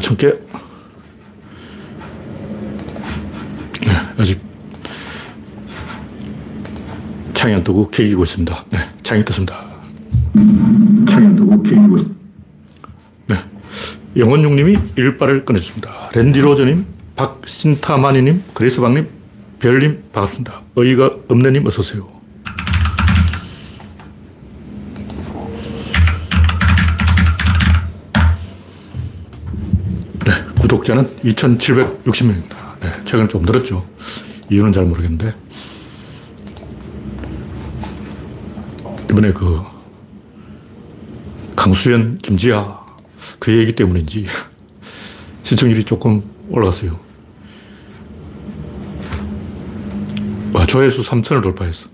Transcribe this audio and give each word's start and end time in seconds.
천 0.00 0.16
개. 0.16 0.32
네, 3.86 3.92
아직 4.16 4.40
창이 7.34 7.54
안 7.54 7.62
뜨고 7.62 7.88
켜기고 7.88 8.24
있습니다. 8.24 8.64
네, 8.70 8.78
창이 9.02 9.24
떴습니다. 9.24 9.64
창이 11.08 11.26
안 11.26 11.36
뜨고 11.36 11.62
켜기고 11.62 11.96
있습니다. 11.98 12.20
네. 13.26 13.36
영원용님이 14.16 14.78
일발을 14.96 15.44
꺼내주습니다 15.44 16.10
랜디로저님, 16.14 16.86
박신타마니님, 17.16 18.44
그레이스방님, 18.54 19.08
별님, 19.58 20.04
반갑습니다. 20.12 20.62
어이가 20.76 21.16
없네님, 21.28 21.66
어서오세요. 21.66 22.13
구독자는 30.84 31.08
2,760명입니다. 31.24 32.78
네, 32.80 32.92
최근 33.06 33.26
좀 33.26 33.42
늘었죠. 33.42 33.86
이유는 34.50 34.72
잘 34.72 34.84
모르겠는데. 34.84 35.34
이번에 39.10 39.32
그, 39.32 39.62
강수현, 41.56 42.18
김지아, 42.18 42.80
그 43.38 43.56
얘기 43.56 43.72
때문인지 43.72 44.26
시청률이 45.42 45.84
조금 45.84 46.22
올라갔어요. 46.50 46.98
와, 50.52 50.66
조회수 50.66 51.02
3천을 51.02 51.42
돌파했어. 51.42 51.88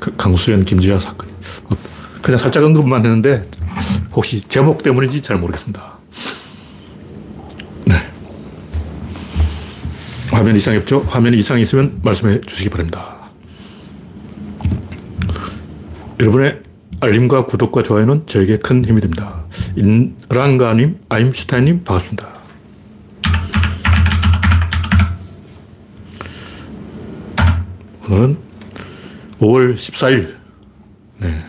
그 0.00 0.14
강수현, 0.16 0.64
김지아 0.64 0.98
사건. 0.98 1.28
그냥 2.22 2.38
살짝 2.38 2.64
언급만 2.64 3.04
했는데 3.04 3.48
혹시 4.12 4.40
제목 4.40 4.82
때문인지 4.82 5.22
잘 5.22 5.36
모르겠습니다. 5.36 5.93
네. 7.84 7.94
화면 10.30 10.56
이상이 10.56 10.78
없죠? 10.78 11.00
화면이 11.00 11.38
이상이 11.38 11.62
있으면 11.62 12.00
말씀해 12.02 12.40
주시기 12.42 12.70
바랍니다. 12.70 13.30
여러분의 16.20 16.60
알림과 17.00 17.46
구독과 17.46 17.82
좋아요는 17.82 18.26
저에게 18.26 18.58
큰 18.58 18.84
힘이 18.84 19.00
됩니다. 19.00 19.44
인랑가님, 19.76 21.00
아임슈타인님, 21.08 21.84
반갑습니다. 21.84 22.34
오늘은 28.08 28.36
5월 29.40 29.74
14일. 29.74 30.34
네. 31.20 31.44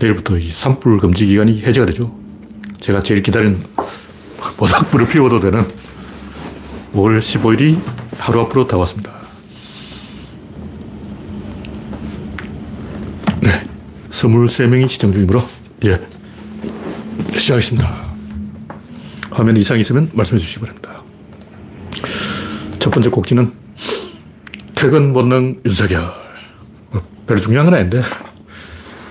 내일부터 0.00 0.38
이 0.38 0.48
산불 0.48 0.98
금지 0.98 1.26
기간이 1.26 1.62
해제가 1.62 1.86
되죠. 1.86 2.16
제가 2.80 3.02
제일 3.02 3.22
기다린 3.22 3.62
모닥불을 4.62 5.08
피워도 5.08 5.40
되는 5.40 5.64
5월 6.94 7.18
15일이 7.18 7.80
하루 8.16 8.42
앞으로 8.42 8.64
다가왔습니다. 8.64 9.10
네. 13.40 13.66
23명이 14.12 14.88
시청 14.88 15.12
중이므로 15.12 15.42
이제 15.80 16.00
시작하겠습니다. 17.32 18.12
화면 19.32 19.56
이상이 19.56 19.80
있으면 19.80 20.10
말씀해 20.12 20.38
주시기 20.38 20.60
바랍니다. 20.60 21.02
첫 22.78 22.90
번째 22.90 23.10
꼭지는 23.10 23.52
퇴근 24.76 25.12
본능 25.12 25.60
윤석열. 25.66 26.04
뭐 26.90 27.02
별로 27.26 27.40
중요한 27.40 27.64
건 27.64 27.74
아닌데 27.74 28.00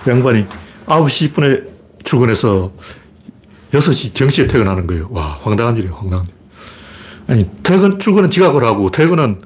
양반이 0.08 0.46
9시 0.86 1.34
10분에 1.34 2.04
출근해서 2.04 2.72
6시 3.72 4.14
정시에 4.14 4.46
퇴근하는 4.46 4.86
거예요. 4.86 5.08
와, 5.10 5.38
황당한 5.42 5.76
일이에요, 5.76 5.94
황당한 5.94 6.26
일. 6.26 6.34
아니, 7.26 7.50
퇴근, 7.62 7.98
출근은 7.98 8.30
지각을 8.30 8.64
하고, 8.64 8.90
퇴근은 8.90 9.40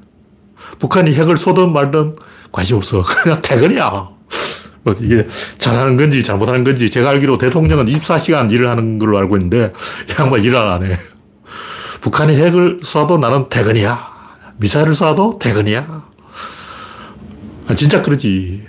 북한이 0.79 1.13
핵을 1.13 1.37
쏘든 1.37 1.71
말든 1.71 2.15
관심 2.51 2.77
없어. 2.77 3.01
그냥 3.23 3.41
퇴근이야. 3.41 4.09
뭐 4.83 4.95
이게 5.01 5.27
잘하는 5.57 5.97
건지 5.97 6.23
잘못하는 6.23 6.63
건지 6.63 6.89
제가 6.89 7.09
알기로 7.09 7.37
대통령은 7.37 7.87
24시간 7.87 8.51
일을 8.51 8.69
하는 8.69 8.99
걸로 8.99 9.17
알고 9.17 9.35
있는데 9.35 9.73
이 10.09 10.21
양반 10.21 10.43
일을 10.43 10.55
안 10.55 10.83
해. 10.83 10.97
북한이 12.01 12.35
핵을 12.37 12.79
쏴도 12.79 13.19
나는 13.19 13.49
퇴근이야. 13.49 14.17
미사일을 14.57 14.93
쏴도 14.93 15.39
퇴근이야. 15.39 16.05
아, 17.67 17.75
진짜 17.75 18.01
그러지. 18.01 18.65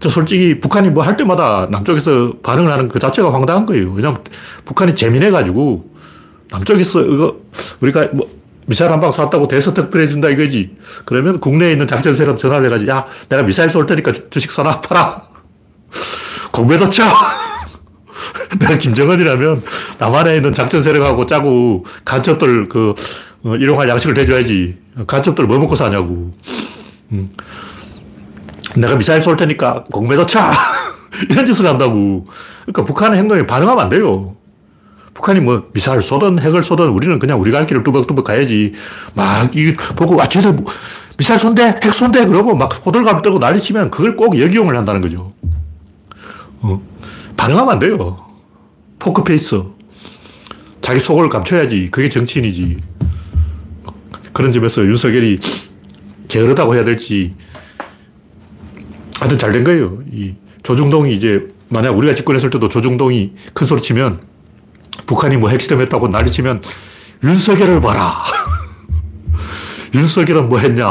저 0.00 0.08
솔직히 0.08 0.60
북한이 0.60 0.90
뭐 0.90 1.02
할 1.04 1.16
때마다 1.16 1.66
남쪽에서 1.70 2.34
반응을 2.42 2.70
하는 2.72 2.88
그 2.88 2.98
자체가 2.98 3.32
황당한 3.32 3.66
거예요. 3.66 3.90
왜냐면 3.92 4.18
북한이 4.64 4.94
재민해가지고 4.94 5.90
남쪽에서 6.50 7.02
이거 7.02 7.36
우리가 7.80 8.08
뭐 8.12 8.30
미사일 8.66 8.92
한 8.92 9.00
방 9.00 9.10
쐈다고 9.10 9.48
대서 9.48 9.72
특별해준다 9.74 10.28
이거지. 10.28 10.76
그러면 11.04 11.40
국내에 11.40 11.72
있는 11.72 11.86
작전세력 11.86 12.36
전화를 12.36 12.66
해가지고 12.66 12.90
야 12.90 13.06
내가 13.28 13.42
미사일 13.42 13.70
쏠 13.70 13.86
테니까 13.86 14.12
주 14.12 14.38
식 14.40 14.50
사나 14.52 14.80
팔아. 14.80 15.22
공매도 16.52 16.88
쳐! 16.90 17.02
내가 18.60 18.76
김정은이라면 18.78 19.62
남한에 19.98 20.36
있는 20.36 20.52
작전 20.54 20.82
세력하고 20.82 21.26
짜고 21.26 21.84
간첩들 22.04 22.68
그 22.68 22.94
어, 23.42 23.54
일용할 23.56 23.88
양식을 23.88 24.14
대줘야지. 24.14 24.76
간첩들 25.06 25.46
뭐 25.46 25.58
먹고 25.58 25.74
사냐고. 25.76 26.34
음. 27.12 27.30
내가 28.76 28.96
미사일 28.96 29.22
쏠 29.22 29.36
테니까 29.36 29.84
공매도 29.92 30.26
쳐! 30.26 30.40
이런 31.30 31.46
짓을 31.46 31.66
한다고. 31.66 32.26
그러니까 32.62 32.84
북한의 32.84 33.18
행동에 33.18 33.46
반응하면 33.46 33.84
안 33.84 33.90
돼요. 33.90 34.36
북한이 35.14 35.40
뭐 35.40 35.68
미사일 35.72 36.00
쏘든 36.00 36.38
핵을 36.38 36.62
쏘든 36.62 36.88
우리는 36.90 37.18
그냥 37.18 37.40
우리 37.40 37.50
갈 37.50 37.66
길을 37.66 37.82
뚜벅뚜벅 37.82 38.24
가야지. 38.24 38.74
막 39.14 39.54
이 39.56 39.72
보고 39.96 40.20
아 40.22 40.28
쟤들 40.28 40.52
뭐 40.52 40.64
미사일 41.16 41.40
쏜대 41.40 41.64
핵 41.82 41.92
쏜대 41.92 42.26
그러고 42.26 42.54
막 42.54 42.68
호들갑 42.86 43.22
떨고 43.22 43.40
난리 43.40 43.58
치면 43.58 43.90
그걸 43.90 44.14
꼭 44.14 44.38
역이용을 44.38 44.76
한다는 44.76 45.00
거죠. 45.00 45.32
어. 46.60 46.80
반응하면 47.36 47.72
안 47.72 47.78
돼요. 47.80 48.24
포커페이스. 49.00 49.62
자기 50.80 51.00
속을 51.00 51.28
감춰야지. 51.28 51.88
그게 51.90 52.08
정치인이지. 52.08 52.78
그런 54.32 54.52
점에서 54.52 54.82
윤석열이 54.82 55.40
게으르다고 56.28 56.76
해야 56.76 56.84
될지 56.84 57.34
하여튼 59.18 59.38
잘 59.38 59.52
된 59.52 59.64
거예요. 59.64 59.98
이 60.12 60.34
조중동이 60.62 61.14
이제 61.14 61.48
만약 61.68 61.96
우리가 61.96 62.14
집권했을 62.14 62.50
때도 62.50 62.68
조중동이 62.68 63.32
큰 63.52 63.66
소리 63.66 63.80
치면 63.82 64.20
북한이 65.06 65.36
뭐 65.36 65.50
핵시험 65.50 65.80
했다고 65.82 66.08
난리 66.08 66.30
치면 66.30 66.62
윤석열을 67.24 67.80
봐라. 67.80 68.22
윤석열은 69.94 70.48
뭐 70.48 70.58
했냐. 70.58 70.86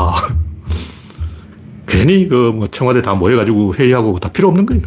괜히 1.87 2.27
그 2.27 2.51
뭐 2.53 2.67
청와대 2.67 3.01
다 3.01 3.13
모여가지고 3.13 3.75
회의하고 3.75 4.19
다 4.19 4.29
필요 4.29 4.49
없는 4.49 4.65
거예요. 4.65 4.83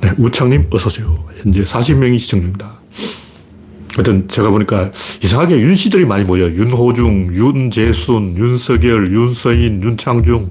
네, 0.00 0.12
우창님 0.18 0.68
어서오세요. 0.70 1.26
현재 1.42 1.62
40명이 1.64 2.18
시청 2.18 2.40
중입니다. 2.40 2.80
하여튼 3.96 4.26
제가 4.28 4.50
보니까 4.50 4.90
이상하게 5.22 5.60
윤 5.60 5.74
씨들이 5.74 6.06
많이 6.06 6.24
모여요. 6.24 6.46
윤호중, 6.54 7.28
윤재순, 7.34 8.36
윤석열, 8.36 9.12
윤서인, 9.12 9.82
윤창중, 9.82 10.48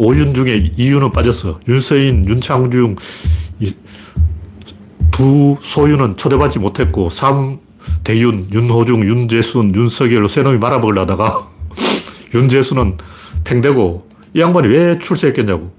오윤 0.00 0.32
중에 0.32 0.70
이윤은 0.76 1.10
빠졌어. 1.10 1.58
윤서인, 1.66 2.28
윤창중, 2.28 2.94
두 5.10 5.56
소윤은 5.60 6.16
초대받지 6.16 6.60
못했고, 6.60 7.10
삼 7.10 7.58
대윤, 8.04 8.46
윤호중, 8.52 9.02
윤재순, 9.02 9.74
윤석열로 9.74 10.28
세 10.28 10.42
놈이 10.42 10.58
말아먹으려다가 10.58 11.48
윤재순은 12.32 12.96
팽되고 13.42 14.08
이 14.34 14.40
양반이 14.40 14.68
왜 14.68 14.98
출세했겠냐고. 14.98 15.72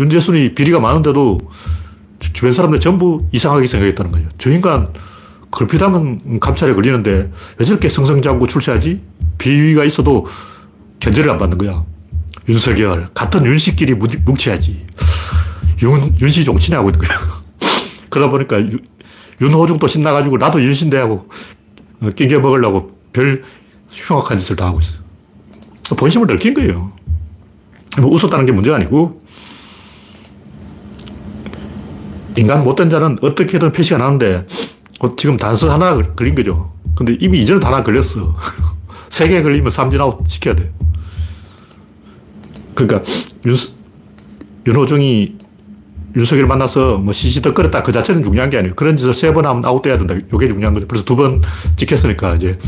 윤재순이 0.00 0.54
비리가 0.54 0.80
많은데도 0.80 1.38
주변 2.18 2.50
사람들 2.50 2.80
전부 2.80 3.24
이상하게 3.30 3.68
생각했다는 3.68 4.10
거예요. 4.10 4.28
저 4.38 4.50
인간 4.50 4.88
걸핏하면 5.52 6.40
감찰에 6.40 6.74
걸리는데 6.74 7.30
왜 7.58 7.64
저렇게 7.64 7.88
성성장구 7.88 8.48
출세하지? 8.48 9.00
비위가 9.38 9.84
있어도 9.84 10.26
견제를 10.98 11.30
안 11.30 11.38
받는 11.38 11.56
거야. 11.58 11.84
윤석열, 12.50 13.08
같은 13.14 13.44
윤씨끼리 13.46 13.94
뭉쳐야지. 13.94 14.84
윤, 15.82 16.14
윤씨 16.20 16.44
종친이 16.44 16.74
하고 16.74 16.90
있는 16.90 17.00
거야. 17.06 17.16
그러다 18.10 18.28
보니까 18.30 18.60
유, 18.60 18.76
윤호중도 19.40 19.86
신나가지고 19.86 20.36
나도 20.36 20.60
윤씬데 20.60 20.96
하고 20.98 21.28
어, 22.00 22.10
낑겨 22.10 22.40
먹으려고 22.40 22.98
별 23.12 23.44
흉악한 23.90 24.38
짓을 24.38 24.56
다 24.56 24.66
하고 24.66 24.80
있어. 24.80 24.98
본심을 25.96 26.26
들킨 26.26 26.52
거예요. 26.54 26.92
뭐 28.00 28.10
웃었다는 28.12 28.46
게 28.46 28.52
문제가 28.52 28.76
아니고 28.76 29.20
인간 32.36 32.64
못된 32.64 32.90
자는 32.90 33.16
어떻게든 33.22 33.70
표시가 33.72 33.98
나는데 33.98 34.46
지금 35.16 35.36
단서 35.36 35.72
하나 35.72 36.00
걸린 36.16 36.34
거죠. 36.34 36.72
근데 36.96 37.16
이미 37.20 37.40
이전에 37.40 37.60
하나 37.64 37.82
걸렸어. 37.82 38.36
세 39.08 39.28
개 39.28 39.42
걸리면 39.42 39.70
삼진 39.70 40.00
아웃 40.00 40.18
시켜야 40.28 40.54
돼. 40.54 40.72
그러니까 42.74 43.02
윤, 43.46 43.54
윤호중이 44.66 45.36
윤석열 46.16 46.46
만나서 46.46 46.98
뭐 46.98 47.12
시시덕 47.12 47.54
거렸다 47.54 47.82
그 47.82 47.92
자체는 47.92 48.22
중요한 48.24 48.50
게 48.50 48.58
아니에요. 48.58 48.74
그런 48.74 48.96
짓을 48.96 49.14
세 49.14 49.32
번 49.32 49.46
하면 49.46 49.64
아웃돼야 49.64 49.96
된다. 49.98 50.14
이게 50.14 50.48
중요한 50.48 50.74
거죠. 50.74 50.86
그래서 50.88 51.04
두 51.04 51.16
번 51.16 51.40
찍혔으니까 51.76 52.34
이제 52.34 52.58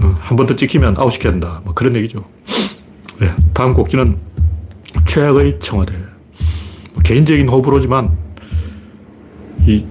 어, 0.00 0.14
한번 0.20 0.46
더 0.46 0.54
찍히면 0.56 0.96
아웃시켜야 0.96 1.32
된다. 1.32 1.60
뭐 1.64 1.74
그런 1.74 1.94
얘기죠. 1.96 2.24
네, 3.18 3.32
다음 3.52 3.74
곡지는 3.74 4.16
최악의 5.06 5.58
청와대. 5.60 5.92
뭐 6.94 7.02
개인적인 7.02 7.48
호불호지만 7.48 8.16
이 9.66 9.84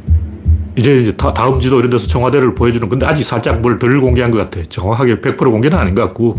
이제 0.77 1.01
이제 1.01 1.15
다, 1.17 1.33
다음 1.33 1.59
지도 1.59 1.77
이런 1.79 1.89
데서 1.89 2.07
청와대를 2.07 2.55
보여주는 2.55 2.87
건데 2.87 3.05
아직 3.05 3.23
살짝 3.25 3.59
뭘 3.61 3.77
덜 3.79 3.99
공개한 3.99 4.31
것 4.31 4.37
같아. 4.37 4.63
정확하게 4.67 5.17
100% 5.19 5.37
공개는 5.37 5.77
아닌 5.77 5.93
것 5.93 6.01
같고 6.03 6.37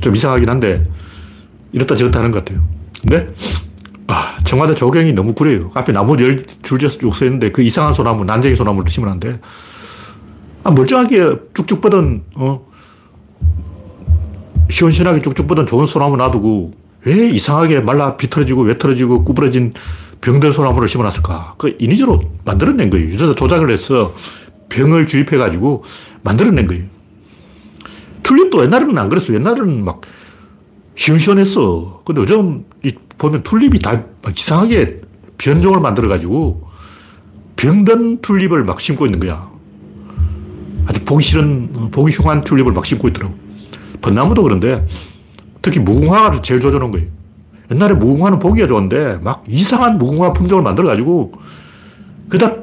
좀 0.00 0.16
이상하긴 0.16 0.48
한데 0.48 0.86
이렇다 1.72 1.96
저렇다 1.96 2.18
하는 2.20 2.30
것 2.30 2.44
같아요. 2.44 2.64
근데 3.02 3.28
아, 4.06 4.38
청와대 4.44 4.74
조경이 4.74 5.12
너무 5.12 5.34
구려요. 5.34 5.70
앞에 5.74 5.92
나무 5.92 6.16
열 6.22 6.44
줄 6.62 6.78
지어서 6.78 6.98
쭉 6.98 7.14
서있는데 7.14 7.50
그 7.52 7.62
이상한 7.62 7.92
소나무, 7.92 8.24
난쟁이 8.24 8.56
소나무를 8.56 8.90
심으면 8.90 9.14
안 9.14 9.20
돼. 9.20 9.38
아, 10.64 10.70
멀쩡하게 10.70 11.36
쭉쭉 11.54 11.80
뻗은, 11.82 12.22
어, 12.36 12.66
시원시원하게 14.70 15.22
쭉쭉 15.22 15.46
뻗은 15.46 15.66
좋은 15.66 15.86
소나무 15.86 16.16
놔두고 16.16 16.72
왜 17.04 17.28
이상하게 17.30 17.80
말라 17.80 18.16
비틀어지고 18.16 18.62
왜틀어지고 18.62 19.24
구부러진 19.24 19.72
병든 20.20 20.52
소나무를 20.52 20.88
심어놨을까? 20.88 21.54
그 21.58 21.76
인위적으로 21.78 22.20
만들어낸 22.44 22.90
거예요. 22.90 23.06
유전자 23.08 23.34
조작을 23.34 23.70
해서 23.70 24.14
병을 24.68 25.06
주입해가지고 25.06 25.84
만들어낸 26.22 26.66
거예요. 26.66 26.84
튤립도 28.24 28.64
옛날에는 28.64 28.98
안 28.98 29.08
그랬어. 29.08 29.32
옛날에는 29.32 29.84
막 29.84 30.00
시원시원했어. 30.98 32.02
근데 32.04 32.20
요즘 32.20 32.64
보면 33.16 33.42
튤립이 33.42 33.78
다 33.78 34.02
이상하게 34.36 35.00
변종을 35.38 35.80
만들어가지고 35.80 36.68
병든 37.56 38.20
튤립을 38.20 38.64
막 38.64 38.80
심고 38.80 39.06
있는 39.06 39.20
거야. 39.20 39.48
아주 40.86 41.04
보기 41.04 41.24
싫은, 41.24 41.90
보기 41.90 42.12
흉한 42.12 42.44
튤립을 42.44 42.72
막 42.72 42.84
심고 42.84 43.08
있더라고. 43.08 43.34
벚나무도 44.00 44.42
그런데 44.42 44.86
특히 45.62 45.80
무궁화를 45.80 46.42
제일 46.42 46.60
조져놓은 46.60 46.90
거예요. 46.90 47.06
옛날에 47.70 47.94
무궁화는 47.94 48.38
보기가 48.38 48.66
좋은데 48.66 49.18
막 49.22 49.44
이상한 49.48 49.98
무궁화 49.98 50.32
품종을 50.32 50.62
만들어가지고 50.64 51.32
그다 52.28 52.54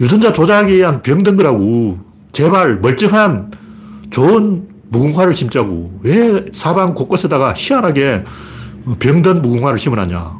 유전자 0.00 0.32
조작에 0.32 0.72
의한 0.72 1.02
병든 1.02 1.36
거라고. 1.36 1.98
제발 2.32 2.78
멀쩡한 2.78 3.50
좋은 4.10 4.69
무궁화를 4.90 5.32
심자고. 5.32 6.00
왜 6.02 6.46
사방 6.52 6.94
곳곳에다가 6.94 7.54
희한하게 7.56 8.24
병든 8.98 9.42
무궁화를 9.42 9.78
심어놨냐. 9.78 10.38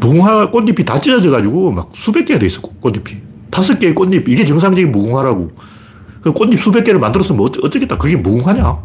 무궁화 0.00 0.50
꽃잎이 0.50 0.84
다 0.84 1.00
찢어져 1.00 1.30
가지고 1.30 1.72
막 1.72 1.90
수백 1.92 2.24
개가 2.24 2.38
돼 2.38 2.46
있어, 2.46 2.60
꽃잎이. 2.60 3.22
다섯 3.50 3.78
개의 3.78 3.94
꽃잎, 3.94 4.28
이게 4.28 4.44
정상적인 4.44 4.92
무궁화라고. 4.92 5.50
그 6.22 6.32
꽃잎 6.32 6.60
수백 6.60 6.84
개를 6.84 7.00
만들었으면 7.00 7.40
어쩌, 7.40 7.60
어쩌겠다. 7.64 7.96
그게 7.96 8.16
무궁화냐? 8.16 8.78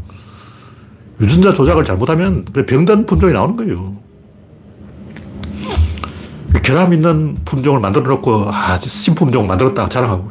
유전자 1.21 1.53
조작을 1.53 1.83
잘못하면 1.83 2.45
병든 2.45 3.05
품종이 3.05 3.33
나오는 3.33 3.55
거예요. 3.55 3.95
결함 6.63 6.93
있는 6.93 7.35
품종을 7.45 7.79
만들어 7.79 8.07
놓고, 8.07 8.47
아, 8.49 8.79
신품종 8.79 9.47
만들었다 9.47 9.89
자랑하고. 9.89 10.29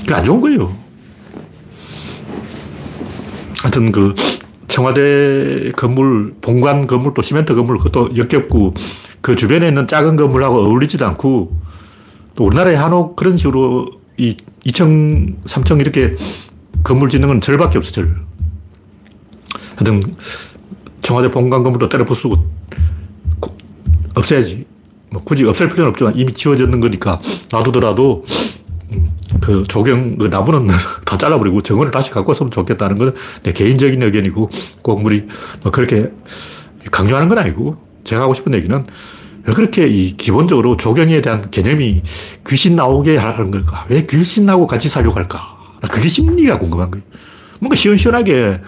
그게 0.00 0.14
안 0.14 0.24
좋은 0.24 0.40
거예요. 0.40 0.83
하여튼 3.64 3.92
그, 3.92 4.14
청와대 4.68 5.70
건물, 5.74 6.34
본관 6.42 6.86
건물, 6.86 7.14
또 7.14 7.22
시멘트 7.22 7.54
건물, 7.54 7.78
그것도 7.78 8.14
역겹고, 8.14 8.74
그 9.22 9.34
주변에 9.34 9.68
있는 9.68 9.86
작은 9.86 10.16
건물하고 10.16 10.58
어울리지도 10.58 11.06
않고, 11.06 11.56
또 12.34 12.44
우리나라의 12.44 12.76
한옥 12.76 13.16
그런 13.16 13.38
식으로 13.38 13.86
이 14.18 14.36
2층, 14.66 15.42
3층 15.46 15.80
이렇게 15.80 16.14
건물 16.82 17.08
짓는 17.08 17.26
건 17.26 17.40
절밖에 17.40 17.78
없어, 17.78 17.90
절. 17.90 18.14
하여튼, 19.76 20.14
청와대 21.00 21.30
본관 21.30 21.62
건물도 21.62 21.88
때려 21.88 22.04
부수고, 22.04 22.36
없애야지. 24.14 24.66
뭐 25.08 25.22
굳이 25.22 25.46
없앨 25.46 25.70
필요는 25.70 25.88
없지만 25.88 26.12
이미 26.16 26.34
지워졌는 26.34 26.80
거니까 26.80 27.18
놔두더라도 27.50 28.26
그 29.44 29.62
조경, 29.68 30.16
그 30.16 30.24
나무는 30.26 30.68
다 31.04 31.18
잘라버리고 31.18 31.60
정원을 31.62 31.90
다시 31.92 32.10
갖고 32.10 32.30
왔으면 32.30 32.50
좋겠다는 32.50 32.96
건 32.96 33.14
내 33.42 33.52
개인적인 33.52 34.02
의견이고 34.02 34.50
꼭 34.82 35.04
우리 35.04 35.26
뭐 35.62 35.70
그렇게 35.70 36.10
강조하는 36.90 37.28
건 37.28 37.38
아니고 37.38 37.76
제가 38.04 38.22
하고 38.22 38.32
싶은 38.34 38.54
얘기는 38.54 38.84
왜 39.46 39.52
그렇게 39.54 39.86
이 39.86 40.16
기본적으로 40.16 40.76
조경에 40.78 41.20
대한 41.20 41.50
개념이 41.50 42.02
귀신 42.46 42.76
나오게 42.76 43.18
하는 43.18 43.50
걸까? 43.50 43.84
왜 43.90 44.06
귀신 44.06 44.46
나오고 44.46 44.66
같이 44.66 44.88
살려고 44.88 45.16
할까? 45.16 45.56
그게 45.90 46.08
심리가 46.08 46.58
궁금한 46.58 46.90
거예요. 46.90 47.04
뭔가 47.60 47.76
시원시원하게, 47.76 48.60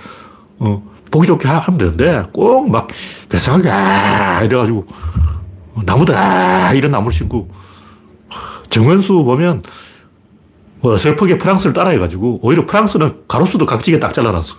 어, 0.58 0.82
보기 1.11 1.26
좋게 1.26 1.49
하면 1.49 1.78
되는데 1.78 2.25
꼭 2.32 2.69
막 2.69 2.88
대상하게 3.28 3.70
아 3.70 4.43
이래가지고 4.43 4.87
나무들 5.84 6.14
아 6.14 6.73
이런 6.75 6.90
나무를 6.93 7.12
심고 7.17 7.49
정원수 8.69 9.25
보면 9.25 9.62
뭐 10.86 10.94
어설프게 10.94 11.38
프랑스를 11.38 11.72
따라해가지고 11.72 12.38
오히려 12.42 12.64
프랑스는 12.64 13.22
가로수도 13.26 13.66
각지게 13.66 13.98
딱 13.98 14.14
잘라놨어. 14.14 14.54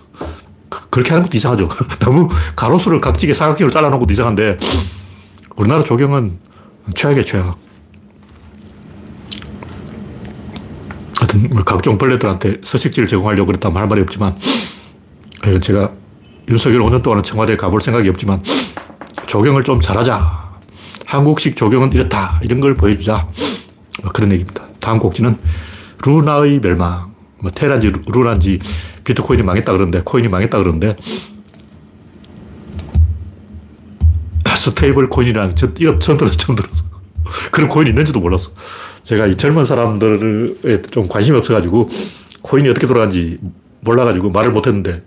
그, 0.68 0.90
그렇게 0.90 1.12
하는 1.12 1.22
것도 1.22 1.34
이상하죠. 1.38 1.70
너무 2.00 2.28
가로수를 2.54 3.00
각지게 3.00 3.32
사각형으로 3.32 3.70
잘라놓은 3.70 3.98
것도 3.98 4.12
이상한데 4.12 4.58
우리나라 5.56 5.82
조경은 5.82 6.38
최악의 6.94 7.24
최악. 7.24 7.56
하여튼 11.16 11.48
뭐 11.50 11.64
각종 11.64 11.96
벌레들한테 11.96 12.58
서식지를 12.62 13.08
제공하려고 13.08 13.46
그랬다 13.46 13.70
말 13.70 13.88
말이 13.88 14.02
없지만 14.02 14.36
이건 15.46 15.62
제가 15.62 15.90
윤석열 16.50 16.82
5년 16.82 17.02
동안 17.02 17.22
청와대에 17.22 17.56
가볼 17.56 17.80
생각이 17.80 18.06
없지만 18.10 18.42
조경을 19.26 19.64
좀 19.64 19.80
잘하자. 19.80 20.58
한국식 21.06 21.56
조경은 21.56 21.92
이렇다. 21.92 22.38
이런 22.42 22.60
걸 22.60 22.74
보여주자. 22.74 23.26
뭐 24.02 24.12
그런 24.12 24.30
얘기입니다. 24.32 24.64
다음 24.78 24.98
꼭지는 24.98 25.38
루나의 26.04 26.60
멸망. 26.60 27.14
뭐 27.40 27.50
테란지 27.52 27.92
루나인지 28.06 28.58
비트코인이 29.04 29.44
망했다 29.44 29.72
그러는데 29.72 30.02
코인이 30.04 30.28
망했다 30.28 30.58
그러는데 30.58 30.96
스테이블 34.58 35.08
코인이라는 35.08 35.54
저 35.54 35.68
이름 35.78 36.00
처음 36.00 36.18
들어서 36.18 36.36
처음 36.36 36.56
들어서 36.56 36.84
그런 37.50 37.68
코인이 37.68 37.90
있는지도 37.90 38.20
몰랐어. 38.20 38.50
제가 39.02 39.26
이 39.26 39.36
젊은 39.36 39.64
사람들에 39.64 40.82
좀 40.90 41.08
관심이 41.08 41.36
없어가지고 41.38 41.88
코인이 42.42 42.68
어떻게 42.68 42.86
돌아가는지 42.86 43.38
몰라가지고 43.80 44.30
말을 44.30 44.50
못했는데 44.50 45.04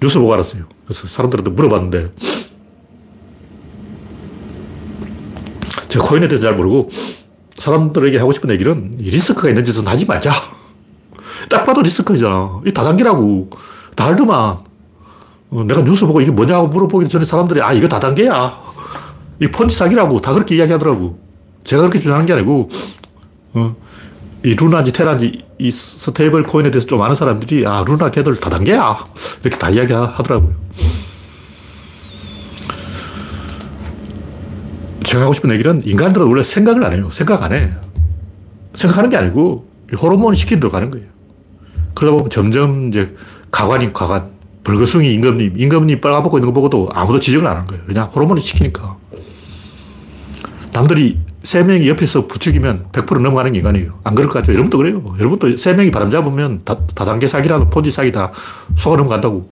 뉴스 0.00 0.18
보고 0.18 0.32
알았어요. 0.32 0.64
그래서 0.84 1.06
사람들한테 1.06 1.50
물어봤는데 1.50 2.12
제가 5.88 6.04
코인에 6.06 6.28
대해서 6.28 6.46
잘 6.46 6.56
모르고 6.56 6.90
사람들에게 7.60 8.18
하고 8.18 8.32
싶은 8.32 8.50
얘기는 8.50 8.90
리스크가 8.96 9.48
있는 9.48 9.62
짓은 9.62 9.86
하지 9.86 10.06
말자. 10.06 10.32
딱 11.50 11.64
봐도 11.64 11.82
리스크잖아. 11.82 12.60
이 12.66 12.72
다단계라고. 12.72 13.50
다 13.94 14.06
알더만. 14.06 14.56
어, 15.50 15.64
내가 15.64 15.82
뉴스 15.82 16.06
보고 16.06 16.20
이게 16.20 16.30
뭐냐고 16.30 16.68
물어보기 16.68 17.08
전에 17.08 17.24
사람들이 17.24 17.60
아, 17.60 17.72
이거 17.72 17.86
다단계야. 17.86 18.58
이 19.40 19.46
폰지 19.48 19.76
사기라고 19.76 20.20
다 20.20 20.32
그렇게 20.32 20.56
이야기 20.56 20.72
하더라고. 20.72 21.18
제가 21.64 21.82
그렇게 21.82 21.98
주장한 21.98 22.24
게 22.24 22.32
아니고, 22.32 22.70
어, 23.52 23.76
이 24.42 24.54
루나인지 24.54 24.92
테라인지 24.92 25.44
이 25.58 25.70
스테이블 25.70 26.44
코인에 26.44 26.70
대해서 26.70 26.86
좀 26.86 27.02
아는 27.02 27.14
사람들이 27.14 27.66
아, 27.66 27.84
루나 27.86 28.10
걔들 28.10 28.36
다단계야. 28.36 29.04
이렇게 29.42 29.58
다 29.58 29.68
이야기 29.68 29.92
하더라고요. 29.92 30.54
제가 35.10 35.24
하고 35.24 35.32
싶은 35.32 35.50
얘기는 35.50 35.82
인간들은 35.84 36.24
원래 36.28 36.40
생각을 36.44 36.84
안 36.84 36.92
해요. 36.92 37.08
생각 37.10 37.42
안 37.42 37.52
해. 37.52 37.74
생각하는 38.74 39.10
게 39.10 39.16
아니고 39.16 39.68
호르몬이 40.00 40.36
시킨 40.36 40.60
대로 40.60 40.70
가는 40.70 40.88
거예요. 40.88 41.08
그러다 41.94 42.16
보면 42.16 42.30
점점 42.30 42.88
이제 42.88 43.12
가관이 43.50 43.92
가관, 43.92 44.30
벌거숭이 44.62 45.12
임금님, 45.14 45.54
임금님 45.56 46.00
빨아먹고 46.00 46.38
있는 46.38 46.46
거 46.46 46.52
보고도 46.52 46.90
아무도 46.94 47.18
지적을 47.18 47.44
안 47.44 47.56
하는 47.56 47.66
거예요. 47.66 47.82
그냥 47.86 48.06
호르몬이 48.06 48.40
시키니까. 48.40 48.96
남들이 50.72 51.18
세 51.42 51.64
명이 51.64 51.88
옆에서 51.88 52.28
부추기면 52.28 52.90
100% 52.92 53.20
넘어가는 53.20 53.52
게 53.52 53.58
인간이에요. 53.58 53.90
안 54.04 54.14
그럴 54.14 54.30
것 54.30 54.38
같죠? 54.38 54.52
여러분도 54.52 54.78
그래요. 54.78 55.02
여러분도 55.18 55.56
세 55.56 55.74
명이 55.74 55.90
바람 55.90 56.08
잡으면 56.08 56.60
다, 56.64 56.78
다단계 56.94 57.26
사기라도 57.26 57.68
폰지 57.68 57.90
사기 57.90 58.12
다 58.12 58.30
속아 58.76 58.96
넘어간다고. 58.96 59.48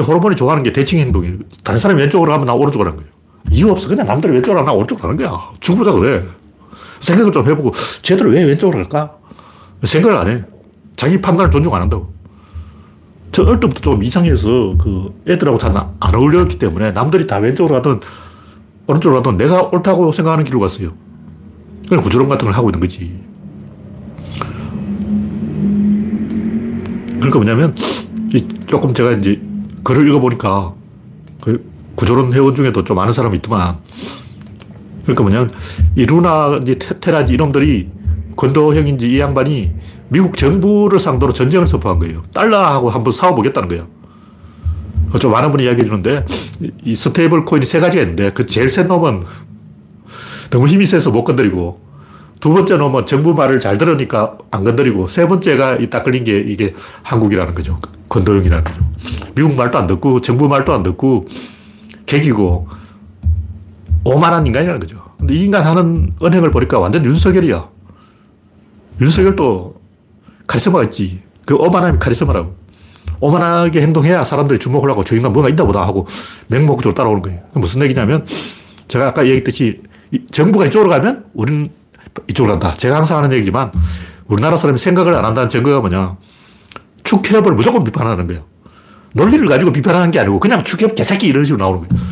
호르몬이 0.00 0.36
좋아하는 0.36 0.62
게 0.62 0.72
대칭 0.72 0.98
행동이에요. 1.00 1.36
다른 1.64 1.78
사람이 1.78 2.00
왼쪽으로 2.00 2.30
가면 2.32 2.46
나 2.46 2.54
오른쪽으로 2.54 2.90
가는 2.90 2.98
거예요. 3.04 3.12
이유 3.50 3.70
없어. 3.70 3.88
그냥 3.88 4.06
남들이 4.06 4.32
왼쪽으로 4.34 4.56
가면 4.56 4.66
나 4.66 4.72
오른쪽으로 4.72 5.08
가는 5.08 5.16
거야. 5.16 5.50
죽어보자 5.60 5.92
그래. 5.92 6.24
생각을 7.00 7.32
좀 7.32 7.48
해보고 7.48 7.72
쟤들 8.02 8.32
왜 8.32 8.44
왼쪽으로 8.44 8.78
갈까? 8.78 9.16
생각을 9.82 10.16
안 10.16 10.28
해. 10.28 10.44
자기 10.96 11.20
판단을 11.20 11.50
존중 11.50 11.74
안 11.74 11.82
한다고. 11.82 12.12
저 13.32 13.42
어릴 13.42 13.60
때부터 13.60 13.80
좀 13.80 14.02
이상해서 14.02 14.74
그 14.78 15.14
애들하고 15.26 15.56
잘 15.58 15.72
안 15.74 16.14
어울렸기 16.14 16.58
때문에 16.58 16.90
남들이 16.90 17.26
다 17.26 17.38
왼쪽으로 17.38 17.76
가든 17.76 18.00
오른쪽으로 18.86 19.22
가든 19.22 19.38
내가 19.38 19.62
옳다고 19.72 20.12
생각하는 20.12 20.44
길로 20.44 20.60
갔어요. 20.60 20.92
그냥 21.88 22.02
구조론 22.02 22.28
같은 22.28 22.46
걸 22.46 22.54
하고 22.54 22.68
있는 22.68 22.80
거지. 22.80 23.18
그러니까 27.16 27.38
뭐냐면, 27.38 27.74
조금 28.66 28.94
제가 28.94 29.12
이제 29.12 29.40
글을 29.82 30.08
읽어보니까, 30.08 30.74
그 31.42 31.70
구조론 31.94 32.32
회원 32.32 32.54
중에도 32.54 32.84
좀 32.84 32.98
아는 32.98 33.12
사람이 33.12 33.36
있더만. 33.36 33.76
그러니까 35.02 35.22
뭐냐면, 35.22 35.50
이 35.96 36.06
루나, 36.06 36.60
이제 36.62 36.78
테라지 36.78 37.34
이놈들이 37.34 37.90
권도형인지 38.36 39.10
이 39.10 39.20
양반이 39.20 39.72
미국 40.08 40.36
정부를 40.36 40.98
상대로 40.98 41.32
전쟁을 41.32 41.66
선포한 41.66 41.98
거예요. 41.98 42.22
달러하고 42.32 42.90
한번 42.90 43.12
싸워보겠다는 43.12 43.68
거예요. 43.68 43.86
좀 45.18 45.32
많은 45.32 45.50
분이 45.50 45.64
이야기해 45.64 45.84
주는데, 45.84 46.24
이 46.84 46.94
스테이블 46.94 47.44
코인이 47.44 47.66
세 47.66 47.80
가지가 47.80 48.02
있는데, 48.02 48.32
그 48.32 48.46
제일 48.46 48.68
센 48.68 48.86
놈은 48.86 49.24
너무 50.50 50.66
힘이 50.68 50.86
세서 50.86 51.10
못 51.10 51.24
건드리고, 51.24 51.80
두 52.38 52.52
번째 52.54 52.76
놈은 52.76 53.06
정부 53.06 53.34
말을 53.34 53.60
잘 53.60 53.76
들으니까 53.76 54.38
안 54.50 54.64
건드리고, 54.64 55.08
세 55.08 55.26
번째가 55.26 55.78
딱 55.90 56.04
걸린 56.04 56.24
게 56.24 56.38
이게 56.38 56.74
한국이라는 57.02 57.54
거죠. 57.54 57.78
권도형이라는 58.08 58.64
거죠. 58.64 58.89
미국 59.40 59.56
말도 59.56 59.78
안 59.78 59.86
듣고, 59.86 60.20
정부 60.20 60.48
말도 60.48 60.74
안 60.74 60.82
듣고, 60.82 61.26
객이고, 62.04 62.68
오만한 64.04 64.46
인간이라는 64.46 64.80
거죠. 64.80 65.02
근데 65.18 65.34
이 65.34 65.44
인간 65.44 65.64
하는 65.64 66.12
은행을 66.22 66.50
보니까 66.50 66.78
완전 66.78 67.02
윤석열이야. 67.06 67.66
윤석열도 69.00 69.80
카리스마가 70.46 70.84
있지. 70.84 71.22
그 71.46 71.54
오만함이 71.54 71.98
카리스마라고. 71.98 72.54
오만하게 73.20 73.80
행동해야 73.82 74.24
사람들이 74.24 74.58
주목을 74.58 74.90
하고 74.90 75.04
저 75.04 75.14
인간 75.14 75.32
뭔가 75.32 75.50
있나 75.50 75.64
보다 75.64 75.82
하고 75.82 76.06
맹목적으로 76.48 76.94
따라오는 76.94 77.20
거예요. 77.22 77.40
무슨 77.52 77.82
얘기냐면 77.82 78.26
제가 78.88 79.08
아까 79.08 79.24
얘기했듯이 79.24 79.82
정부가 80.30 80.66
이쪽으로 80.66 80.88
가면 80.88 81.26
우리는 81.34 81.66
이쪽으로 82.28 82.58
간다. 82.58 82.74
제가 82.76 82.96
항상 82.96 83.18
하는 83.18 83.32
얘기지만 83.32 83.72
우리나라 84.26 84.56
사람이 84.56 84.78
생각을 84.78 85.14
안 85.14 85.24
한다는 85.24 85.50
증거가 85.50 85.80
뭐냐. 85.80 86.16
축협을 87.04 87.52
무조건 87.52 87.84
비판하는 87.84 88.26
거예요. 88.26 88.44
논리를 89.12 89.46
가지고 89.48 89.72
비판하는 89.72 90.10
게 90.10 90.20
아니고 90.20 90.40
그냥 90.40 90.62
축협 90.64 90.94
개새끼 90.94 91.28
이런 91.28 91.44
식으로 91.44 91.64
나오는 91.64 91.88
거예요. 91.88 92.04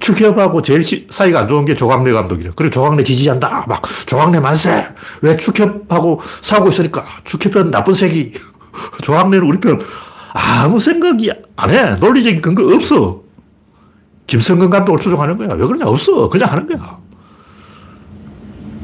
축협하고 0.00 0.62
제일 0.62 0.82
시, 0.82 1.06
사이가 1.10 1.40
안 1.40 1.48
좋은 1.48 1.64
게 1.64 1.74
조광래 1.74 2.10
감독이래. 2.12 2.50
그리고 2.56 2.70
조광래 2.70 3.04
지지한다. 3.04 3.66
막 3.68 3.82
조광래 4.06 4.40
만세. 4.40 4.86
왜 5.22 5.36
축협하고 5.36 6.20
싸우고 6.40 6.70
있으니까 6.70 7.04
축협은 7.24 7.70
나쁜 7.70 7.94
새끼. 7.94 8.32
조광래는 9.02 9.46
우리 9.46 9.60
편 9.60 9.80
아무 10.32 10.80
생각이 10.80 11.30
안 11.56 11.70
해. 11.70 11.96
논리적인 11.96 12.40
근거 12.40 12.74
없어. 12.74 13.22
김성근 14.26 14.70
감독을 14.70 15.00
추종하는 15.00 15.36
거야. 15.36 15.48
왜 15.54 15.66
그러냐? 15.66 15.86
없어. 15.86 16.28
그냥 16.28 16.50
하는 16.50 16.66
거야. 16.66 16.98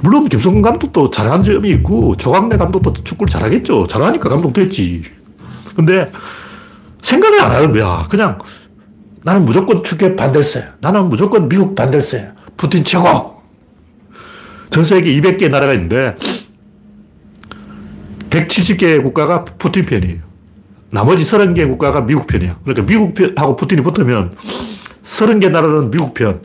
물론 0.01 0.29
김성근 0.29 0.61
감독도 0.61 1.11
잘하는 1.11 1.43
점이 1.43 1.71
있고 1.71 2.17
조광래 2.17 2.59
감독도 2.59 2.93
축구를 2.93 3.31
잘하겠죠. 3.31 3.87
잘하니까 3.87 4.29
감독 4.29 4.53
됐지. 4.53 5.03
근데 5.75 6.11
생각을 7.03 7.41
안 7.41 7.53
하는 7.53 7.73
거야. 7.73 8.05
그냥 8.11 8.39
나는 9.23 9.45
무조건 9.45 9.83
축에 9.83 10.17
반댈세. 10.17 10.65
나는 10.81 11.09
무조건 11.09 11.49
미국 11.49 11.75
반댈세. 11.75 12.31
푸틴 12.57 12.85
최고. 12.85 13.37
전 14.71 14.85
세계 14.85 15.11
200개 15.21 15.49
나라가 15.49 15.73
있는데 15.75 16.17
170개 18.31 19.03
국가가 19.03 19.45
푸틴 19.45 19.85
편이에요. 19.85 20.19
나머지 20.91 21.25
30개 21.25 21.67
국가가 21.69 22.03
미국 22.03 22.27
편이야. 22.27 22.59
그러니까 22.65 22.87
미국하고 22.87 23.57
푸틴이 23.57 23.83
붙으면 23.83 24.33
30개 25.03 25.51
나라는 25.51 25.91
미국 25.91 26.15
편, 26.15 26.43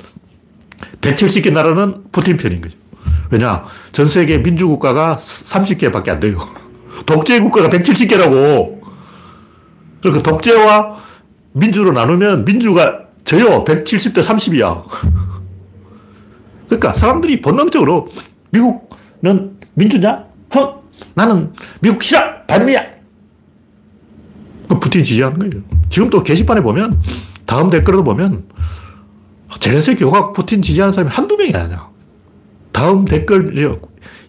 170개 1.01 1.51
나라는 1.51 2.03
푸틴 2.11 2.37
편인 2.37 2.61
거죠. 2.61 2.77
왜냐? 3.29 3.63
전 3.91 4.07
세계 4.07 4.37
민주국가가 4.37 5.17
30개밖에 5.17 6.09
안 6.09 6.19
돼요. 6.19 6.39
독재 7.05 7.39
국가가 7.39 7.69
170개라고. 7.69 8.80
그러니까 10.01 10.23
독재와 10.29 10.95
민주로 11.53 11.91
나누면 11.93 12.45
민주가 12.45 13.01
져요. 13.23 13.63
170대 13.63 14.23
30이야. 14.23 14.83
그러니까 16.65 16.93
사람들이 16.93 17.41
본능적으로 17.41 18.07
미국은 18.51 19.57
민주냐? 19.73 20.25
헉! 20.55 20.83
나는 21.13 21.53
미국 21.81 22.03
싫어! 22.03 22.21
반미야! 22.47 22.83
그 24.69 24.79
푸틴 24.79 25.03
지지하는 25.03 25.39
거예요. 25.39 25.63
지금 25.89 26.09
또 26.09 26.23
게시판에 26.23 26.61
보면 26.61 27.01
다음 27.45 27.69
댓글을 27.69 28.03
보면 28.03 28.45
제렌스키 29.59 30.03
욕하고 30.03 30.31
푸틴 30.31 30.61
지지하는 30.61 30.93
사람이 30.93 31.11
한두 31.11 31.35
명이 31.35 31.53
아니야. 31.53 31.89
다음 32.71 33.03
댓글 33.05 33.53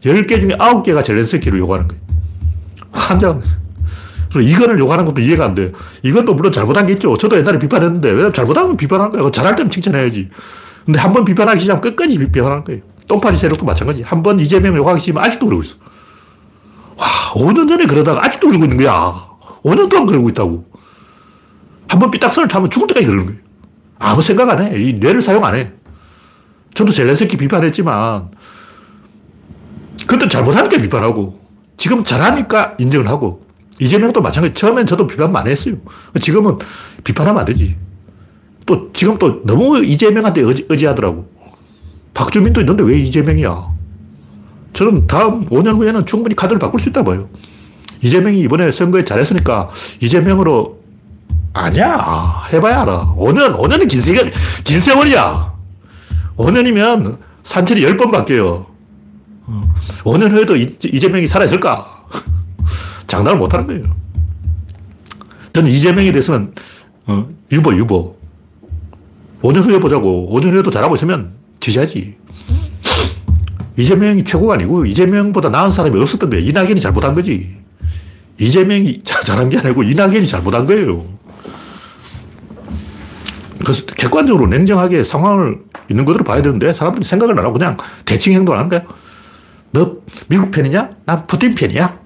10개 0.03 0.41
중에 0.41 0.57
9개가 0.57 1.05
젤렌스키를 1.05 1.61
욕하는 1.61 1.87
거예요. 1.89 2.03
환장. 2.91 3.43
이건을 4.41 4.79
욕하는 4.79 5.05
것도 5.05 5.21
이해가 5.21 5.45
안 5.45 5.55
돼. 5.55 5.73
이건 6.03 6.25
물론 6.25 6.51
잘못한 6.53 6.87
게 6.87 6.95
있죠. 6.95 7.17
저도 7.17 7.37
옛날에 7.37 7.59
비판했는데, 7.59 8.11
왜 8.11 8.33
잘못하면 8.33 8.77
비판하는 8.77 9.13
거야. 9.13 9.31
잘할 9.31 9.57
때는 9.57 9.71
칭찬해야지. 9.71 10.31
근데 10.87 10.99
한 10.99 11.13
번 11.13 11.25
비판하기 11.25 11.61
시작하면 11.61 11.81
끝까지 11.83 12.19
비판하는 12.19 12.65
거예요. 12.65 12.83
똥파리 13.09 13.37
세력도 13.37 13.65
마찬가지. 13.67 14.03
한 14.03 14.23
번 14.23 14.41
이재명 14.41 14.77
욕하기 14.77 15.01
시작하면 15.01 15.27
아직도 15.29 15.47
그러고 15.47 15.63
있어. 15.63 15.77
와, 16.97 17.07
5년 17.35 17.69
전에 17.69 17.87
그러다가 17.87 18.25
아직도 18.25 18.49
그러고 18.49 18.65
있는 18.65 18.79
거야. 18.79 19.15
5년 19.63 19.89
동안 19.89 20.07
그러고 20.07 20.29
있다고. 20.29 20.65
한 21.89 21.99
번 22.01 22.11
삐딱선을 22.11 22.49
타면 22.49 22.71
죽을 22.71 22.89
때까지 22.89 23.07
그러는 23.07 23.27
거예요. 23.27 23.41
아무 23.99 24.23
생각 24.23 24.49
안 24.49 24.63
해. 24.65 24.81
이 24.81 24.95
뇌를 24.95 25.21
사용 25.21 25.45
안 25.45 25.55
해. 25.55 25.71
저도 26.75 26.91
젤렌스키 26.91 27.37
비판했지만, 27.37 28.31
그때 30.07 30.27
잘못하니까 30.27 30.79
비판하고, 30.79 31.39
지금 31.77 32.03
잘하니까 32.03 32.77
인정을 32.79 33.09
하고, 33.09 33.45
이재명도 33.83 34.21
마찬가지. 34.23 34.55
처음엔 34.55 34.87
저도 34.87 35.07
비판 35.09 35.33
많이 35.33 35.51
했어요. 35.51 35.75
지금은 36.21 36.57
비판하면 37.03 37.41
안 37.41 37.45
되지. 37.45 37.77
또 38.65 38.93
지금 38.93 39.19
또 39.19 39.43
너무 39.45 39.85
이재명한테 39.85 40.43
의지, 40.43 40.65
의지하더라고. 40.69 41.29
박주민도 42.15 42.61
있는데 42.61 42.85
왜 42.85 42.97
이재명이야? 42.99 43.73
저는 44.73 45.07
다음 45.09 45.47
5년 45.47 45.77
후에는 45.79 46.07
충분히 46.07 46.37
카드를 46.37 46.61
바꿀 46.61 46.81
수 46.81 46.91
있다 46.91 47.03
봐요. 47.03 47.29
이재명이 48.03 48.39
이번에 48.41 48.71
선거에 48.71 49.05
잘했으니까 49.05 49.71
이재명으로 50.01 50.81
아니야. 51.53 52.45
해봐야 52.53 52.83
알아. 52.83 53.15
5년, 53.19 53.57
5년은 53.59 53.89
긴 53.89 54.01
세월, 54.01 54.33
긴 54.63 54.79
세월이야. 54.79 55.53
5년이면 56.37 57.19
산천이 57.43 57.81
10번 57.81 58.13
바뀌어요. 58.13 58.67
5년 60.05 60.31
후에도 60.31 60.55
이재명이 60.55 61.27
살아있을까? 61.27 61.92
장담을 63.13 63.39
못 63.39 63.53
하는 63.53 63.67
거예요. 63.67 63.85
저는 65.53 65.71
이재명에 65.71 66.13
대해서는 66.13 66.55
어, 67.07 67.29
유보, 67.51 67.77
유보. 67.77 68.17
5년 69.43 69.65
후에 69.65 69.79
보자고. 69.79 70.31
5년 70.33 70.53
후에도 70.53 70.71
잘하고 70.71 70.95
있으면 70.95 71.33
지지하지. 71.61 72.17
이재명이 73.77 74.25
최고가 74.25 74.55
아니고 74.55 74.87
이재명보다 74.87 75.51
나은 75.51 75.73
사람이 75.73 76.01
없었던 76.01 76.31
거예요. 76.31 76.47
이낙연이 76.47 76.81
잘못한 76.81 77.15
거지. 77.15 77.55
이재명이 78.41 79.03
잘한 79.05 79.51
게 79.51 79.59
아니고 79.59 79.83
이낙연이 79.83 80.27
잘못한 80.27 80.67
거예요. 80.67 81.05
그래서 83.59 83.85
객관적으로 83.87 84.47
냉정하게 84.47 85.05
상황을 85.05 85.59
있는 85.91 86.07
그대로 86.07 86.25
봐야 86.25 86.41
되는데 86.41 86.73
사람들이 86.73 87.05
생각을 87.05 87.39
안 87.39 87.45
하고 87.45 87.53
그냥 87.59 87.77
대칭 88.07 88.33
행동을 88.33 88.59
하는 88.59 88.71
거야. 88.71 88.83
너 89.73 89.99
미국 90.29 90.51
편이냐? 90.51 90.91
난 91.05 91.27
푸틴 91.27 91.55
편이야. 91.55 92.02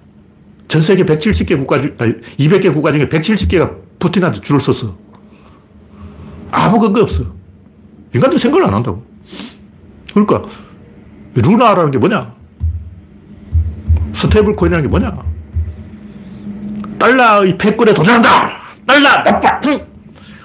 전 0.68 0.80
세계 0.80 1.04
170개 1.04 1.56
국가 1.56 1.80
중, 1.80 1.94
아니, 1.98 2.14
200개 2.38 2.72
국가 2.72 2.92
중에 2.92 3.08
170개가 3.08 3.76
푸틴한테 3.98 4.40
줄을 4.40 4.60
섰어. 4.60 4.94
아무 6.50 6.80
근거 6.80 7.02
없어. 7.02 7.24
인간들 8.14 8.38
생각을 8.38 8.66
안 8.66 8.74
한다고. 8.74 9.04
그러니까, 10.12 10.42
루나라는 11.34 11.90
게 11.90 11.98
뭐냐? 11.98 12.34
스테이블 14.14 14.54
코인이라는 14.54 14.84
게 14.84 14.88
뭐냐? 14.88 15.18
달러의 16.98 17.58
패권에 17.58 17.92
도전한다! 17.92 18.50
달러 18.86 19.22
나빠! 19.22 19.60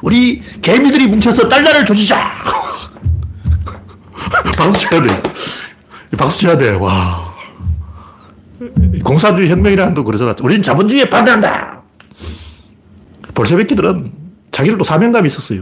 우리 0.01 0.41
개미들이 0.61 1.07
뭉쳐서 1.07 1.47
달러를 1.47 1.85
조지자! 1.85 2.17
박수 4.57 4.89
쳐야 4.89 5.01
돼. 5.01 5.23
박수 6.17 6.41
쳐야 6.41 6.57
돼. 6.57 6.71
와. 6.71 7.30
공산주의 9.03 9.50
혁명이라는 9.50 9.94
도 9.94 10.03
그러잖아. 10.03 10.36
우리는 10.41 10.62
자본주의에 10.62 11.10
반대한다. 11.10 11.82
볼셰비키들은 13.34 14.12
자기들도 14.51 14.84
사명감이 14.84 15.27
있었어요. 15.27 15.62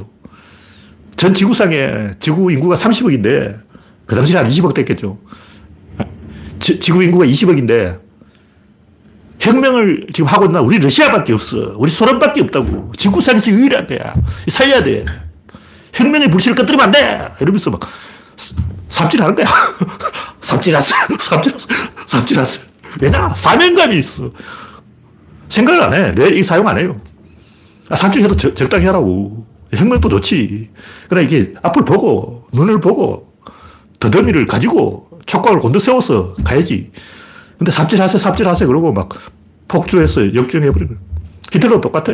전 1.16 1.34
지구상에 1.34 2.12
지구 2.20 2.52
인구가 2.52 2.76
30억인데 2.76 3.60
그 4.06 4.16
당시에 4.16 4.38
한 4.38 4.48
20억 4.48 4.74
됐겠죠. 4.74 5.20
지, 6.60 6.92
구 6.92 7.04
인구가 7.04 7.26
20억인데 7.26 8.00
혁명을 9.40 10.08
지금 10.14 10.28
하고 10.28 10.46
있는 10.46 10.60
우리 10.62 10.80
러시아밖에 10.80 11.34
없어. 11.34 11.76
우리 11.78 11.90
소련밖에 11.90 12.42
없다고. 12.42 12.92
지구상에서 12.98 13.52
유일한 13.52 13.88
거야. 13.88 14.14
살려야 14.48 14.84
돼. 14.84 15.06
혁명의 15.94 16.30
불씨를 16.30 16.56
꺼뜨리면 16.56 16.86
안 16.86 16.92
돼! 16.92 17.30
이러면서 17.40 17.70
막 17.72 17.80
삽질하는 18.90 19.36
거야. 19.36 19.46
삽질하어 20.42 20.82
삽질하어 20.82 21.58
삽질하어 22.06 22.69
왜냐? 23.02 23.30
사명감이 23.36 23.98
있어. 23.98 24.32
생각을 25.50 25.82
안 25.82 25.94
해. 25.94 26.12
내 26.12 26.30
이 26.38 26.44
사용 26.44 26.68
안 26.68 26.78
해요. 26.78 27.00
아, 27.90 27.96
적, 27.96 28.56
적당히 28.56 28.86
하라고. 28.86 29.46
혁명도 29.74 30.10
좋지. 30.10 30.70
그러나 31.08 31.26
이게 31.28 31.54
앞을 31.62 31.86
보고, 31.86 32.48
눈을 32.54 32.80
보고, 32.80 33.34
더더미를 34.00 34.46
가지고 34.46 35.10
촉각을 35.26 35.60
곤두 35.60 35.80
세워서 35.80 36.36
가야지. 36.44 36.92
근데 37.58 37.72
삽질하세요, 37.72 38.18
삽질하세요. 38.18 38.68
그러고 38.68 38.94
막 38.94 39.10
폭주해서 39.68 40.34
역주행해버리고. 40.34 40.96
히틀러 41.52 41.82
똑같아. 41.82 42.14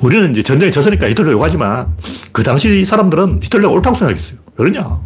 우리는 0.00 0.30
이제 0.30 0.42
전쟁에 0.42 0.70
졌으니까 0.70 1.08
히틀러 1.10 1.32
욕하지만 1.32 1.92
그 2.32 2.42
당시 2.42 2.84
사람들은 2.84 3.40
히틀러가 3.42 3.74
옳다고 3.74 3.96
생각했어요. 3.96 4.38
왜 4.56 4.70
그러냐? 4.70 5.00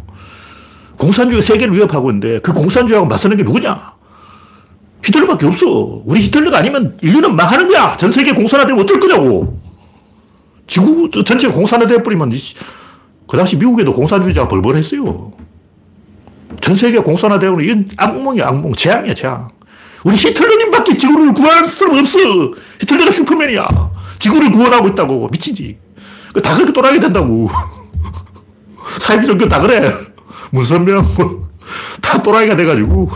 공산주의가 0.97 1.41
세계를 1.45 1.73
위협하고 1.73 2.09
있는데 2.11 2.39
그 2.39 2.53
공산주의하고 2.53 3.07
맞서는 3.07 3.37
게 3.37 3.43
누구냐? 3.43 3.93
히틀러밖에 5.03 5.47
없어. 5.47 6.01
우리 6.05 6.21
히틀러가 6.21 6.57
아니면 6.59 6.97
인류는 7.01 7.35
망하는 7.35 7.67
거야. 7.67 7.97
전 7.97 8.09
세계 8.09 8.31
공산화되면 8.33 8.81
어쩔 8.81 8.99
거냐고. 8.99 9.59
지구 10.65 11.09
전체가 11.09 11.53
공산화돼 11.53 12.03
버리면 12.03 12.31
그 13.27 13.37
당시 13.37 13.57
미국에도 13.57 13.93
공산주의자가 13.93 14.47
벌벌했어요. 14.47 15.33
전 16.61 16.75
세계 16.75 16.99
공산화되고 16.99 17.59
이건 17.61 17.87
악몽이야, 17.97 18.47
악몽. 18.47 18.73
재앙이야, 18.73 19.13
재앙. 19.13 19.49
우리 20.05 20.15
히틀러님밖에 20.15 20.97
지구를 20.97 21.33
구할 21.33 21.65
수 21.65 21.85
없어. 21.85 22.19
히틀러가 22.79 23.11
슈퍼맨이야. 23.11 23.67
지구를 24.19 24.51
구원하고 24.51 24.87
있다고. 24.89 25.27
미치지. 25.31 25.77
그다 26.33 26.53
그렇게 26.55 26.71
떠나게 26.71 26.99
된다고. 26.99 27.49
사회비 28.99 29.25
종교 29.25 29.47
다 29.47 29.59
그래. 29.59 29.81
문선명, 30.53 31.03
뭐, 31.17 31.49
다 31.99 32.21
또라이가 32.21 32.55
돼가지고. 32.55 33.09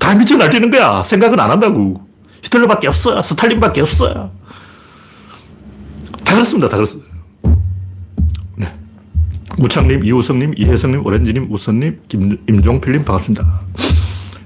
다 0.00 0.14
미쳐 0.14 0.38
날뛰는 0.38 0.70
거야. 0.70 1.02
생각은 1.02 1.38
안 1.38 1.50
한다고. 1.50 2.00
히틀러밖에 2.42 2.88
없어. 2.88 3.22
스탈린밖에 3.22 3.82
없어. 3.82 4.30
다 6.24 6.32
그렇습니다. 6.32 6.68
다 6.70 6.76
그렇습니다. 6.76 7.10
네. 8.56 8.72
우창님, 9.58 10.02
이우성님, 10.02 10.54
이혜성님, 10.56 11.04
오렌지님, 11.04 11.46
우선님, 11.50 12.00
김, 12.08 12.38
임종필님 12.48 13.04
반갑습니다. 13.04 13.60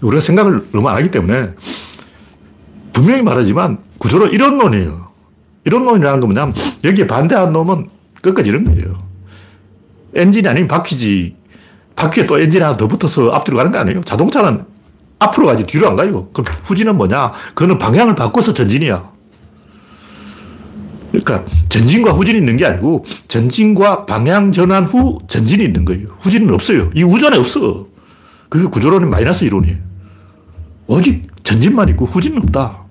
우리가 0.00 0.20
생각을 0.20 0.68
너무 0.72 0.88
안 0.88 0.96
하기 0.96 1.12
때문에 1.12 1.50
분명히 2.92 3.22
말하지만 3.22 3.78
구조로 3.98 4.26
이론론이에요. 4.28 5.08
이론론이라는 5.64 6.20
건 6.20 6.28
뭐냐면 6.28 6.54
여기에 6.82 7.06
반대한 7.06 7.52
놈은 7.52 7.88
끝까지 8.20 8.48
이런 8.48 8.64
거예요. 8.64 8.98
엔진이 10.14 10.48
아니면 10.48 10.66
바퀴지. 10.66 11.37
바퀴에 11.98 12.26
또 12.26 12.38
엔진 12.38 12.62
하나 12.62 12.76
더 12.76 12.86
붙어서 12.86 13.30
앞뒤로 13.30 13.56
가는 13.56 13.72
거 13.72 13.78
아니에요. 13.78 14.00
자동차는 14.02 14.64
앞으로 15.18 15.48
가지 15.48 15.64
뒤로 15.64 15.88
안 15.88 15.96
가요. 15.96 16.28
그럼 16.32 16.54
후진은 16.62 16.96
뭐냐? 16.96 17.32
그거는 17.48 17.76
방향을 17.78 18.14
바꿔서 18.14 18.54
전진이야. 18.54 19.10
그러니까 21.10 21.44
전진과 21.68 22.12
후진이 22.12 22.38
있는 22.38 22.56
게 22.56 22.66
아니고 22.66 23.04
전진과 23.26 24.06
방향 24.06 24.52
전환 24.52 24.84
후 24.84 25.18
전진이 25.26 25.64
있는 25.64 25.84
거예요. 25.84 26.06
후진은 26.20 26.54
없어요. 26.54 26.88
이 26.94 27.02
우전에 27.02 27.36
없어. 27.36 27.86
그게 28.48 28.68
구조론의 28.68 29.08
마이너스 29.08 29.44
이론이에요. 29.44 29.76
오직 30.86 31.26
전진만 31.42 31.88
있고 31.90 32.06
후진은 32.06 32.42
없다. 32.42 32.84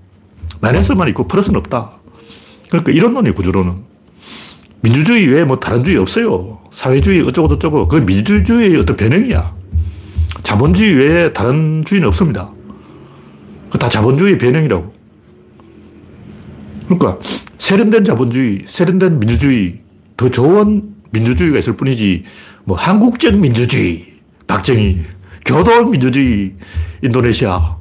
마이너스만 0.59 1.07
있고 1.09 1.27
플러스는 1.27 1.59
없다. 1.59 1.91
그러니까 2.69 2.91
이런 2.91 3.13
논이 3.13 3.31
구조론은. 3.31 3.85
민주주의 4.87 5.27
외에 5.27 5.43
뭐 5.43 5.59
다른 5.59 5.83
주의 5.83 5.97
없어요. 5.97 6.59
사회주의 6.71 7.21
어쩌고저쩌고. 7.21 7.89
그건 7.89 8.05
민주주의의 8.05 8.77
어떤 8.77 8.95
변형이야. 8.95 9.53
자본주의 10.43 10.93
외에 10.93 11.33
다른 11.33 11.83
주의는 11.85 12.07
없습니다. 12.07 12.49
다 13.77 13.89
자본주의 13.89 14.37
변형이라고. 14.37 14.93
그러니까 16.85 17.17
세련된 17.57 18.05
자본주의, 18.05 18.61
세련된 18.65 19.19
민주주의, 19.19 19.81
더 20.15 20.29
좋은 20.29 20.95
민주주의가 21.09 21.59
있을 21.59 21.75
뿐이지, 21.75 22.23
뭐 22.63 22.77
한국적 22.77 23.37
민주주의, 23.37 24.05
박정희, 24.47 24.99
교도 25.45 25.83
민주주의, 25.89 26.55
인도네시아, 27.03 27.75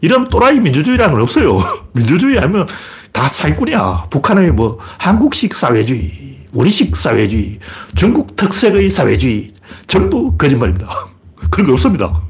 이런 0.00 0.24
또라이 0.24 0.58
민주주의라는 0.58 1.14
건 1.14 1.22
없어요. 1.22 1.60
민주주의 1.94 2.36
하면 2.38 2.66
다 3.16 3.30
사기꾼이야. 3.30 4.08
북한의 4.10 4.52
뭐 4.52 4.78
한국식 4.98 5.54
사회주의, 5.54 6.36
우리식 6.52 6.94
사회주의, 6.94 7.58
중국 7.94 8.36
특색의 8.36 8.90
사회주의, 8.90 9.52
전부 9.86 10.36
거짓말입니다. 10.36 10.86
그런 11.50 11.66
거 11.66 11.72
없습니다. 11.72 12.20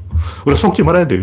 우리 0.45 0.55
속지 0.55 0.83
말아야 0.83 1.05
돼요. 1.05 1.21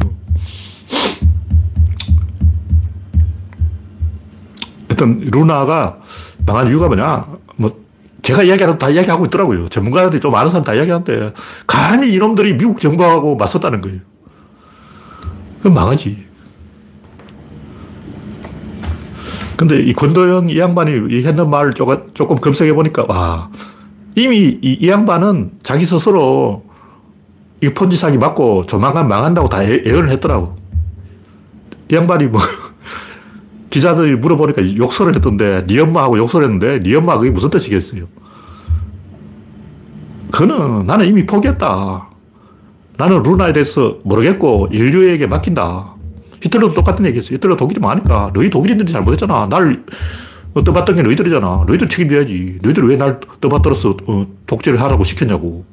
하여튼 4.87 5.27
루나가 5.33 5.97
망한 6.45 6.69
이유가 6.69 6.89
뭐냐? 6.89 7.27
뭐 7.57 7.83
제가 8.21 8.43
이야기하는 8.43 8.79
다 8.79 8.91
이야기하고 8.91 9.25
있더라고요. 9.25 9.69
전문가들이 9.71 10.21
좀 10.21 10.35
아는 10.35 10.51
사람 10.51 10.63
다 10.63 10.75
이야기하는데 10.75 11.33
간이 11.67 12.13
이놈들이 12.13 12.59
미국 12.59 12.81
정부하고 12.81 13.37
맞섰다는 13.37 13.81
거예요. 13.81 14.01
그럼 15.61 15.73
망하지. 15.73 16.34
근데 19.57 19.79
이 19.81 19.93
권도영 19.93 20.51
이 20.51 20.59
양반이 20.59 21.23
했는 21.25 21.49
말을 21.49 21.73
조금 21.75 22.37
검색해 22.37 22.73
보니까 22.73 23.05
와 23.09 23.51
이미 24.17 24.59
이, 24.61 24.79
이 24.81 24.89
양반은 24.89 25.53
자기 25.63 25.85
스스로 25.85 26.65
이 27.63 27.69
폰지 27.69 27.97
사기 27.97 28.19
맞고 28.19 28.67
조만간 28.67 29.09
망한다고 29.09 29.49
다 29.49 29.63
예 29.65 29.81
언을 29.87 30.11
했더라고. 30.11 30.57
이 31.91 31.95
양반이 31.95 32.27
뭐 32.27 32.41
기자들이 33.71 34.17
물어보니까 34.17 34.77
욕설을 34.77 35.15
했던데 35.17 35.67
네 35.67 35.81
엄마하고 35.81 36.19
욕설을 36.19 36.47
했는데 36.47 36.81
네 36.81 36.95
엄마가 36.97 37.19
그게 37.19 37.31
무슨 37.31 37.51
뜻이겠어요? 37.51 38.05
그는 40.31 40.87
나는 40.87 41.07
이미 41.07 41.25
포기했다. 41.27 42.09
나는 42.97 43.23
루나에 43.23 43.53
대해서 43.53 43.99
모르겠고 44.05 44.69
인류에게 44.71 45.27
맡긴다. 45.27 45.94
히틀러도 46.45 46.75
똑같은 46.75 47.07
얘기했어. 47.07 47.35
히틀러 47.35 47.57
독일이 47.57 47.81
많으니까 47.81 48.31
너희 48.35 48.51
독일인들이 48.51 48.93
잘못했잖아. 48.93 49.49
날 49.49 49.83
떠받던 50.55 50.95
게 50.97 51.03
너희들이잖아. 51.03 51.65
너희들 51.67 51.89
책임져야지. 51.89 52.59
너희들 52.63 52.87
왜 52.89 52.97
날 52.97 53.19
떠받들어서 53.41 53.97
어, 54.07 54.27
독재를 54.47 54.81
하라고 54.83 55.05
시켰냐고. 55.05 55.65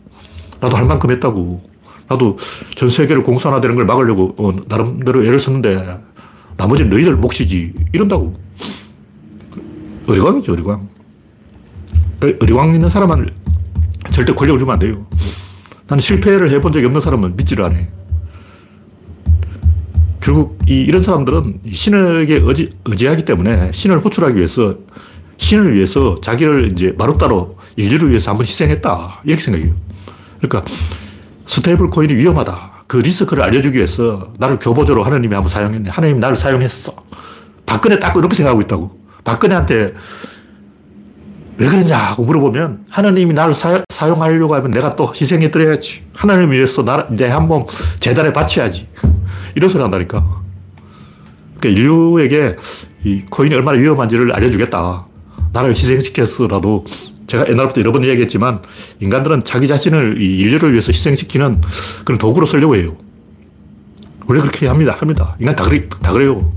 나도 0.59 0.77
할 0.77 0.85
만큼 0.85 1.11
했다고. 1.11 1.61
나도 2.07 2.37
전 2.75 2.89
세계를 2.89 3.23
공산화되는 3.23 3.75
걸 3.75 3.85
막으려고 3.85 4.33
어, 4.37 4.51
나름대로 4.67 5.23
애를 5.25 5.39
썼는데 5.39 5.99
나머지는 6.57 6.89
너희들 6.89 7.15
몫이지. 7.17 7.73
이런다고. 7.91 8.35
어리광이죠, 10.07 10.53
어리광. 10.53 10.87
어리광 12.41 12.73
있는 12.73 12.89
사람은 12.89 13.29
절대 14.11 14.33
권력을 14.33 14.59
주면 14.59 14.73
안 14.73 14.79
돼요. 14.79 15.05
나는 15.87 16.01
실패를 16.01 16.49
해본 16.49 16.71
적이 16.71 16.85
없는 16.87 17.01
사람은 17.01 17.35
믿지를 17.35 17.65
않아. 17.65 17.75
결국 20.21 20.59
이, 20.67 20.81
이런 20.81 21.01
사람들은 21.01 21.61
신에게 21.71 22.41
의지, 22.43 22.69
의지하기 22.85 23.25
때문에 23.25 23.71
신을 23.73 23.99
호출하기 23.99 24.37
위해서 24.37 24.75
신을 25.37 25.73
위해서 25.73 26.15
자기를 26.21 26.71
이제 26.71 26.93
마루타로 26.97 27.57
인류를 27.75 28.09
위해서 28.11 28.29
한번 28.29 28.45
희생했다. 28.45 29.21
이렇게 29.25 29.41
생각해요. 29.41 29.73
그러니까 30.39 30.71
스테이블 31.47 31.87
코인이 31.87 32.13
위험하다. 32.13 32.83
그 32.87 32.97
리스크를 32.97 33.43
알려주기 33.43 33.77
위해서 33.77 34.31
나를 34.37 34.59
교보재로 34.59 35.03
하나님이 35.03 35.33
한번 35.33 35.49
사용했네. 35.49 35.89
하나님이 35.89 36.19
나를 36.19 36.35
사용했어. 36.35 36.93
박근혜 37.65 37.99
딱 37.99 38.15
이렇게 38.15 38.35
생각하고 38.35 38.61
있다고. 38.61 38.99
박근혜한테 39.23 39.93
왜 41.57 41.67
그랬냐고 41.67 42.23
물어보면 42.23 42.85
하나님이 42.89 43.33
나를 43.33 43.53
사, 43.53 43.83
용하려고 44.07 44.55
하면 44.55 44.71
내가 44.71 44.95
또 44.95 45.13
희생해 45.13 45.51
드려야지. 45.51 46.03
하나님 46.13 46.51
위해서 46.51 46.83
나, 46.83 47.07
내 47.09 47.27
한몸 47.27 47.65
재단에 47.99 48.33
바쳐야지. 48.33 48.87
이런 49.55 49.69
소리 49.69 49.81
한다니까. 49.81 50.41
그러니까 51.59 51.81
인류에게 51.81 52.55
이 53.03 53.23
코인이 53.29 53.53
얼마나 53.53 53.77
위험한지를 53.77 54.33
알려주겠다. 54.33 55.05
나를 55.53 55.71
희생시켜서라도 55.71 56.85
제가 57.27 57.47
옛날부터 57.47 57.81
여러 57.81 57.91
번 57.91 58.03
이야기했지만 58.03 58.61
인간들은 58.99 59.43
자기 59.43 59.67
자신을 59.67 60.21
이 60.21 60.39
인류를 60.39 60.71
위해서 60.71 60.91
희생시키는 60.91 61.61
그런 62.03 62.17
도구로 62.17 62.45
쓰려고 62.45 62.75
해요. 62.75 62.97
원래 64.27 64.41
그렇게 64.41 64.67
합니다. 64.67 64.95
합니다. 64.99 65.35
인간 65.39 65.55
다, 65.55 65.63
그래, 65.63 65.87
다 66.01 66.11
그래요. 66.11 66.51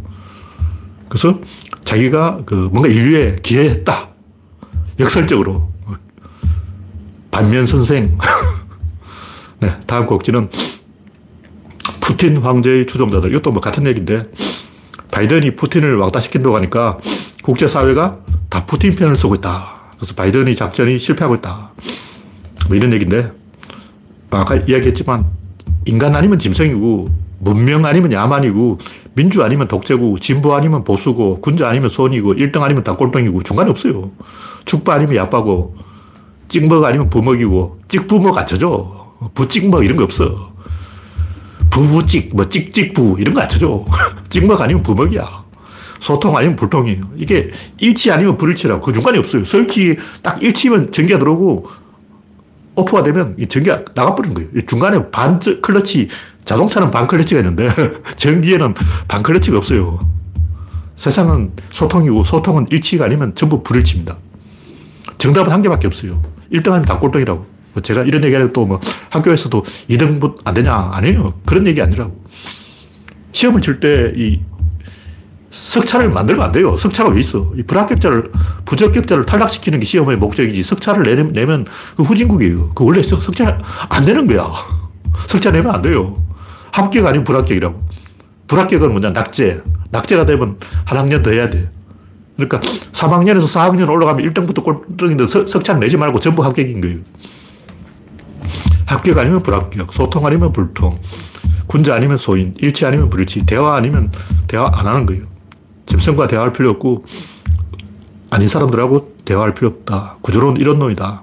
그래서 1.08 1.38
자기가 1.84 2.40
그 2.46 2.54
뭔가 2.72 2.88
인류에 2.88 3.36
기여했다. 3.42 4.13
역설적으로. 4.98 5.72
반면 7.30 7.66
선생. 7.66 8.16
네, 9.60 9.76
다음 9.86 10.06
곡지는 10.06 10.48
푸틴 12.00 12.36
황제의 12.36 12.86
추종자들. 12.86 13.30
이것도 13.30 13.50
뭐 13.50 13.60
같은 13.60 13.86
얘기인데, 13.86 14.24
바이든이 15.10 15.56
푸틴을 15.56 15.96
왕따 15.96 16.20
시킨다고 16.20 16.56
하니까 16.56 16.98
국제사회가 17.42 18.18
다 18.48 18.64
푸틴 18.66 18.94
편을 18.94 19.16
쓰고 19.16 19.34
있다. 19.36 19.80
그래서 19.96 20.14
바이든이 20.14 20.54
작전이 20.54 20.98
실패하고 20.98 21.36
있다. 21.36 21.72
뭐 22.68 22.76
이런 22.76 22.92
얘기인데, 22.92 23.32
아까 24.30 24.56
이야기했지만, 24.56 25.26
인간 25.86 26.14
아니면 26.14 26.38
짐승이고, 26.38 27.23
문명 27.44 27.84
아니면 27.84 28.12
야만이고, 28.12 28.78
민주 29.14 29.42
아니면 29.44 29.68
독재고, 29.68 30.18
진보 30.18 30.54
아니면 30.54 30.82
보수고, 30.82 31.40
군자 31.40 31.68
아니면 31.68 31.88
손이고, 31.88 32.34
1등 32.34 32.62
아니면 32.62 32.82
다 32.82 32.94
꼴병이고, 32.94 33.42
중간에 33.42 33.70
없어요. 33.70 34.10
축부 34.64 34.90
아니면 34.92 35.16
야빠고, 35.16 35.76
찍먹 36.48 36.84
아니면 36.84 37.10
부먹이고, 37.10 37.80
찍부먹 37.88 38.36
안 38.36 38.46
쳐줘. 38.46 39.04
부찍먹 39.34 39.84
이런 39.84 39.96
거 39.96 40.04
없어. 40.04 40.52
부부찍, 41.70 42.34
뭐 42.34 42.48
찍찍부 42.48 43.16
이런 43.18 43.34
거 43.34 43.40
안 43.40 43.48
쳐줘. 43.48 43.84
찍먹 44.30 44.60
아니면 44.60 44.82
부먹이야. 44.82 45.44
소통 46.00 46.36
아니면 46.36 46.54
불통이에요. 46.56 47.00
이게 47.16 47.50
일치 47.78 48.10
아니면 48.10 48.36
불일치라고. 48.36 48.80
그 48.80 48.92
중간에 48.92 49.18
없어요. 49.18 49.44
설치 49.44 49.96
딱 50.22 50.42
일치면 50.42 50.92
전기가 50.92 51.18
들어오고 51.18 51.66
오프가 52.76 53.02
되면 53.02 53.36
전기가 53.48 53.82
나가버리는 53.94 54.34
거예요. 54.34 54.66
중간에 54.66 55.10
반 55.10 55.40
클러치, 55.40 56.08
자동차는 56.44 56.90
반 56.90 57.06
클러치가 57.06 57.40
있는데 57.40 57.68
전기에는 58.16 58.74
반 59.08 59.22
클러치가 59.22 59.56
없어요. 59.56 59.98
세상은 60.96 61.52
소통이고 61.70 62.22
소통은 62.24 62.66
일치가 62.70 63.06
아니면 63.06 63.34
전부 63.34 63.62
불일치입니다. 63.62 64.16
정답은 65.18 65.52
한 65.52 65.62
개밖에 65.62 65.86
없어요. 65.86 66.22
1등 66.52 66.70
하면 66.70 66.82
다 66.82 66.98
꼴등이라고. 66.98 67.46
뭐 67.74 67.82
제가 67.82 68.02
이런 68.02 68.22
얘기 68.24 68.34
하려고 68.34 68.52
또 68.52 68.66
뭐 68.66 68.80
학교에서도 69.10 69.62
2등분 69.90 70.36
안 70.44 70.54
되냐? 70.54 70.90
아니에요. 70.92 71.34
그런 71.44 71.66
얘기 71.66 71.80
아니라고. 71.82 72.24
시험을 73.32 73.60
칠 73.60 73.80
때 73.80 74.12
이 74.16 74.40
석차를 75.50 76.10
만들면 76.10 76.44
안 76.44 76.52
돼요. 76.52 76.76
석차가 76.76 77.10
왜 77.10 77.20
있어? 77.20 77.52
이 77.56 77.62
불합격자를, 77.62 78.30
부적격자를 78.64 79.24
탈락시키는 79.24 79.80
게 79.80 79.86
시험의 79.86 80.16
목적이지. 80.18 80.62
석차를 80.64 81.04
내면, 81.04 81.32
내면 81.32 81.64
그 81.96 82.02
후진국이에요. 82.02 82.70
그 82.74 82.84
원래 82.84 83.02
석, 83.02 83.22
석차 83.22 83.58
안 83.88 84.04
되는 84.04 84.26
거야. 84.26 84.52
석차 85.28 85.50
내면 85.52 85.74
안 85.74 85.80
돼요. 85.82 86.20
합격 86.74 87.06
아니면 87.06 87.22
불합격이라고. 87.22 87.80
불합격은 88.48 88.90
뭐냐? 88.90 89.10
낙제. 89.10 89.62
낙제가 89.92 90.26
되면 90.26 90.58
한 90.84 90.98
학년 90.98 91.22
더 91.22 91.30
해야 91.30 91.48
돼. 91.48 91.70
그러니까 92.36 92.60
3학년에서 92.90 93.46
4학년 93.46 93.88
올라가면 93.88 94.26
1등부터 94.26 94.64
꼴등인데 94.64 95.26
석차는 95.26 95.80
내지 95.80 95.96
말고 95.96 96.18
전부 96.18 96.44
합격인 96.44 96.80
거예요. 96.80 96.98
합격 98.86 99.16
아니면 99.18 99.40
불합격, 99.44 99.92
소통 99.92 100.26
아니면 100.26 100.52
불통, 100.52 100.96
군자 101.68 101.94
아니면 101.94 102.16
소인, 102.16 102.54
일치 102.58 102.84
아니면 102.84 103.08
불일치, 103.08 103.46
대화 103.46 103.76
아니면 103.76 104.10
대화 104.48 104.68
안 104.74 104.88
하는 104.88 105.06
거예요. 105.06 105.22
짐승과 105.86 106.26
대화할 106.26 106.52
필요 106.52 106.70
없고, 106.70 107.04
아닌 108.30 108.48
사람들하고 108.48 109.14
대화할 109.24 109.54
필요 109.54 109.68
없다. 109.68 110.16
구조론 110.22 110.56
이런 110.56 110.80
놈이다. 110.80 111.22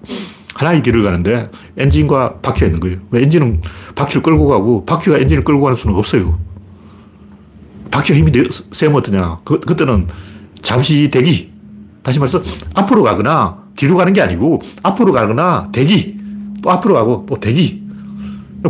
하나의 0.56 0.82
길을 0.82 1.04
가는데 1.04 1.50
엔진과 1.78 2.40
바퀴가 2.42 2.68
있는 2.68 2.80
거예요. 2.80 2.98
왜 3.12 3.24
엔진은 3.24 3.62
바퀴를 3.96 4.22
끌고 4.22 4.48
가고 4.48 4.86
바퀴가 4.86 5.18
엔진을 5.18 5.44
끌고 5.44 5.62
가는 5.62 5.76
수는 5.76 5.96
없어요. 5.96 6.38
바퀴가 7.90 8.18
힘이 8.18 8.32
세면 8.72 8.98
어떠냐. 8.98 9.40
그, 9.44 9.60
그때는 9.60 10.08
잠시 10.62 11.10
대기. 11.12 11.52
다시 12.04 12.20
말해서 12.20 12.42
앞으로 12.74 13.04
가거나 13.04 13.58
뒤로 13.76 13.96
가는 13.96 14.12
게 14.14 14.22
아니고 14.22 14.62
앞으로 14.84 15.12
가거나 15.12 15.70
대기. 15.72 16.18
또 16.62 16.72
앞으로 16.72 16.94
가고 16.96 17.26
또 17.28 17.40
대기. 17.40 17.82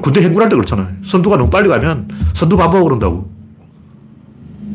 군대 0.02 0.22
행군할 0.22 0.50
때 0.50 0.56
그렇잖아요. 0.56 0.88
선두가 1.04 1.38
너무 1.38 1.50
빨리 1.50 1.68
가면 1.68 2.08
선두 2.34 2.56
반복을 2.58 2.84
그런다고. 2.86 3.30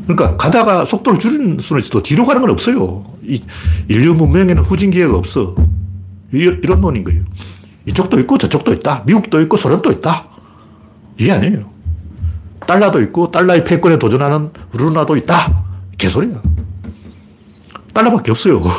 그러니까 0.06 0.36
가다가 0.36 0.84
속도를 0.84 1.18
줄이는 1.18 1.58
수는 1.58 1.80
있어도 1.80 2.02
뒤로 2.02 2.24
가는 2.24 2.40
건 2.40 2.50
없어요. 2.50 3.04
이 3.24 3.40
인류 3.88 4.14
문명에는 4.14 4.62
후진 4.62 4.90
기회가 4.90 5.16
없어. 5.16 5.54
이런 6.32 6.80
논인 6.80 7.04
거예요. 7.04 7.22
이쪽도 7.86 8.18
있고 8.20 8.38
저쪽도 8.38 8.72
있다. 8.72 9.04
미국도 9.06 9.40
있고 9.42 9.56
소련도 9.56 9.92
있다. 9.92 10.28
이게 11.18 11.32
아니에요. 11.32 11.70
달러도 12.66 13.00
있고 13.02 13.30
달러의 13.30 13.64
패권에 13.64 13.98
도전하는 13.98 14.50
루나도 14.72 15.16
있다. 15.16 15.64
개소리야. 15.96 16.42
달러밖에 17.92 18.30
없어요. 18.32 18.60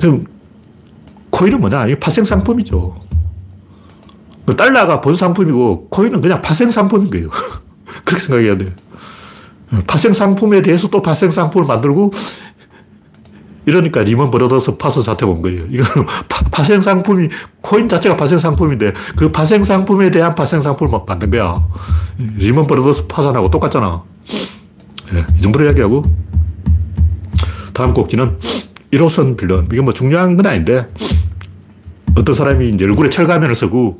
그럼 0.00 0.26
코인은 1.30 1.60
뭐냐? 1.60 1.86
이게 1.86 1.98
파생 1.98 2.24
상품이죠. 2.24 3.00
달러가 4.56 5.00
본 5.00 5.14
상품이고 5.14 5.88
코인은 5.90 6.20
그냥 6.20 6.42
파생 6.42 6.70
상품인 6.70 7.10
거예요. 7.10 7.30
그렇게 8.04 8.24
생각해야 8.24 8.58
돼요. 8.58 8.70
파생 9.86 10.12
상품에 10.12 10.60
대해서 10.62 10.88
또 10.88 11.00
파생 11.00 11.30
상품을 11.30 11.66
만들고 11.66 12.10
이러니까 13.64 14.02
리먼 14.02 14.30
브러더스 14.30 14.76
파산 14.76 15.02
사태가 15.02 15.30
온 15.30 15.42
거예요. 15.42 15.64
이거 15.68 15.84
파생 16.50 16.80
상품이 16.80 17.28
코인 17.60 17.88
자체가 17.88 18.16
파생 18.16 18.38
상품인데 18.38 18.92
그 19.16 19.30
파생 19.30 19.62
상품에 19.64 20.10
대한 20.10 20.34
파생 20.34 20.60
상품을 20.60 21.00
만든 21.06 21.30
거야. 21.30 21.64
리먼 22.18 22.66
브러더스 22.66 23.06
파산하고 23.06 23.50
똑같잖아. 23.50 24.02
네, 25.12 25.24
이 25.38 25.42
정도로 25.42 25.64
이야기하고 25.66 26.02
다음 27.72 27.94
꼭지는 27.94 28.38
1호선 28.92 29.36
빌런. 29.36 29.68
이게 29.72 29.80
뭐 29.80 29.92
중요한 29.92 30.36
건 30.36 30.46
아닌데 30.46 30.88
어떤 32.14 32.34
사람이 32.34 32.68
이제 32.70 32.84
얼굴에 32.84 33.10
철가면을 33.10 33.54
쓰고 33.54 33.98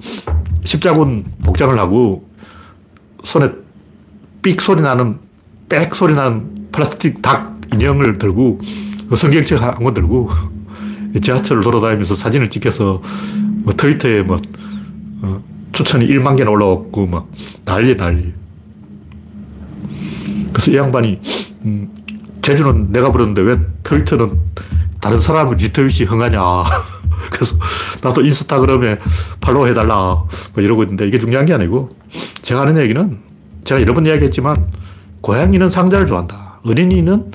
십자군 0.64 1.24
복장을 1.44 1.76
하고 1.78 2.28
손에 3.24 3.50
삑 4.42 4.60
소리 4.60 4.82
나는 4.82 5.18
빽 5.68 5.94
소리 5.94 6.14
나는 6.14 6.68
플라스틱 6.72 7.22
닭 7.22 7.60
인형을 7.72 8.18
들고 8.18 8.60
성경책 9.16 9.60
한 9.62 9.74
권 9.74 9.94
들고 9.94 10.30
지하철을 11.20 11.62
돌아다니면서 11.62 12.14
사진을 12.14 12.48
찍혀서 12.50 13.02
뭐 13.64 13.72
트위터에 13.74 14.22
뭐 14.22 14.40
어, 15.22 15.42
추천이 15.72 16.06
1만 16.06 16.36
개나 16.36 16.50
올라왔고 16.50 17.06
막 17.06 17.28
난리 17.64 17.96
난리. 17.96 18.32
그래서 20.52 20.70
이 20.70 20.76
양반이 20.76 21.20
음, 21.64 21.88
제주는 22.42 22.92
내가 22.92 23.12
부르는데 23.12 23.42
왜 23.42 23.58
트위터는 23.82 24.38
다른 25.00 25.18
사람을 25.18 25.56
리트윗이 25.56 26.08
흥하냐. 26.08 26.40
그래서 27.30 27.56
나도 28.02 28.22
인스타그램에 28.22 28.98
팔로우 29.40 29.68
해달라. 29.68 30.24
뭐 30.54 30.62
이러고 30.62 30.82
있는데 30.84 31.06
이게 31.06 31.18
중요한 31.18 31.46
게 31.46 31.54
아니고 31.54 31.96
제가 32.42 32.62
하는 32.62 32.80
얘기는 32.80 33.18
제가 33.64 33.80
여러 33.80 33.94
번 33.94 34.06
이야기했지만 34.06 34.66
고양이는 35.20 35.70
상자를 35.70 36.06
좋아한다. 36.06 36.60
어린이는 36.64 37.30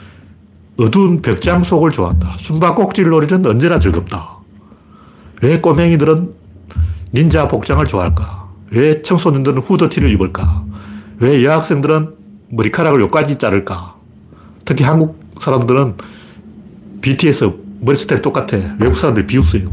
어두운 0.80 1.22
벽장 1.22 1.64
속을 1.64 1.90
좋아한다. 1.92 2.36
숨바꼭질 2.38 3.10
놀이는 3.10 3.46
언제나 3.46 3.80
즐겁다. 3.80 4.38
왜 5.42 5.60
꼬맹이들은 5.60 6.34
닌자 7.14 7.48
복장을 7.48 7.84
좋아할까? 7.86 8.48
왜 8.72 9.02
청소년들은 9.02 9.60
후드티를 9.60 10.12
입을까? 10.12 10.64
왜 11.20 11.44
여학생들은 11.44 12.16
머리카락을 12.50 13.02
여기까지 13.02 13.38
자를까? 13.38 13.96
특히 14.66 14.84
한국 14.84 15.20
사람들은 15.40 15.96
BTS 17.02 17.54
머리 17.80 17.96
스타일 17.96 18.22
똑같아. 18.22 18.58
외국 18.80 18.94
사람들 18.94 19.26
비웃어요. 19.26 19.66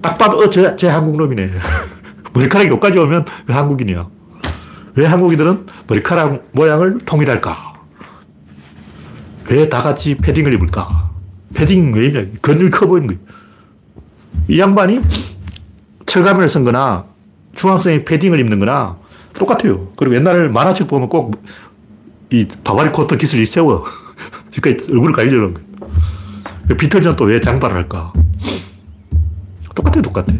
딱 0.00 0.16
봐도, 0.16 0.38
어, 0.38 0.48
쟤, 0.48 0.76
쟤 0.76 0.88
한국 0.88 1.16
놈이네. 1.16 1.50
머리카락이 2.32 2.70
여기까지 2.70 2.98
오면 2.98 3.24
그 3.46 3.52
한국인이야. 3.52 4.06
왜 4.94 5.06
한국인들은 5.06 5.66
머리카락 5.88 6.48
모양을 6.52 6.98
통일할까? 7.04 7.69
왜 9.48 9.68
다 9.68 9.82
같이 9.82 10.16
패딩을 10.16 10.52
입을까? 10.54 11.10
패딩 11.54 11.92
왜 11.94 12.06
입냐? 12.06 12.24
근육이 12.40 12.70
커 12.70 12.86
보이는 12.86 13.08
거예요. 13.08 13.20
이 14.48 14.58
양반이 14.60 15.00
철가면을 16.06 16.48
쓴 16.48 16.64
거나 16.64 17.04
중학생이 17.54 18.04
패딩을 18.04 18.38
입는 18.40 18.58
거나 18.60 18.96
똑같아요. 19.34 19.88
그리고 19.96 20.14
옛날 20.16 20.48
만화책 20.48 20.86
보면 20.88 21.08
꼭 21.08 21.32
이 22.32 22.46
바바리 22.62 22.90
코트 22.90 23.16
기술이 23.16 23.44
세워. 23.44 23.84
그러니까 24.62 24.84
얼굴을 24.92 25.12
가리려는 25.12 25.52
거예요. 25.52 26.76
비틀즈는 26.78 27.16
또 27.16 27.24
왜 27.24 27.40
장발을 27.40 27.74
할까? 27.74 28.12
똑같아, 29.74 30.00
똑같아. 30.00 30.32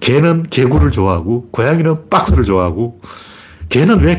개는 0.00 0.42
개구를 0.50 0.90
좋아하고, 0.90 1.50
고양이는 1.52 2.10
박스를 2.10 2.42
좋아하고, 2.42 3.00
개는 3.68 4.00
왜 4.00 4.18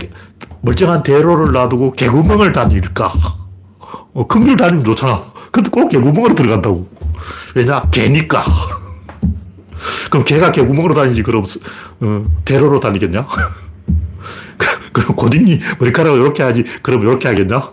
멀쩡한 0.62 1.04
대로를 1.04 1.52
놔두고 1.52 1.92
개구멍을 1.92 2.54
다닐까? 2.54 3.12
어, 4.14 4.28
큰길 4.28 4.56
다니면 4.58 4.84
좋잖아. 4.84 5.22
근데 5.52 5.70
꼭 5.70 5.90
개구멍으로 5.90 6.36
들어간다고. 6.36 6.88
왜냐? 7.56 7.82
개니까. 7.92 8.44
그럼 10.10 10.26
개가 10.26 10.52
개구멍으로 10.52 10.94
다니지, 10.94 11.24
그럼, 11.24 11.44
어, 12.02 12.26
대로로 12.46 12.80
다니겠냐? 12.80 13.28
그럼 14.94 15.16
고딩이 15.16 15.60
머리카락을 15.80 16.20
이렇게 16.20 16.44
하지, 16.44 16.64
그럼 16.82 17.02
이렇게 17.02 17.28
하겠냐? 17.28 17.70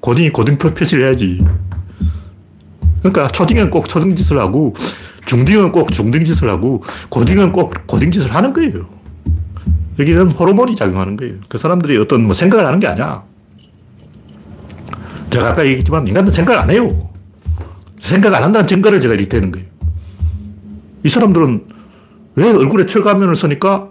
고딩이 0.00 0.30
고딩 0.30 0.58
표시를 0.58 1.04
해야지. 1.04 1.44
그러니까 3.00 3.28
초딩은 3.28 3.70
꼭 3.70 3.88
초딩 3.88 4.14
짓을 4.16 4.38
하고 4.38 4.74
중딩은 5.26 5.72
꼭 5.72 5.92
중딩 5.92 6.24
짓을 6.24 6.48
하고 6.48 6.82
고딩은 7.08 7.52
꼭 7.52 7.86
고딩 7.86 8.10
짓을 8.10 8.34
하는 8.34 8.52
거예요. 8.52 8.86
여기는 9.98 10.30
호르몬이 10.30 10.74
작용하는 10.76 11.16
거예요. 11.16 11.34
그 11.48 11.58
사람들이 11.58 11.98
어떤 11.98 12.24
뭐 12.24 12.34
생각을 12.34 12.66
하는 12.66 12.80
게 12.80 12.86
아니야. 12.86 13.22
제가 15.36 15.50
아까 15.50 15.66
얘기했지만 15.66 16.08
인간은 16.08 16.30
생각 16.30 16.58
안 16.58 16.70
해요. 16.70 17.10
생각 17.98 18.32
안 18.32 18.42
한다는 18.42 18.66
증거를 18.66 19.00
제가 19.00 19.14
일테는 19.14 19.52
거예요. 19.52 19.66
이 21.04 21.10
사람들은 21.10 21.66
왜 22.36 22.50
얼굴에 22.50 22.86
철가면을 22.86 23.34
쓰니까 23.34 23.90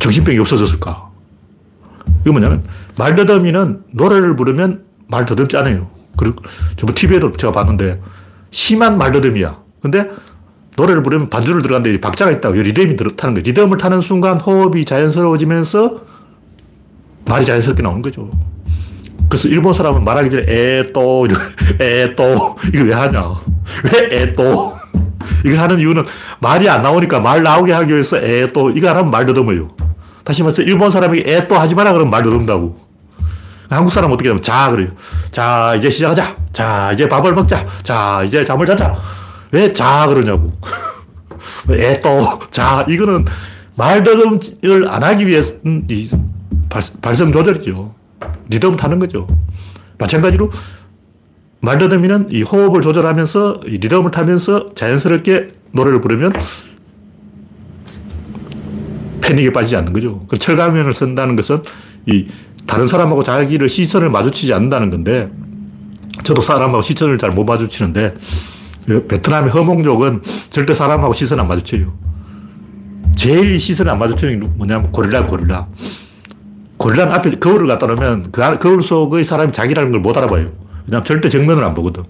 정신병이 0.00 0.38
없어졌을까? 0.38 1.10
이거 2.22 2.32
뭐냐면 2.32 2.64
말더듬이는 2.98 3.84
노래를 3.92 4.34
부르면 4.34 4.84
말 5.06 5.24
더듬지 5.24 5.56
않아요. 5.58 5.90
그리고 6.16 6.42
저번 6.76 6.96
TV에도 6.96 7.30
제가 7.32 7.52
봤는데 7.52 8.00
심한 8.50 8.98
말더듬이야. 8.98 9.62
근데 9.80 10.10
노래를 10.76 11.04
부르면 11.04 11.30
반주를 11.30 11.62
들어가는데 11.62 12.00
박자가 12.00 12.32
있다고. 12.32 12.56
리듬이 12.56 12.96
타는 12.96 13.34
거예요. 13.34 13.44
리듬을 13.44 13.76
타는 13.76 14.00
순간 14.00 14.38
호흡이 14.38 14.84
자연스러워지면서 14.84 16.00
말이 17.26 17.44
자연스럽게 17.44 17.82
나오는 17.82 18.02
거죠. 18.02 18.30
그래서 19.28 19.48
일본 19.48 19.74
사람은 19.74 20.04
말하기 20.04 20.30
전에 20.30 20.44
에또 20.46 21.26
에또 21.78 22.56
이거 22.72 22.84
왜 22.84 22.94
하냐? 22.94 23.34
왜 23.84 24.08
에또? 24.22 24.74
이걸 25.44 25.58
하는 25.58 25.78
이유는 25.78 26.04
말이 26.40 26.68
안 26.68 26.82
나오니까 26.82 27.20
말 27.20 27.42
나오게 27.42 27.72
하기 27.72 27.92
위해서 27.92 28.16
에또 28.18 28.70
이거 28.70 28.88
하면 28.88 29.10
말 29.10 29.26
더듬어요. 29.26 29.68
다시 30.24 30.42
말해서 30.42 30.62
일본 30.62 30.90
사람이 30.90 31.22
에또 31.26 31.56
하지 31.56 31.74
마라 31.74 31.92
그러면 31.92 32.10
말 32.10 32.22
더듬다고. 32.22 32.76
한국 33.68 33.90
사람 33.90 34.10
어떻게 34.12 34.30
하면 34.30 34.42
자 34.42 34.70
그래요. 34.70 34.88
자 35.30 35.74
이제 35.76 35.90
시작하자. 35.90 36.36
자 36.52 36.90
이제 36.92 37.06
밥을 37.06 37.34
먹자. 37.34 37.64
자 37.82 38.22
이제 38.24 38.42
잠을 38.44 38.66
자자. 38.66 38.96
왜 39.52 39.72
자 39.72 40.06
그러냐고. 40.06 40.52
에또 41.70 42.40
자 42.50 42.84
이거는 42.88 43.26
말 43.76 44.02
더듬을 44.02 44.88
안 44.88 45.02
하기 45.04 45.26
위해서 45.26 45.54
이 45.64 46.08
발성 47.02 47.30
조절이죠. 47.30 47.94
리듬 48.48 48.76
타는 48.76 48.98
거죠. 48.98 49.26
마찬가지로 49.98 50.50
말더듬이는 51.60 52.28
이 52.30 52.42
호흡을 52.42 52.80
조절하면서 52.80 53.60
이 53.66 53.78
리듬을 53.78 54.10
타면서 54.10 54.74
자연스럽게 54.74 55.48
노래를 55.72 56.00
부르면 56.00 56.32
패닉에 59.20 59.50
빠지지 59.52 59.76
않는 59.76 59.92
거죠. 59.92 60.24
그 60.28 60.38
철가면을 60.38 60.92
쓴다는 60.92 61.36
것은 61.36 61.62
이 62.06 62.26
다른 62.66 62.86
사람하고 62.86 63.22
자기를 63.22 63.68
시선을 63.68 64.08
마주치지 64.10 64.54
않는다는 64.54 64.90
건데 64.90 65.28
저도 66.22 66.40
사람하고 66.42 66.82
시선을 66.82 67.18
잘 67.18 67.32
못 67.32 67.44
마주치는데 67.44 68.14
베트남의 69.08 69.50
허몽족은 69.50 70.22
절대 70.50 70.72
사람하고 70.72 71.12
시선 71.12 71.40
안 71.40 71.48
마주쳐요. 71.48 71.92
제일 73.16 73.58
시선을 73.60 73.92
안 73.92 73.98
마주치는 73.98 74.40
게 74.40 74.46
뭐냐면 74.46 74.90
고릴라, 74.92 75.26
고릴라. 75.26 75.66
고릴라는 76.78 77.12
앞에 77.12 77.30
거울을 77.38 77.66
갖다 77.66 77.86
놓으면 77.86 78.30
그 78.32 78.58
거울 78.58 78.82
속의 78.82 79.24
사람이 79.24 79.52
자기라는 79.52 79.92
걸 79.92 80.00
못 80.00 80.16
알아봐요. 80.16 80.46
왜냐하면 80.86 81.04
절대 81.04 81.28
정면을 81.28 81.64
안 81.64 81.74
보거든. 81.74 82.04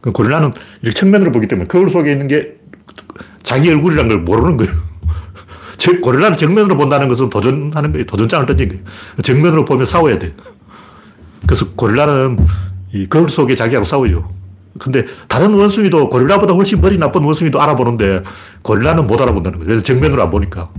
그 0.00 0.12
고릴라는 0.12 0.52
이렇게 0.82 0.98
측면으로 0.98 1.32
보기 1.32 1.48
때문에 1.48 1.66
거울 1.66 1.90
속에 1.90 2.12
있는 2.12 2.28
게 2.28 2.54
자기 3.42 3.68
얼굴이라는 3.68 4.08
걸 4.08 4.18
모르는 4.20 4.56
거예요. 4.56 4.72
고릴라는 6.02 6.36
정면으로 6.36 6.76
본다는 6.76 7.08
것은 7.08 7.28
도전하는 7.30 7.92
거예요. 7.92 8.06
도전장을 8.06 8.46
던진 8.46 8.68
거예요. 8.68 8.82
정면으로 9.22 9.64
보면 9.64 9.86
싸워야 9.86 10.18
돼. 10.18 10.34
그래서 11.46 11.68
고릴라는 11.74 12.38
이 12.92 13.08
거울 13.08 13.28
속에 13.28 13.54
자기하고 13.54 13.84
싸워요. 13.84 14.28
근데 14.78 15.04
다른 15.28 15.54
원숭이도 15.54 16.08
고릴라보다 16.10 16.52
훨씬 16.54 16.80
머리 16.80 16.98
나쁜 16.98 17.22
원숭이도 17.24 17.60
알아보는데 17.60 18.22
고릴라는 18.62 19.06
못 19.06 19.20
알아본다는 19.20 19.64
거예요. 19.64 19.82
정면으로 19.82 20.22
안 20.22 20.30
보니까. 20.30 20.70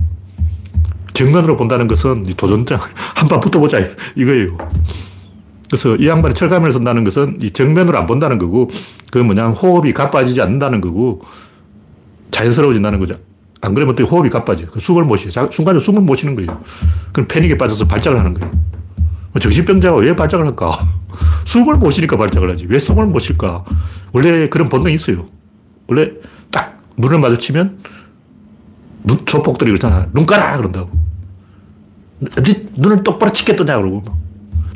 정면으로 1.18 1.56
본다는 1.56 1.88
것은 1.88 2.32
도전장 2.36 2.78
한판 3.16 3.40
붙어보자 3.40 3.78
이거예요. 4.14 4.56
그래서 5.68 5.96
이 5.96 6.06
양반이 6.06 6.34
철가면을 6.34 6.72
쓴다는 6.72 7.04
것은 7.04 7.38
이 7.40 7.50
정면으로 7.50 7.98
안 7.98 8.06
본다는 8.06 8.38
거고 8.38 8.70
그 9.10 9.18
뭐냐 9.18 9.48
호흡이 9.48 9.92
가빠지지 9.92 10.40
않는다는 10.40 10.80
거고 10.80 11.22
자연스러워진다는 12.30 13.00
거죠. 13.00 13.18
안 13.60 13.74
그러면 13.74 13.96
또 13.96 14.04
호흡이 14.04 14.30
가빠져. 14.30 14.66
그 14.66 14.78
숨을 14.78 15.04
못 15.04 15.16
쉬어. 15.16 15.48
순간에 15.50 15.80
숨을 15.80 16.00
못 16.02 16.14
쉬는 16.14 16.36
거예요. 16.36 16.62
그럼 17.12 17.26
패닉에 17.26 17.58
빠져서 17.58 17.88
발작을 17.88 18.18
하는 18.18 18.34
거예요. 18.34 18.50
뭐 19.32 19.40
정신병자가 19.40 19.96
왜 19.98 20.14
발작을 20.14 20.46
할까? 20.46 20.70
숨을 21.44 21.74
못 21.74 21.90
쉬니까 21.90 22.16
발작을 22.16 22.50
하지. 22.50 22.66
왜 22.68 22.78
숨을 22.78 23.06
못 23.06 23.18
쉴까? 23.18 23.64
원래 24.12 24.48
그런 24.48 24.68
본능이 24.68 24.94
있어요. 24.94 25.26
원래 25.88 26.12
딱 26.52 26.80
눈을 26.96 27.18
마주치면 27.18 27.78
눈, 29.02 29.26
조폭들이 29.26 29.70
그러잖아. 29.72 30.06
눈 30.12 30.24
까라! 30.24 30.56
그런다고. 30.56 31.07
어디 32.38 32.68
눈을 32.76 33.04
똑바로 33.04 33.32
치게 33.32 33.56
뜨냐 33.56 33.76
그러고 33.76 34.02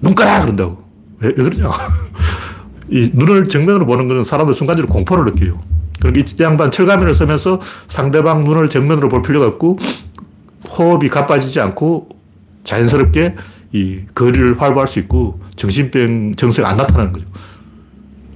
눈 0.01 0.15
까라! 0.15 0.41
그런다고. 0.43 0.83
왜, 1.21 1.29
왜 1.29 1.45
그러냐? 1.45 1.71
이 2.91 3.11
눈을 3.15 3.49
정면으로 3.49 3.87
보는 3.87 4.09
거는 4.09 4.25
사람들 4.25 4.55
순간적으로 4.55 4.93
공포를 4.93 5.25
느껴요. 5.25 5.61
그럼 6.01 6.17
이 6.17 6.25
양반 6.41 6.71
철가면을 6.71 7.15
쓰면서 7.15 7.61
상대방 7.89 8.45
눈을 8.45 8.69
정면으로 8.69 9.09
볼 9.09 9.23
필요가 9.23 9.47
없고 9.47 9.79
호흡이 10.69 11.09
가빠지지 11.09 11.61
않고 11.61 12.09
자연스럽게 12.65 13.37
이 13.73 14.01
거리를 14.15 14.61
활보할 14.61 14.89
수 14.89 14.99
있고 14.99 15.41
정신병 15.57 16.35
증세가 16.35 16.69
안 16.69 16.77
나타나는 16.77 17.13
거죠. 17.13 17.27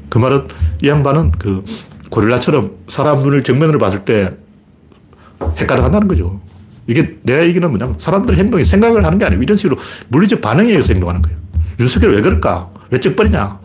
그 0.09 0.19
말은 0.19 0.47
이 0.83 0.89
양반은 0.89 1.33
그 1.33 1.65
고릴라처럼 2.11 2.71
사람 2.89 3.19
눈을 3.23 3.43
정면으로 3.43 3.79
봤을 3.79 4.05
때 4.05 4.37
헷갈려 5.59 5.83
한다는 5.83 6.09
거죠. 6.09 6.41
이게 6.87 7.17
내가 7.23 7.45
얘기는 7.45 7.69
뭐냐면 7.69 7.97
사람들 7.99 8.37
행동이 8.39 8.65
생각을 8.65 9.05
하는 9.05 9.19
게 9.19 9.25
아니고 9.25 9.43
이런 9.43 9.57
식으로 9.57 9.77
물리적 10.09 10.41
반응에 10.41 10.69
의해서 10.69 10.93
행동하는 10.93 11.23
거예요. 11.23 11.37
윤석열 11.81 12.13
왜 12.15 12.21
그럴까? 12.21 12.71
왜 12.91 13.01
쪽벌이냐? 13.01 13.59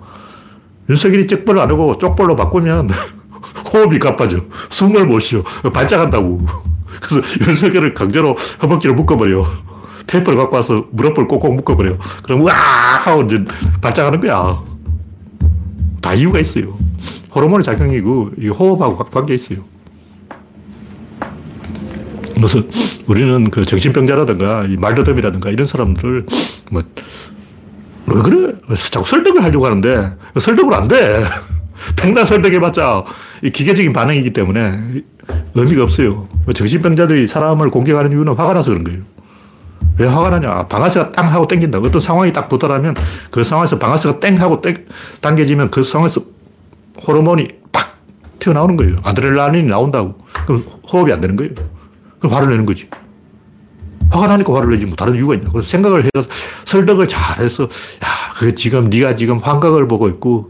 윤석열이 0.90 1.28
쪽벌을 1.28 1.62
안 1.62 1.70
하고 1.70 1.98
쪽벌로 1.98 2.36
바꾸면 2.36 2.90
호흡이 3.74 4.00
가빠져. 4.00 4.40
숨을 4.70 5.06
못 5.06 5.20
쉬어. 5.20 5.42
발작한다고. 5.74 6.40
그래서 7.02 7.22
윤석열을 7.48 7.94
강제로 7.94 8.36
허벅지를 8.62 8.96
묶어버려. 8.96 9.46
테이프를 10.08 10.38
갖고 10.38 10.56
와서 10.58 10.86
무릎을 10.92 11.28
꼭꼭 11.28 11.56
묶어버려. 11.56 11.98
그럼 12.24 12.42
와 12.42 12.54
하고 12.54 13.22
이제 13.22 13.44
발작하는 13.80 14.20
거야. 14.20 14.62
다 16.02 16.14
이유가 16.14 16.40
있어요. 16.40 16.78
호르몬의 17.34 17.64
작용이고 17.64 18.32
이 18.38 18.50
호흡하고 18.50 18.98
관계 19.06 19.36
있어요. 19.36 19.60
그래서 22.48 22.68
우리는 23.08 23.50
그 23.50 23.66
정신병자라든가 23.66 24.66
말더듬이라든가 24.78 25.50
이런 25.50 25.66
사람들을 25.66 26.26
뭐, 26.72 26.84
왜 28.08 28.22
그래? 28.22 28.54
자꾸 28.92 29.08
설득을 29.08 29.44
하려고 29.44 29.66
하는데 29.66 30.14
설득을 30.40 30.74
안 30.74 30.88
돼. 30.88 31.24
백날 31.96 32.26
설득해봤자 32.26 33.04
이 33.44 33.50
기계적인 33.50 33.94
반응이기 33.94 34.34
때문에 34.34 35.04
의미가 35.56 35.84
없어요. 35.84 36.28
정신병자들이 36.54 37.28
사람을 37.28 37.70
공격하는 37.70 38.12
이유는 38.12 38.34
화가 38.34 38.54
나서 38.54 38.72
그런 38.72 38.84
거예요. 38.84 39.02
왜 39.98 40.08
화가 40.08 40.30
나냐? 40.30 40.68
방아쇠가 40.68 41.12
땅 41.12 41.32
하고 41.32 41.48
땡긴다. 41.48 41.80
어떤 41.80 42.00
상황이 42.00 42.32
딱 42.34 42.50
도달하면 42.50 42.96
그 43.30 43.44
상황에서 43.44 43.78
방아쇠가 43.78 44.20
땡 44.20 44.40
하고 44.40 44.62
땡, 44.62 44.86
당겨지면 45.22 45.70
그 45.70 45.84
상황에서 45.84 46.22
호르몬이 47.08 47.48
팍 47.72 47.98
튀어나오는 48.40 48.78
거예요. 48.78 48.96
아드레날린이 49.04 49.70
나온다고. 49.70 50.16
그럼 50.46 50.64
호흡이 50.92 51.12
안 51.12 51.22
되는 51.22 51.36
거예요. 51.36 51.52
그럼 52.22 52.34
화를 52.36 52.52
내는 52.52 52.66
거지. 52.66 52.88
화가 54.12 54.28
나니까 54.28 54.54
화를 54.54 54.70
내지 54.70 54.86
뭐 54.86 54.96
다른 54.96 55.16
이유가 55.16 55.34
있나. 55.34 55.52
그래서 55.52 55.68
생각을 55.68 56.04
해서 56.04 56.28
설득을 56.66 57.08
잘해서 57.08 57.64
야, 57.64 57.68
그 58.38 58.54
지금 58.56 58.90
네가 58.90 59.16
지금 59.16 59.40
환각을 59.40 59.88
보고 59.88 60.08
있고 60.10 60.50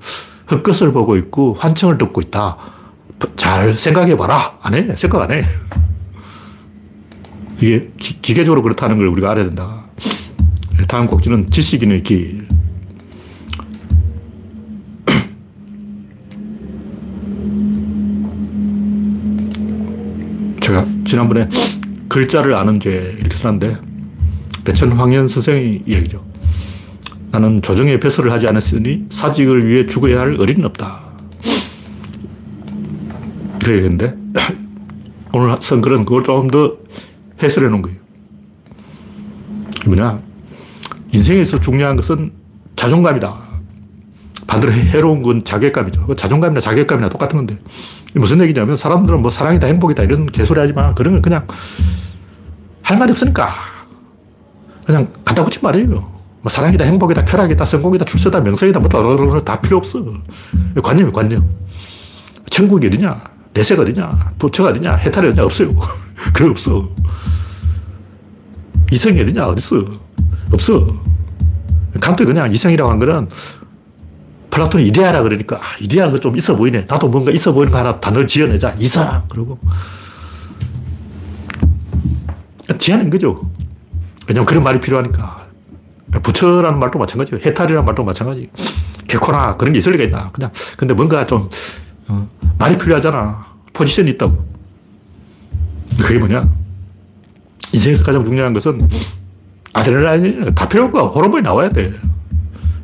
헛것을 0.52 0.92
보고 0.92 1.16
있고 1.16 1.54
환청을 1.54 1.98
듣고 1.98 2.22
있다. 2.22 2.58
잘 3.38 3.74
생각해 3.74 4.18
봐라. 4.18 4.58
안 4.62 4.74
해. 4.74 4.96
생각 4.98 5.22
안 5.22 5.32
해. 5.32 5.44
이게 7.60 7.92
기, 7.98 8.22
계적으로 8.22 8.62
그렇다는 8.62 8.98
걸 8.98 9.08
우리가 9.08 9.32
알아야 9.32 9.46
된다. 9.46 9.86
다음 10.88 11.08
곡지는 11.08 11.52
지식인의 11.52 12.04
길. 12.04 12.48
제가 20.62 20.86
지난번에 21.06 21.50
글자를 22.08 22.56
아는 22.56 22.80
죄 22.80 23.16
이렇게 23.20 23.36
써놨는데 23.36 23.82
배천 24.64 24.92
황현 24.92 25.28
선생의 25.28 25.84
이야기죠. 25.86 26.24
나는 27.32 27.62
조정에 27.62 28.00
배설을 28.00 28.32
하지 28.32 28.48
않았으니 28.48 29.06
사직을 29.10 29.68
위해 29.68 29.86
죽어야 29.86 30.20
할 30.20 30.40
어린은 30.40 30.66
없다. 30.66 31.02
그래야겠는데 33.62 34.16
오늘 35.34 35.56
선글은 35.60 36.06
그걸 36.06 36.24
조금 36.24 36.50
더 36.50 36.78
해설해 37.42 37.70
놓은 37.70 37.82
거예요. 37.82 37.98
뭐냐 39.86 40.22
인생에서 41.12 41.60
중요한 41.60 41.96
것은 41.96 42.32
자존감이다. 42.76 43.51
반대로 44.52 44.74
해로운 44.74 45.24
건 45.24 45.46
자괴감이죠. 45.46 46.08
그 46.08 46.16
자존감이나 46.18 46.60
자괴감이나 46.60 47.08
똑같은 47.08 47.38
건데. 47.38 47.58
무슨 48.14 48.42
얘기냐면 48.42 48.76
사람들은 48.76 49.22
뭐 49.22 49.32
사랑이다 49.32 49.66
행복이다 49.66 50.04
이런 50.04 50.26
개소리 50.26 50.60
하지만 50.60 50.94
그런 50.94 51.14
건 51.14 51.22
그냥 51.22 51.48
할 52.82 52.98
말이 53.00 53.12
없으니까 53.12 53.48
그냥 54.86 55.08
갖다 55.24 55.46
붙인 55.46 55.62
말이에요. 55.64 55.88
뭐 55.88 56.50
사랑이다 56.50 56.84
행복이다 56.84 57.24
쾌락이다 57.24 57.64
성공이다 57.64 58.04
출세다 58.04 58.42
명성이다 58.42 58.82
뭐다 58.82 59.62
필요 59.62 59.78
없어. 59.78 60.04
관념이 60.84 61.14
관념. 61.14 61.50
천국이 62.50 62.88
어디냐? 62.88 63.24
내세가 63.54 63.84
어디냐? 63.84 64.34
부처가 64.38 64.72
어디냐? 64.72 64.96
해탈이 64.96 65.30
어디냐? 65.30 65.46
없어요. 65.46 65.70
그거 66.36 66.50
없어. 66.50 66.90
이성이 68.92 69.22
어디냐? 69.22 69.48
어딨어? 69.48 69.86
없어. 70.52 70.88
칸트 72.02 72.26
그냥 72.26 72.52
이성이라고 72.52 72.92
한 72.92 73.00
거는 73.00 73.30
플라톤이 74.52 74.86
이데아라 74.88 75.24
그러니까 75.24 75.56
아, 75.58 75.62
이데아가 75.80 76.20
좀 76.20 76.38
있어 76.38 76.56
보이네. 76.56 76.86
나도 76.88 77.08
뭔가 77.08 77.32
있어 77.32 77.54
보이는 77.54 77.72
거 77.72 77.80
하나 77.80 78.00
단어를 78.00 78.28
지어내자. 78.28 78.76
이상. 78.78 79.24
그러고 79.30 79.58
지어낸 82.78 83.10
거죠. 83.10 83.50
왜냐면 84.28 84.46
그런 84.46 84.64
말이 84.64 84.80
필요하니까. 84.80 85.42
부처라는 86.22 86.78
말도 86.78 87.00
마찬가지예요. 87.00 87.42
해탈이라는 87.46 87.86
말도 87.86 88.04
마찬가지. 88.04 88.50
개코나 89.08 89.56
그런 89.56 89.74
게 89.74 89.80
있을 89.80 89.94
리가 89.94 90.04
있나. 90.04 90.30
그냥 90.32 90.52
근데 90.78 90.94
뭔가 90.94 91.26
좀 91.26 91.50
어, 92.08 92.30
말이 92.60 92.78
필요하잖아. 92.78 93.46
포지션이 93.74 94.12
있다고. 94.12 94.46
그게 96.02 96.20
뭐냐? 96.20 96.50
인생에서 97.74 98.04
가장 98.04 98.24
중요한 98.26 98.54
것은 98.54 98.90
아드레날린 99.74 100.54
다 100.54 100.68
필요 100.68 100.86
없고 100.86 101.00
호르몬이 101.00 101.42
나와야 101.42 101.70
돼. 101.70 101.94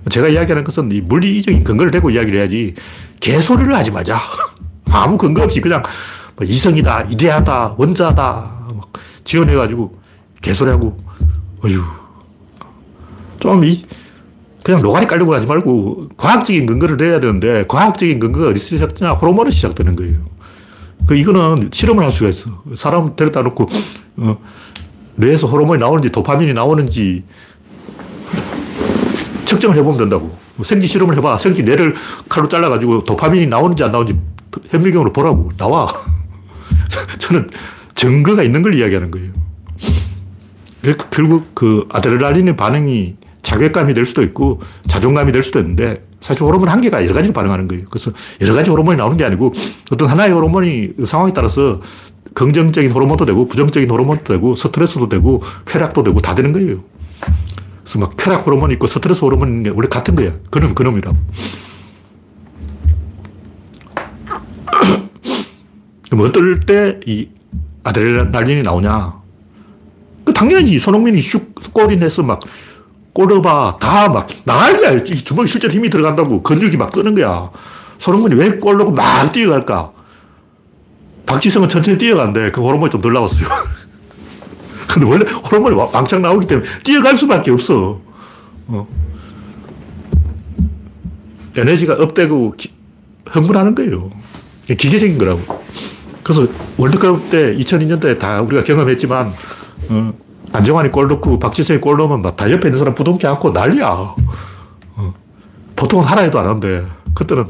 제가 0.09 0.27
이야기하는 0.27 0.63
것은 0.63 0.91
이 0.91 1.01
물리적인 1.01 1.63
근거를 1.63 1.91
대고 1.91 2.09
이야기를 2.09 2.39
해야지 2.39 2.75
개소리를 3.19 3.73
하지 3.73 3.91
말자. 3.91 4.19
아무 4.89 5.17
근거 5.17 5.43
없이 5.43 5.59
그냥 5.59 5.83
뭐 6.35 6.45
이성이다, 6.45 7.03
이데아다, 7.09 7.75
원자다 7.77 8.57
지원해가지고 9.23 9.99
개소리하고 10.41 10.97
어휴 11.63 11.81
좀 13.39 13.63
이, 13.63 13.83
그냥 14.63 14.81
노가리 14.81 15.07
깔려고 15.07 15.33
하지 15.33 15.45
말고 15.45 16.09
과학적인 16.17 16.65
근거를 16.65 16.97
내야 16.97 17.19
되는데 17.19 17.65
과학적인 17.67 18.19
근거가 18.19 18.49
어디서 18.49 18.65
시작되냐? 18.69 19.11
호르몬이 19.13 19.51
시작되는 19.51 19.95
거예요. 19.95 20.15
그 21.05 21.15
이거는 21.15 21.69
실험을 21.71 22.03
할 22.03 22.11
수가 22.11 22.29
있어. 22.29 22.49
사람 22.75 23.15
데려다 23.15 23.41
놓고 23.41 23.67
어, 24.17 24.37
뇌에서 25.15 25.47
호르몬이 25.47 25.79
나오는지 25.79 26.11
도파민이 26.11 26.53
나오는지 26.53 27.23
측정을 29.47 29.77
해보면 29.77 29.97
된다고. 29.97 30.37
뭐 30.55 30.63
생지 30.63 30.87
실험을 30.87 31.17
해봐. 31.17 31.37
생지 31.37 31.63
뇌를 31.63 31.95
칼로 32.29 32.47
잘라가지고 32.47 33.03
도파민이 33.05 33.47
나오는지 33.47 33.83
안 33.83 33.91
나오는지 33.91 34.19
현미경으로 34.69 35.13
보라고. 35.13 35.49
나와. 35.57 35.87
저는 37.17 37.49
증거가 37.95 38.43
있는 38.43 38.61
걸 38.61 38.75
이야기하는 38.75 39.09
거예요. 39.09 39.31
결국 41.09 41.55
그 41.55 41.85
아드레날린의 41.89 42.55
반응이 42.55 43.15
자괴감이 43.41 43.93
될 43.93 44.05
수도 44.05 44.21
있고 44.21 44.59
자존감이 44.87 45.31
될 45.31 45.41
수도 45.41 45.59
있는데 45.59 46.05
사실 46.19 46.43
호르몬 46.43 46.69
한 46.69 46.81
개가 46.81 47.03
여러 47.03 47.13
가지로 47.13 47.33
반응하는 47.33 47.67
거예요. 47.67 47.85
그래서 47.89 48.11
여러 48.41 48.53
가지 48.53 48.69
호르몬이 48.69 48.97
나오는 48.97 49.15
게 49.17 49.23
아니고 49.23 49.53
어떤 49.91 50.09
하나의 50.09 50.33
호르몬이 50.33 50.93
그 50.95 51.05
상황에 51.05 51.33
따라서 51.33 51.81
긍정적인 52.33 52.91
호르몬도 52.91 53.25
되고 53.25 53.47
부정적인 53.47 53.89
호르몬도 53.89 54.23
되고 54.25 54.55
스트레스도 54.55 55.09
되고 55.09 55.41
쾌락도 55.65 56.03
되고 56.03 56.19
다 56.19 56.35
되는 56.35 56.51
거예요. 56.51 56.79
그래서 57.87 57.99
막 57.99 58.17
쾌락 58.17 58.45
호르몬이 58.45 58.73
있고 58.73 58.85
스트레스 58.85 59.23
호르몬이 59.23 59.49
있는 59.49 59.63
게 59.63 59.69
원래 59.69 59.87
같은 59.87 60.13
거야. 60.13 60.33
그놈, 60.51 60.75
그놈이라고. 60.75 61.15
그럼 66.09 66.25
어떨 66.25 66.59
때 66.61 66.99
이 67.05 67.29
아드레날린이 67.85 68.61
나오냐? 68.63 69.13
그 70.25 70.33
당연히 70.33 70.77
손흥민이 70.77 71.21
슉 71.21 71.71
골이 71.73 71.95
내서 71.95 72.23
막 72.23 72.41
골르바 73.13 73.77
다 73.79 74.09
막 74.09 74.27
난리야. 74.43 74.91
이 74.91 75.03
주먹에 75.05 75.47
실제로 75.47 75.73
힘이 75.73 75.89
들어간다고 75.89 76.43
근육이 76.43 76.75
막 76.75 76.91
뜨는 76.91 77.15
거야. 77.15 77.49
손흥민이 77.99 78.35
왜 78.35 78.57
골르고 78.57 78.91
막 78.91 79.31
뛰어갈까? 79.31 79.93
박지성은 81.25 81.69
천천히 81.69 81.97
뛰어가는데 81.97 82.51
그 82.51 82.61
호르몬이 82.61 82.91
좀 82.91 82.99
덜 83.01 83.13
나왔어요. 83.13 83.47
근데 84.87 85.07
원래 85.09 85.29
호르몬이 85.29 85.75
왕창 85.75 86.21
나오기 86.21 86.47
때문에 86.47 86.67
뛰어갈 86.83 87.15
수밖에 87.17 87.51
없어. 87.51 87.99
어. 88.67 88.87
에너지가 91.55 91.95
업되고 91.95 92.51
기, 92.51 92.71
흥분하는 93.25 93.75
거예요. 93.75 94.09
기계적인 94.67 95.17
거라고. 95.17 95.41
그래서 96.23 96.45
월드컵 96.77 97.29
때 97.29 97.55
2002년도에 97.55 98.19
다 98.19 98.41
우리가 98.41 98.63
경험했지만 98.63 99.31
어, 99.89 100.13
안정환이 100.51 100.91
골 100.91 101.07
넣고 101.07 101.39
박지성이 101.39 101.79
골 101.79 101.97
넣으면 101.97 102.21
막 102.21 102.37
다 102.37 102.51
옆에 102.51 102.67
있는 102.67 102.77
사람 102.79 102.93
부둥켜 102.93 103.29
안고 103.29 103.51
난리야. 103.51 104.15
어. 104.95 105.13
보통은 105.75 106.05
하나 106.05 106.21
해도 106.21 106.39
안 106.39 106.47
하는데 106.47 106.85
그때는 107.13 107.45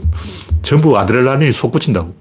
전부 0.62 0.98
아드레날린이 0.98 1.52
속 1.52 1.72
붙인다고. 1.72 2.16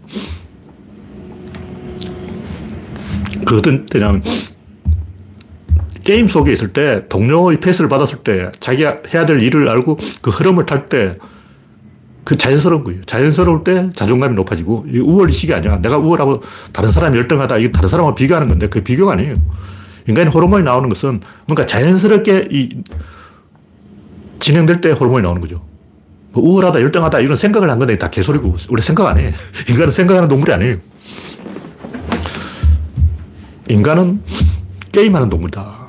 그 3.45 3.59
어떤 3.59 3.87
때냐면 3.87 4.23
게임 6.07 6.29
속에 6.29 6.53
있을 6.53 6.73
때 6.73 7.03
동료의 7.09 7.59
패스를 7.59 7.89
받았을 7.89 8.19
때 8.19 8.53
자기가 8.61 9.03
해야 9.13 9.27
될 9.27 9.43
일을 9.43 9.69
알고 9.69 9.99
그 10.23 10.31
흐름을 10.31 10.65
탈 10.67 10.89
때 10.89 11.19
그 12.27 12.37
자연스러운 12.37 12.83
거예요. 12.83 13.03
자연스러울 13.03 13.63
때 13.63 13.89
자존감이 13.95 14.35
높아지고, 14.35 14.87
이 14.93 14.99
우월의식이 14.99 15.55
아니야. 15.55 15.77
내가 15.77 15.97
우월하고 15.97 16.43
다른 16.73 16.91
사람이 16.91 17.17
열등하다. 17.17 17.59
이게 17.59 17.71
다른 17.71 17.89
사람하고 17.89 18.17
비교하는 18.17 18.49
건데, 18.49 18.69
그게 18.69 18.83
비교가 18.83 19.13
아니에요. 19.13 19.37
인간의 20.09 20.33
호르몬이 20.33 20.65
나오는 20.65 20.89
것은 20.89 21.21
뭔가 21.47 21.65
자연스럽게 21.67 22.49
이 22.51 22.83
진행될 24.41 24.81
때 24.81 24.91
호르몬이 24.91 25.23
나오는 25.23 25.41
거죠. 25.41 25.65
뭐 26.33 26.43
우월하다, 26.43 26.81
열등하다, 26.81 27.21
이런 27.21 27.37
생각을 27.37 27.71
한 27.71 27.79
건데 27.79 27.97
다 27.97 28.11
개소리고, 28.11 28.57
우리 28.71 28.83
생각 28.83 29.07
안 29.07 29.19
해. 29.19 29.33
인간은 29.71 29.93
생각하는 29.93 30.27
동물이 30.29 30.53
아니에요. 30.53 30.77
인간은 33.69 34.21
게임하는 34.91 35.29
동물이다. 35.29 35.86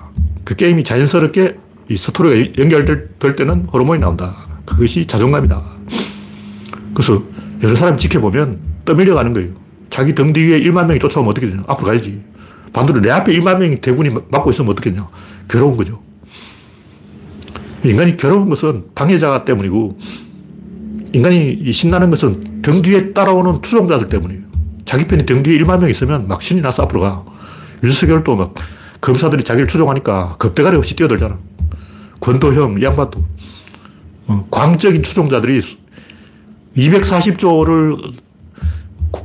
그 0.47 0.55
게임이 0.55 0.85
자연스럽게 0.85 1.57
이 1.89 1.97
스토리가 1.97 2.53
연결될 2.57 3.35
때는 3.35 3.65
호르몬이 3.65 3.99
나온다. 3.99 4.47
그것이 4.63 5.05
자존감이다. 5.05 5.61
그래서 6.93 7.21
여러 7.61 7.75
사람이 7.75 7.97
지켜보면 7.97 8.57
떠밀려 8.85 9.13
가는 9.13 9.33
거예요. 9.33 9.49
자기 9.89 10.15
등 10.15 10.31
뒤에 10.31 10.61
1만 10.61 10.85
명이 10.85 10.99
쫓아오면 11.01 11.31
어떻게 11.31 11.49
되냐. 11.49 11.63
앞으로 11.67 11.87
가야지. 11.87 12.23
반대로 12.71 13.01
내 13.01 13.09
앞에 13.09 13.37
1만 13.37 13.57
명이 13.57 13.81
대군이 13.81 14.09
막고 14.31 14.51
있으면 14.51 14.71
어떻게 14.71 14.89
되냐. 14.89 15.09
괴로운 15.49 15.75
거죠. 15.75 16.01
인간이 17.83 18.15
괴로운 18.15 18.47
것은 18.47 18.85
방해자 18.95 19.43
때문이고 19.43 19.99
인간이 21.11 21.73
신나는 21.73 22.09
것은 22.09 22.61
등 22.61 22.81
뒤에 22.81 23.11
따라오는 23.11 23.61
추종자들 23.61 24.07
때문이에요. 24.07 24.43
자기 24.85 25.07
편이 25.07 25.25
등 25.25 25.43
뒤에 25.43 25.57
1만 25.57 25.81
명 25.81 25.89
있으면 25.89 26.29
막 26.29 26.41
신이 26.41 26.61
나서 26.61 26.83
앞으로 26.83 27.01
가. 27.01 27.25
윤석열도 27.83 28.37
막 28.37 28.55
검사들이 29.01 29.43
자기를 29.43 29.67
추종하니까 29.67 30.35
겁대가리 30.39 30.77
없이 30.77 30.95
뛰어들잖아. 30.95 31.37
권도형, 32.19 32.81
양반도. 32.81 33.23
어, 34.27 34.47
광적인 34.51 35.03
추종자들이 35.03 35.61
240조를 36.75 38.13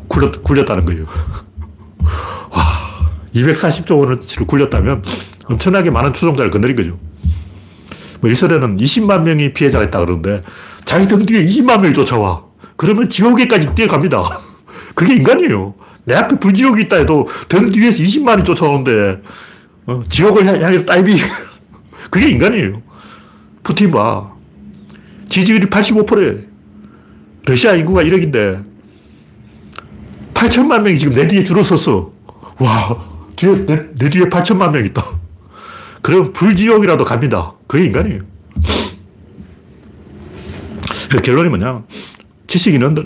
굴렸, 0.09 0.43
굴렸 0.43 0.67
다는 0.67 0.85
거예요. 0.85 1.07
와, 2.51 3.11
240조 3.35 3.99
원어치를 3.99 4.47
굴렸다면 4.47 5.03
엄청나게 5.47 5.91
많은 5.91 6.13
추종자를 6.13 6.51
건드린 6.51 6.77
거죠. 6.77 6.95
뭐 8.21 8.31
일설에는 8.31 8.77
20만 8.77 9.23
명이 9.23 9.53
피해자가 9.53 9.85
있다 9.85 9.99
그러는데 9.99 10.43
자기 10.85 11.09
등 11.09 11.25
뒤에 11.27 11.45
20만 11.45 11.81
명이 11.81 11.95
쫓아와. 11.95 12.45
그러면 12.77 13.09
지옥에까지 13.09 13.75
뛰어갑니다. 13.75 14.23
그게 14.95 15.15
인간이에요. 15.15 15.75
내 16.05 16.15
앞에 16.15 16.39
불지옥이 16.39 16.83
있다 16.83 16.97
해도 16.97 17.29
등 17.49 17.71
뒤에서 17.71 18.03
20만이 18.03 18.45
쫓아오는데 18.45 19.23
어, 19.87 20.03
지옥을 20.09 20.47
향해서 20.47 20.85
다이빙. 20.85 21.17
그게 22.11 22.31
인간이에요. 22.31 22.83
푸틴 23.63 23.91
봐. 23.91 24.33
지지율이 25.29 25.67
85%에 25.67 26.47
러시아 27.45 27.75
인구가 27.75 28.03
1억인데 28.03 28.65
8천만 30.35 30.83
명이 30.83 30.99
지금 30.99 31.15
내 31.15 31.27
뒤에 31.27 31.45
줄을 31.45 31.65
섰어. 31.65 32.13
와, 32.59 32.99
뒤에, 33.37 33.67
내, 33.67 33.89
내 33.95 34.11
뒤에 34.11 34.25
8천만 34.25 34.73
명 34.73 34.85
있다. 34.85 35.05
그럼 36.03 36.33
불지옥이라도 36.33 37.05
갑니다. 37.05 37.55
그게 37.67 37.85
인간이에요. 37.85 38.21
결론이 41.23 41.49
뭐냐. 41.49 41.85
지식인은 42.47 42.97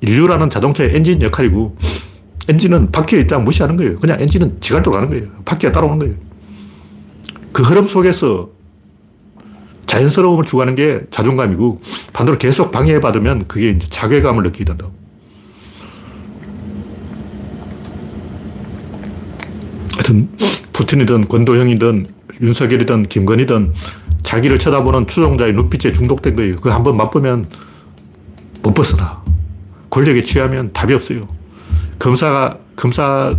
인류라는 0.00 0.50
자동차의 0.50 0.96
엔진 0.96 1.20
역할이고 1.22 1.76
엔진은 2.48 2.92
바퀴의 2.92 3.22
입장 3.22 3.44
무시하는 3.44 3.76
거예요. 3.76 3.96
그냥 3.98 4.20
엔진은 4.20 4.60
지갈도 4.60 4.90
가는 4.90 5.08
거예요. 5.08 5.26
바퀴가 5.44 5.72
따라오는 5.72 5.98
거예요. 5.98 6.14
그 7.52 7.62
흐름 7.62 7.86
속에서 7.86 8.50
자연스러움을 9.86 10.44
추구하는 10.44 10.74
게 10.74 11.02
자존감이고 11.10 11.80
반대로 12.12 12.36
계속 12.36 12.70
방해받으면 12.72 13.46
그게 13.46 13.70
이제 13.70 13.86
자괴감을 13.88 14.42
느끼게 14.42 14.64
된다. 14.64 14.88
하여튼 19.92 20.28
푸틴이든 20.72 21.28
권도형이든 21.28 22.06
윤석열이든 22.40 23.04
김건희든 23.04 23.72
자기를 24.24 24.58
쳐다보는 24.58 25.06
추종자의 25.06 25.52
눈빛에 25.52 25.92
중독된 25.92 26.34
거예요. 26.34 26.56
그거 26.56 26.72
한번 26.72 26.96
맛보면 26.96 27.44
못 28.62 28.74
벗어나. 28.74 29.22
권력에 29.90 30.24
취하면 30.24 30.72
답이 30.72 30.92
없어요. 30.94 31.20
검사가, 31.98 32.58
검사 32.76 33.36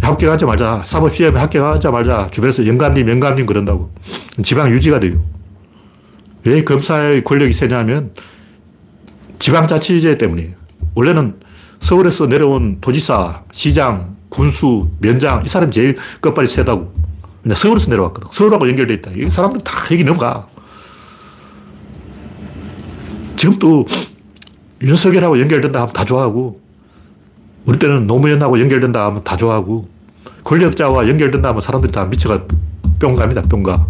합격하자마자, 0.00 0.82
사법시험에 0.86 1.38
합격하자마자 1.38 2.28
주변에서 2.30 2.66
영감님, 2.66 3.08
영감님 3.08 3.46
그런다고. 3.46 3.92
지방 4.42 4.70
유지가 4.70 5.00
돼요. 5.00 5.18
왜 6.44 6.62
검사의 6.62 7.24
권력이 7.24 7.52
세냐면 7.52 8.12
지방자치제 9.38 10.18
때문이에요. 10.18 10.52
원래는 10.94 11.40
서울에서 11.80 12.26
내려온 12.26 12.78
도지사, 12.80 13.44
시장, 13.52 14.16
군수, 14.28 14.90
면장, 14.98 15.42
이 15.44 15.48
사람이 15.48 15.72
제일 15.72 15.96
끝발이 16.20 16.48
세다고. 16.48 16.92
그냥 17.42 17.56
서울에서 17.56 17.90
내려왔거든. 17.90 18.28
서울하고 18.32 18.68
연결돼 18.68 18.94
있다. 18.94 19.10
이 19.14 19.28
사람들 19.30 19.60
다 19.60 19.72
얘기 19.92 20.04
넘어가. 20.04 20.46
지금 23.36 23.58
또 23.58 23.86
윤석열하고 24.82 25.40
연결된다 25.40 25.80
하면 25.82 25.92
다 25.92 26.04
좋아하고, 26.04 26.60
우리 27.64 27.78
때는 27.78 28.06
노무현하고 28.06 28.60
연결된다 28.60 29.06
하면 29.06 29.24
다 29.24 29.36
좋아하고, 29.36 29.88
권력자와 30.44 31.08
연결된다 31.08 31.48
하면 31.50 31.60
사람들이 31.60 31.92
다 31.92 32.04
미쳐가 32.04 32.44
뿅 32.98 33.14
갑니다, 33.14 33.42
뿅 33.42 33.62
가. 33.62 33.86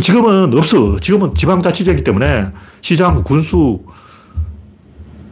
지금은 0.00 0.56
없어. 0.56 0.96
지금은 1.00 1.34
지방자치제이기 1.34 2.04
때문에 2.04 2.48
시장, 2.80 3.22
군수, 3.24 3.80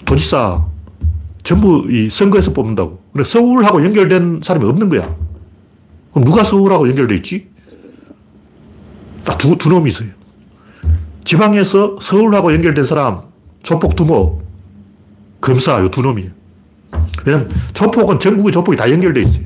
도지사 0.05 0.65
전부 1.43 1.87
이 1.89 2.11
선거에서 2.11 2.53
뽑는다고. 2.53 3.01
그래 3.13 3.25
서울하고 3.25 3.85
연결된 3.85 4.41
사람이 4.43 4.67
없는 4.67 4.89
거야. 4.89 5.15
그럼 6.13 6.25
누가 6.25 6.43
서울하고 6.43 6.89
연결돼 6.89 7.15
있지? 7.17 7.49
딱 9.25 9.39
두, 9.39 9.57
두 9.57 9.69
놈이 9.69 9.91
있어요. 9.91 10.09
지방에서 11.25 11.99
서울하고 12.01 12.53
연결된 12.53 12.85
사람, 12.85 13.23
조폭 13.63 13.95
두모, 13.95 14.43
검사, 15.41 15.81
요 15.81 15.89
두 15.89 16.03
놈이에요. 16.03 16.31
왜냐면 17.27 17.51
조폭은 17.75 18.19
전국의 18.19 18.53
조폭이 18.53 18.77
다 18.77 18.91
연결돼 18.91 19.23
있어요. 19.23 19.45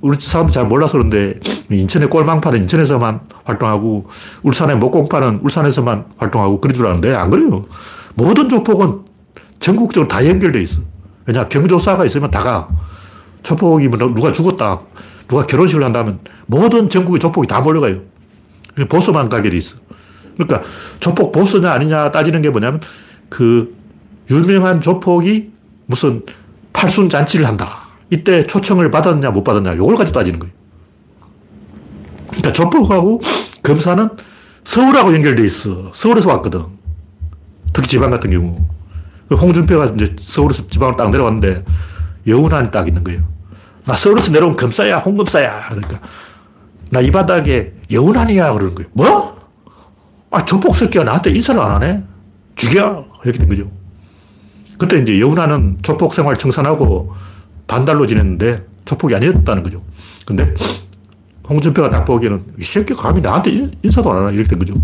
우리 0.00 0.18
사람들 0.20 0.52
잘 0.52 0.66
몰라서 0.66 0.98
그런데 0.98 1.40
인천의 1.70 2.10
꼴망파는 2.10 2.62
인천에서만 2.62 3.20
활동하고 3.44 4.06
울산의 4.42 4.76
목공파는 4.76 5.40
울산에서만 5.42 6.04
활동하고 6.18 6.60
그런 6.60 6.74
줄 6.74 6.86
아는데 6.86 7.14
안 7.14 7.30
그래요. 7.30 7.64
모든 8.14 8.48
조폭은 8.48 9.00
전국적으로 9.60 10.06
다 10.06 10.26
연결돼 10.26 10.60
있어. 10.62 10.82
왜냐 11.26 11.48
경조사가 11.48 12.04
있으면 12.04 12.30
다가 12.30 12.68
조폭이 13.42 13.88
뭐 13.88 13.98
누가 13.98 14.30
죽었다 14.30 14.80
누가 15.26 15.46
결혼식을 15.46 15.82
한다면 15.82 16.18
모든 16.46 16.90
전국의 16.90 17.18
조폭이 17.18 17.48
다 17.48 17.62
몰려가요. 17.62 18.00
보수만 18.90 19.30
가게 19.30 19.48
돼 19.48 19.56
있어. 19.56 19.76
그러니까 20.36 20.68
조폭 21.00 21.32
보수냐 21.32 21.70
아니냐 21.72 22.10
따지는 22.10 22.42
게 22.42 22.50
뭐냐면 22.50 22.80
그 23.30 23.74
유명한 24.30 24.82
조폭이 24.82 25.52
무슨 25.86 26.22
팔순 26.74 27.08
잔치를 27.08 27.46
한다. 27.46 27.84
이때 28.10 28.42
초청을 28.46 28.90
받았냐 28.90 29.30
못 29.30 29.42
받았냐 29.42 29.72
이걸 29.72 29.94
가지고 29.94 30.18
따지는 30.18 30.38
거예요. 30.40 30.52
그러니까 32.28 32.52
조폭하고 32.52 33.22
검사는 33.62 34.10
서울하고 34.64 35.14
연결돼 35.14 35.42
있어. 35.44 35.90
서울에서 35.94 36.28
왔거든. 36.30 36.64
특히 37.72 37.88
지방 37.88 38.10
같은 38.10 38.30
경우. 38.30 38.60
홍준표가 39.30 39.86
이제 39.94 40.14
서울에서 40.18 40.66
지방으로 40.68 40.96
딱 40.96 41.10
내려왔는데 41.10 41.64
여운안이 42.26 42.70
딱 42.70 42.86
있는 42.86 43.02
거예요. 43.04 43.22
나 43.86 43.94
서울에서 43.94 44.32
내려온 44.32 44.56
검사야, 44.56 44.98
홍검사야. 44.98 45.68
그러니까 45.68 46.00
나 46.90 47.00
이 47.00 47.10
바닥에 47.10 47.74
여운안이야. 47.90 48.52
그러는 48.52 48.74
거예요. 48.74 48.90
뭐? 48.92 49.34
아, 50.30 50.44
조폭 50.44 50.76
새끼가 50.76 51.04
나한테 51.04 51.30
인사를 51.30 51.60
안 51.60 51.70
하네? 51.72 52.04
죽여! 52.56 53.06
이렇게 53.24 53.38
된 53.38 53.48
거죠. 53.48 53.70
그때 54.78 54.98
이제 54.98 55.20
여운안은 55.20 55.78
조폭 55.82 56.14
생활 56.14 56.36
청산하고 56.36 57.12
반달로 57.66 58.06
지냈는데 58.06 58.66
조폭이 58.84 59.14
아니었다는 59.14 59.62
거죠. 59.62 59.82
근데 60.26 60.54
홍준표가 61.48 61.90
딱 61.90 62.04
보기에는 62.04 62.42
이 62.58 62.64
새끼 62.64 62.94
감히 62.94 63.20
나한테 63.20 63.68
인사도 63.82 64.10
안 64.12 64.18
하나 64.18 64.30
이렇게 64.30 64.48
된 64.48 64.58
거죠. 64.58 64.74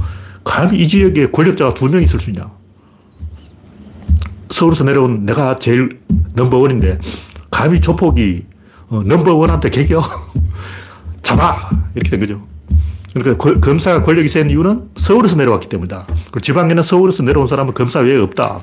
감히 0.45 0.79
이 0.79 0.89
지역에 0.89 1.31
권력자가 1.31 1.75
두 1.75 1.89
명 1.89 2.03
있을 2.03 2.19
수 2.21 2.31
있냐. 2.31 2.51
서울에서 4.51 4.85
내려온 4.85 5.25
내가 5.25 5.59
제일 5.59 6.01
넘버원인데 6.35 6.99
감히 7.51 7.81
조폭이 7.81 8.47
어, 8.89 9.03
넘버원한테 9.05 9.71
개겨 9.71 10.03
잡아 11.23 11.55
이렇게 11.95 12.11
된 12.11 12.21
거죠. 12.21 12.47
그러니까 13.15 13.61
검사가 13.61 14.03
권력이 14.03 14.29
센 14.29 14.51
이유는 14.51 14.91
서울에서 14.97 15.37
내려왔기 15.37 15.69
때문이다. 15.69 16.07
그리고 16.07 16.41
지방에는 16.41 16.83
서울에서 16.83 17.23
내려온 17.23 17.47
사람은 17.47 17.75
검사 17.75 18.01
외에 18.01 18.17
없다. 18.17 18.63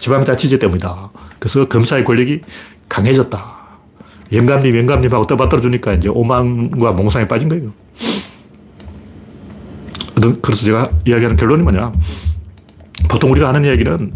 지방자치제 0.00 0.58
때문이다. 0.58 1.10
그래서 1.38 1.68
검사의 1.68 2.04
권력이 2.04 2.40
강해졌다. 2.88 3.60
영감님, 4.32 4.76
영감님하고 4.76 5.26
떠받들어 5.26 5.60
주니까 5.60 5.92
이제 5.92 6.08
오만과 6.08 6.92
몽상에 6.92 7.28
빠진 7.28 7.48
거예요. 7.48 7.72
그래서 10.42 10.64
제가 10.64 10.90
이야기하는 11.06 11.36
결론이 11.36 11.62
뭐냐. 11.62 11.92
보통 13.08 13.30
우리가 13.30 13.48
하는 13.48 13.64
이야기는 13.64 14.12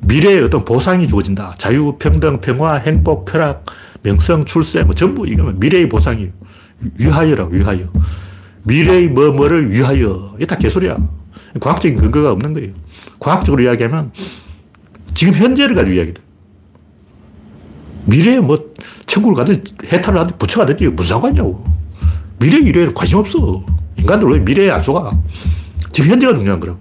미래의 0.00 0.44
어떤 0.44 0.64
보상이 0.64 1.08
주어진다. 1.08 1.54
자유, 1.58 1.96
평등, 1.98 2.40
평화, 2.40 2.74
행복, 2.74 3.24
쾌락, 3.24 3.64
명성, 4.02 4.44
출세, 4.44 4.82
뭐 4.82 4.94
전부 4.94 5.26
이거는 5.26 5.58
미래의 5.58 5.88
보상이에요. 5.88 6.30
위하여라고, 6.98 7.54
위하여. 7.54 7.80
미래의 8.64 9.08
뭐, 9.08 9.30
뭐를 9.30 9.70
위하여. 9.70 10.34
이게 10.36 10.46
다 10.46 10.56
개소리야. 10.56 10.96
과학적인 11.60 11.98
근거가 11.98 12.32
없는 12.32 12.52
거예요. 12.52 12.72
과학적으로 13.18 13.62
이야기하면 13.62 14.12
지금 15.18 15.34
현재를 15.34 15.74
가지고 15.74 15.96
이야기돼. 15.96 16.22
미래에 18.04 18.38
뭐, 18.38 18.56
천국을 19.04 19.34
가든 19.34 19.64
해탈을 19.92 20.20
하든 20.20 20.38
부처가 20.38 20.64
되든 20.66 20.94
무슨 20.94 21.16
상관이냐고. 21.16 21.64
미래 22.38 22.60
미래에는 22.60 22.94
관심 22.94 23.18
없어. 23.18 23.66
인간들 23.96 24.28
왜 24.30 24.38
미래에 24.38 24.70
안 24.70 24.80
속아? 24.80 25.10
지금 25.90 26.10
현재가 26.12 26.34
중요한 26.34 26.60
거라고. 26.60 26.78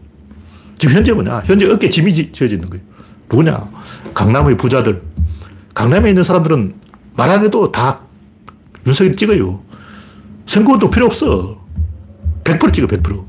지금 0.78 0.98
현재 0.98 1.14
뭐냐? 1.14 1.42
현재 1.46 1.68
어깨 1.68 1.90
짐이 1.90 2.14
지어져 2.32 2.54
있는 2.54 2.70
거예요. 2.70 2.86
누구냐? 3.32 3.68
강남의 4.14 4.56
부자들. 4.58 5.02
강남에 5.74 6.10
있는 6.10 6.24
사람들은 6.24 6.76
말 7.16 7.32
안 7.32 7.44
해도 7.44 7.72
다 7.72 8.02
윤석열 8.86 9.16
찍어요. 9.16 9.60
선거운동 10.46 10.92
필요 10.92 11.08
없어. 11.08 11.60
100% 12.44 12.72
찍어, 12.72 12.86
100%. 12.86 13.26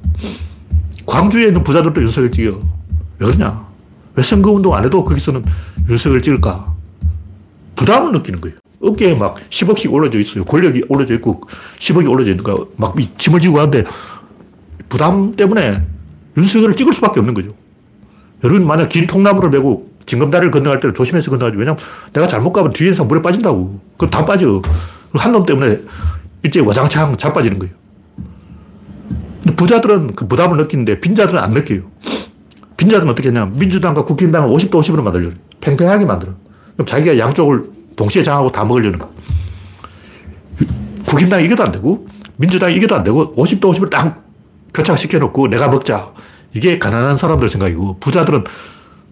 광주에 1.07 1.47
있는 1.47 1.63
부자들도 1.63 1.99
윤석열 2.03 2.31
찍어. 2.31 2.61
왜 3.21 3.27
그러냐? 3.27 3.68
왜 4.19 4.23
선거운동 4.25 4.75
안 4.75 4.85
해도 4.85 5.05
거기서는 5.05 5.45
윤석열 5.89 6.21
찍을까? 6.21 6.75
부담을 7.77 8.11
느끼는 8.11 8.41
거예요. 8.41 8.57
어깨에 8.83 9.15
막 9.15 9.37
10억씩 9.49 9.93
올려져 9.93 10.19
있어요. 10.19 10.45
권력이 10.45 10.83
올려져 10.89 11.15
있고 11.15 11.41
10억이 11.79 12.11
올려져 12.11 12.33
있으니까 12.33 12.57
막 12.77 12.97
짐을 13.17 13.39
지고 13.39 13.59
하는데 13.61 13.85
부담 14.89 15.37
때문에 15.37 15.85
윤석열을 16.37 16.75
찍을 16.75 16.93
수밖에 16.95 17.21
없는 17.21 17.33
거죠. 17.33 17.51
여러분 18.43 18.67
만약 18.67 18.89
긴 18.89 19.07
통나무를 19.07 19.51
메고 19.51 19.89
징검다리를 20.07 20.51
건너갈 20.51 20.81
때는 20.81 20.95
조심해서 20.95 21.31
건너가죠. 21.31 21.57
왜냐면 21.57 21.79
내가 22.13 22.27
잘못 22.27 22.53
가면 22.53 22.73
뒤에서 22.73 23.05
물에 23.05 23.23
빠진다고. 23.23 23.81
그럼 23.99 24.11
다 24.11 24.25
빠져. 24.25 24.61
한 25.15 25.31
놈 25.33 25.47
때문에 25.47 25.81
일제히 26.43 26.65
와장창 26.67 27.17
자빠지는 27.17 27.59
거예요. 27.61 27.73
부자들은 29.57 30.15
그 30.17 30.27
부담을 30.27 30.57
느끼는데 30.59 30.99
빈자들은 31.01 31.39
안 31.41 31.53
느껴요. 31.53 31.83
빈자들은 32.79 33.13
어떻게 33.13 33.29
했냐 33.29 33.45
민주당과 33.45 34.05
국힘당을 34.07 34.49
50대 34.49 34.71
50으로 34.71 35.03
만들려고 35.03 35.35
팽팽하게 35.61 36.07
만들어. 36.07 36.33
그럼 36.73 36.87
자기가 36.87 37.19
양쪽을 37.19 37.65
동시에 37.97 38.23
장하고 38.23 38.51
다 38.51 38.65
먹으려는 38.65 38.99
거. 38.99 39.11
국힘당이 41.07 41.45
이겨도 41.45 41.65
안 41.65 41.73
되고 41.73 42.09
민주당이 42.37 42.75
이겨도 42.77 42.97
안 42.97 43.05
되고 43.05 43.35
50대 43.35 43.61
50을 43.61 43.91
딱 43.91 44.25
교착시켜 44.73 45.19
놓고 45.19 45.49
내가 45.49 45.69
먹자. 45.69 46.13
이게 46.55 46.79
가난한 46.79 47.17
사람들 47.17 47.49
생각이고 47.51 47.99
부자들은 48.01 48.45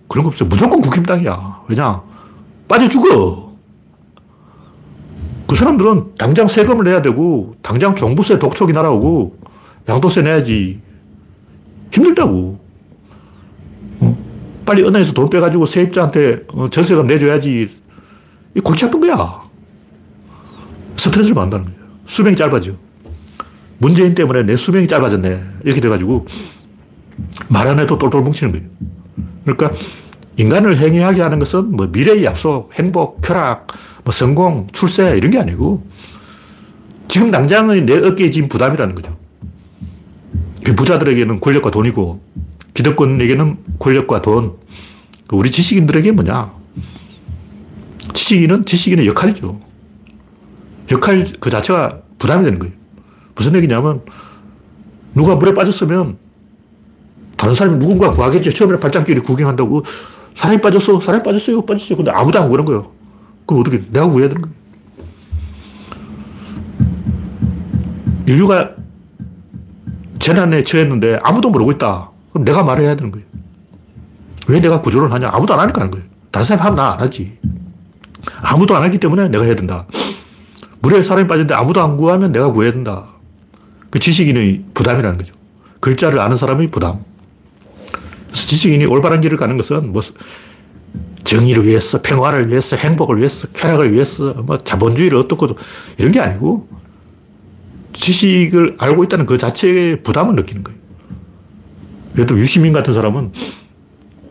그런 0.08 0.24
거 0.24 0.28
없어요. 0.28 0.48
무조건 0.48 0.80
국힘당이야. 0.80 1.64
왜냐? 1.68 2.02
빠져 2.68 2.88
죽어. 2.88 3.52
그 5.46 5.54
사람들은 5.54 6.14
당장 6.18 6.48
세금을 6.48 6.84
내야 6.84 7.02
되고, 7.02 7.54
당장 7.62 7.94
종부세 7.94 8.38
독촉이 8.38 8.72
날아오고, 8.72 9.36
양도세 9.88 10.22
내야지. 10.22 10.80
힘들다고. 11.92 12.58
어? 14.66 14.70
빨리 14.72 14.82
은행에서 14.82 15.12
돈 15.12 15.30
빼가지고 15.30 15.66
세입자한테 15.66 16.44
어, 16.48 16.68
전세금 16.68 17.06
내줘야지. 17.06 17.70
이 18.54 18.60
골치 18.60 18.84
아픈 18.84 19.00
거야. 19.00 19.42
스트레스를 20.96 21.34
받는다는 21.34 21.66
거예요. 21.66 21.78
수명이 22.06 22.36
짧아져. 22.36 22.72
문재인 23.78 24.14
때문에 24.14 24.42
내 24.44 24.56
수명이 24.56 24.88
짧아졌네. 24.88 25.42
이렇게 25.64 25.80
돼가지고 25.80 26.26
말 27.48 27.68
안 27.68 27.78
해도 27.78 27.96
똘똘 27.98 28.22
뭉치는 28.22 28.52
거예요. 28.52 28.66
그러니까 29.44 29.72
인간을 30.36 30.76
행위하게 30.78 31.22
하는 31.22 31.38
것은 31.38 31.72
뭐 31.72 31.86
미래의 31.86 32.24
약속, 32.24 32.70
행복, 32.78 33.22
쾌락, 33.22 33.68
뭐 34.04 34.12
성공, 34.12 34.66
출세 34.72 35.16
이런 35.16 35.30
게 35.30 35.38
아니고 35.38 35.86
지금 37.08 37.30
당장은 37.30 37.86
내 37.86 37.98
어깨에 38.06 38.30
진 38.30 38.48
부담이라는 38.48 38.94
거죠. 38.94 39.14
그 40.64 40.74
부자들에게는 40.74 41.40
권력과 41.40 41.70
돈이고 41.70 42.20
기득권에게는 42.76 43.56
권력과 43.78 44.20
돈. 44.20 44.52
우리 45.32 45.50
지식인들에게 45.50 46.12
뭐냐? 46.12 46.52
지식인은 48.12 48.66
지식인의 48.66 49.06
역할이죠. 49.06 49.58
역할 50.92 51.26
그 51.40 51.48
자체가 51.48 52.00
부담이 52.18 52.44
되는 52.44 52.58
거예요. 52.58 52.74
무슨 53.34 53.54
얘기냐면 53.56 54.02
누가 55.14 55.34
물에 55.36 55.54
빠졌으면 55.54 56.18
다른 57.38 57.54
사람이 57.54 57.78
누군가 57.78 58.10
구하겠지. 58.10 58.50
처음에 58.50 58.78
발장길이 58.78 59.20
구경한다고 59.20 59.82
사람이 60.34 60.60
빠졌어. 60.60 61.00
사람이 61.00 61.24
빠졌어요. 61.24 61.64
빠졌어요. 61.64 61.96
근데 61.96 62.10
아무도 62.10 62.38
안 62.38 62.48
구하는 62.48 62.66
거예요. 62.66 62.92
그럼 63.46 63.60
어떻게 63.60 63.82
내가 63.90 64.06
구해야 64.06 64.28
되는 64.28 64.42
거예요. 64.42 64.56
인류가 68.26 68.72
재난에 70.18 70.62
처했는데 70.62 71.20
아무도 71.22 71.48
모르고 71.48 71.72
있다. 71.72 72.10
그럼 72.36 72.44
내가 72.44 72.62
말해야 72.62 72.96
되는 72.96 73.10
거예요. 73.10 73.26
왜 74.46 74.60
내가 74.60 74.82
구조를 74.82 75.10
하냐? 75.10 75.30
아무도 75.32 75.54
안 75.54 75.60
하니까 75.60 75.80
하는 75.80 75.90
거예요. 75.90 76.06
다른 76.30 76.44
사람이 76.44 76.62
하면 76.64 76.76
나 76.76 76.92
안 76.92 77.00
하지. 77.00 77.38
아무도 78.42 78.76
안 78.76 78.82
하기 78.82 78.98
때문에 78.98 79.28
내가 79.28 79.44
해야 79.44 79.54
된다. 79.54 79.86
물에 80.80 81.02
사람이 81.02 81.26
빠졌는데 81.26 81.54
아무도 81.54 81.80
안 81.82 81.96
구하면 81.96 82.32
내가 82.32 82.52
구해야 82.52 82.72
된다. 82.72 83.06
그 83.88 83.98
지식인의 83.98 84.64
부담이라는 84.74 85.16
거죠. 85.16 85.32
글자를 85.80 86.18
아는 86.18 86.36
사람의 86.36 86.70
부담. 86.70 87.04
그래서 88.26 88.46
지식인이 88.46 88.84
올바른 88.84 89.22
길을 89.22 89.38
가는 89.38 89.56
것은 89.56 89.92
뭐 89.92 90.02
정의를 91.24 91.64
위해서, 91.64 92.02
평화를 92.02 92.50
위해서, 92.50 92.76
행복을 92.76 93.16
위해서, 93.16 93.48
쾌락을 93.48 93.94
위해서, 93.94 94.34
뭐 94.34 94.62
자본주의를 94.62 95.16
어떻고 95.16 95.48
이런 95.96 96.12
게 96.12 96.20
아니고 96.20 96.68
지식을 97.94 98.76
알고 98.78 99.04
있다는 99.04 99.24
그 99.24 99.38
자체의 99.38 100.02
부담을 100.02 100.34
느끼는 100.34 100.62
거예요. 100.62 100.75
예를 102.16 102.26
들어 102.26 102.38
유시민 102.38 102.72
같은 102.72 102.92
사람은 102.92 103.32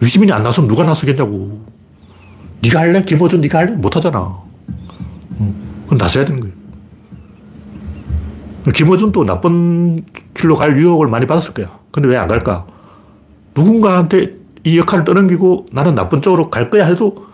유시민이 0.02 0.32
안 0.32 0.44
나서면 0.44 0.68
누가 0.68 0.84
나서겠냐고. 0.84 1.66
네가 2.62 2.80
할래? 2.80 3.02
김호준 3.02 3.42
네가 3.42 3.60
할래? 3.60 3.72
못하잖아. 3.74 4.40
그럼 5.38 5.98
나서야 5.98 6.26
되는 6.26 6.40
거예요. 6.42 6.56
김호준도 8.74 9.24
나쁜 9.26 10.04
길로 10.34 10.56
갈 10.56 10.76
유혹을 10.78 11.08
많이 11.08 11.28
받았을 11.28 11.54
거야. 11.54 11.68
근데 11.92 12.10
왜 12.10 12.18
안 12.18 12.28
갈까? 12.28 12.66
누군가한테 13.56 14.36
이 14.64 14.78
역할을 14.80 15.06
떠넘기고 15.06 15.68
나는 15.72 15.94
나쁜 15.96 16.22
쪽으로 16.22 16.50
갈 16.50 16.70
거야 16.72 16.86
해도 16.86 17.28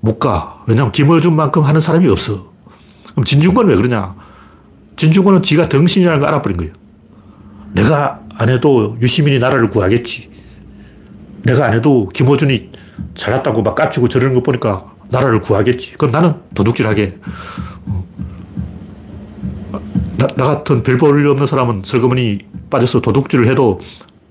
못 0.00 0.18
가. 0.18 0.62
왜냐하면 0.66 0.92
김호준만큼 0.92 1.62
하는 1.62 1.80
사람이 1.80 2.08
없어. 2.08 2.46
그럼 3.12 3.24
진중권은 3.24 3.70
왜 3.70 3.76
그러냐? 3.76 4.14
진중권은 4.96 5.42
지가 5.42 5.68
덩신이라는 5.68 6.20
걸 6.20 6.28
알아버린 6.28 6.56
거예요. 6.56 6.72
내가 7.72 8.20
안 8.36 8.48
해도 8.48 8.96
유시민이 9.00 9.38
나라를 9.38 9.68
구하겠지. 9.68 10.30
내가 11.42 11.66
안 11.66 11.74
해도 11.74 12.08
김호준이 12.12 12.70
잘났다고 13.14 13.62
막 13.62 13.74
깝치고 13.74 14.08
저러는 14.08 14.34
거 14.34 14.42
보니까 14.42 14.92
나라를 15.10 15.40
구하겠지. 15.40 15.92
그럼 15.94 16.12
나는 16.12 16.34
도둑질하게. 16.54 17.18
나, 20.16 20.26
나 20.28 20.44
같은 20.44 20.82
별볼 20.82 21.26
없는 21.26 21.46
사람은 21.46 21.82
설거머니 21.84 22.38
빠져서 22.70 23.00
도둑질을 23.00 23.48
해도 23.48 23.80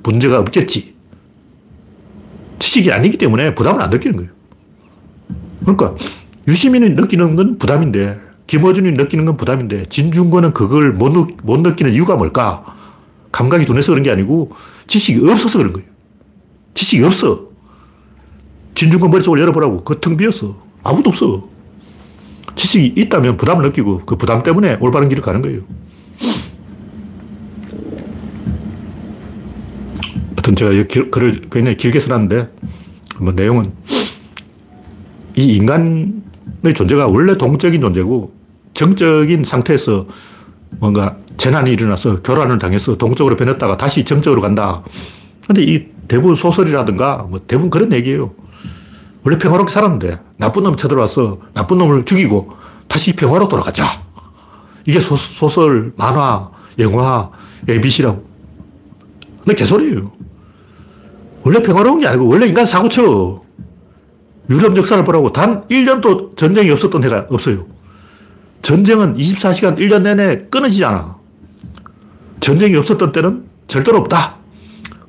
문제가 0.02 0.40
없겠지. 0.40 0.96
지식이 2.60 2.92
아니기 2.92 3.18
때문에 3.18 3.54
부담을 3.56 3.84
안 3.84 3.90
느끼는 3.90 4.18
거예요. 4.18 4.32
그러니까 5.62 5.96
유시민이 6.48 6.90
느끼는 6.90 7.36
건 7.36 7.58
부담인데 7.58 8.20
김어준이 8.48 8.92
느끼는 8.92 9.26
건 9.26 9.38
부담인데 9.38 9.86
진중권은 9.86 10.54
그걸 10.54 10.92
못, 10.92 11.10
느, 11.14 11.26
못 11.44 11.60
느끼는 11.62 11.94
이유가 11.94 12.16
뭘까? 12.16 12.76
감각이 13.34 13.66
둔해서 13.66 13.92
그런 13.92 14.04
게 14.04 14.12
아니고 14.12 14.52
지식이 14.88 15.28
없어서 15.30 15.58
그런 15.58 15.74
거예요. 15.74 15.90
지식이 16.76 17.04
없어. 17.04 17.50
진중권 18.76 19.10
머릿속을 19.10 19.40
열어보라고. 19.40 19.84
그 19.84 20.00
텅 20.00 20.16
비었어. 20.16 20.56
아무도 20.84 21.10
없어. 21.10 21.50
지식이 22.56 22.94
있다면 23.02 23.36
부담을 23.36 23.66
느끼고 23.66 24.04
그 24.06 24.16
부담 24.16 24.44
때문에 24.44 24.78
올바른 24.80 25.10
길을 25.10 25.22
가는 25.22 25.42
거예요. 25.42 25.62
하여튼 30.30 30.56
제가 30.56 30.72
이 30.72 30.84
글을 30.86 31.48
굉장히 31.52 31.76
길게 31.76 32.00
써놨는데 32.00 32.50
뭐 33.20 33.34
내용은 33.34 33.72
이 35.36 35.56
인간의 35.56 36.74
존재가 36.76 37.08
원래 37.08 37.36
동적인 37.36 37.82
존재고 37.82 38.34
정적인 38.76 39.44
상태에서 39.44 40.06
뭔가 40.80 41.18
재난이 41.38 41.72
일어나서 41.72 42.22
교란을 42.22 42.58
당해서 42.58 42.96
동적으로 42.96 43.36
변했다가 43.36 43.78
다시 43.78 44.04
정적으로 44.04 44.42
간다. 44.42 44.84
근데 45.48 45.62
이 45.64 45.88
대부분 46.08 46.36
소설이라든가 46.36 47.26
뭐 47.30 47.40
대부분 47.46 47.70
그런 47.70 47.92
얘기예요. 47.94 48.34
원래 49.24 49.38
평화롭게 49.38 49.72
살았는데 49.72 50.20
나쁜 50.38 50.64
놈 50.64 50.76
쳐들어와서 50.76 51.40
나쁜 51.54 51.78
놈을 51.78 52.06
죽이고 52.06 52.50
다시 52.88 53.16
평화로 53.16 53.48
돌아가자. 53.48 53.86
이게 54.86 55.00
소, 55.00 55.16
소설, 55.16 55.94
만화, 55.96 56.50
영화, 56.80 57.30
ABC라고. 57.70 58.26
근데 59.40 59.56
개소리예요. 59.56 60.12
원래 61.44 61.62
평화로운 61.62 62.00
게 62.00 62.08
아니고 62.08 62.28
원래 62.28 62.48
인간 62.48 62.66
사고쳐. 62.66 63.42
유럽 64.50 64.76
역사를 64.76 65.02
보라고 65.04 65.30
단 65.30 65.66
1년도 65.68 66.36
전쟁이 66.36 66.70
없었던 66.72 67.04
해가 67.04 67.28
없어요. 67.30 67.66
전쟁은 68.62 69.16
24시간 69.16 69.78
1년 69.78 70.02
내내 70.02 70.48
끊어지지 70.50 70.84
않아. 70.86 71.23
전쟁이 72.44 72.76
없었던 72.76 73.12
때는 73.14 73.46
절대로 73.68 74.00
없다. 74.00 74.36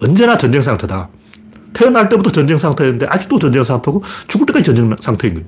언제나 0.01 0.39
전쟁 0.39 0.63
상태다. 0.63 1.09
태어날 1.73 2.09
때부터 2.09 2.31
전쟁 2.31 2.57
상태였는데 2.57 3.07
아직도 3.07 3.39
전쟁 3.41 3.65
상태고 3.65 4.03
죽을 4.29 4.47
때까지 4.47 4.65
전쟁 4.65 4.95
상태인 5.01 5.35
거예요. 5.35 5.47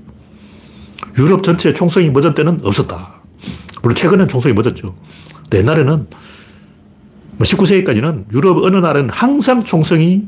유럽 1.19 1.43
전체 1.45 1.73
총성이 1.73 2.11
멎은 2.11 2.35
때는 2.35 2.61
없었다. 2.65 3.23
물론 3.83 3.95
최근엔 3.95 4.27
총성이 4.27 4.53
멎었죠. 4.55 4.97
옛날에는 5.55 6.09
19세기까지는 7.39 8.03
뭐 8.03 8.25
유럽 8.33 8.65
어느 8.65 8.77
나라는 8.77 9.11
항상 9.11 9.63
총성이 9.63 10.25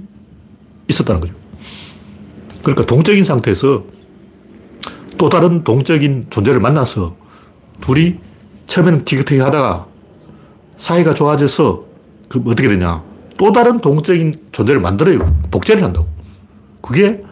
있었다는 0.86 1.20
거죠. 1.20 1.34
그러니까 2.62 2.86
동적인 2.86 3.24
상태에서 3.24 3.84
또 5.16 5.28
다른 5.28 5.64
동적인 5.64 6.26
존재를 6.30 6.61
만나서 6.61 7.16
둘이 7.80 8.16
처음에는 8.68 9.04
티격태격 9.04 9.44
하다가 9.46 9.86
사이가 10.79 11.14
좋아져서 11.14 11.85
그 12.29 12.43
어떻게 12.47 12.68
되냐. 12.68 13.03
또 13.37 13.53
다른 13.53 13.79
동적인 13.79 14.35
존재를 14.53 14.81
만들어요. 14.81 15.18
복제를 15.51 15.83
한다고. 15.83 16.09
그게 16.81 17.22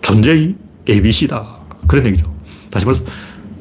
존재의 0.00 0.54
ABC다. 0.88 1.46
그런 1.86 2.06
얘기죠. 2.06 2.30
다시 2.70 2.86
말해서 2.86 3.04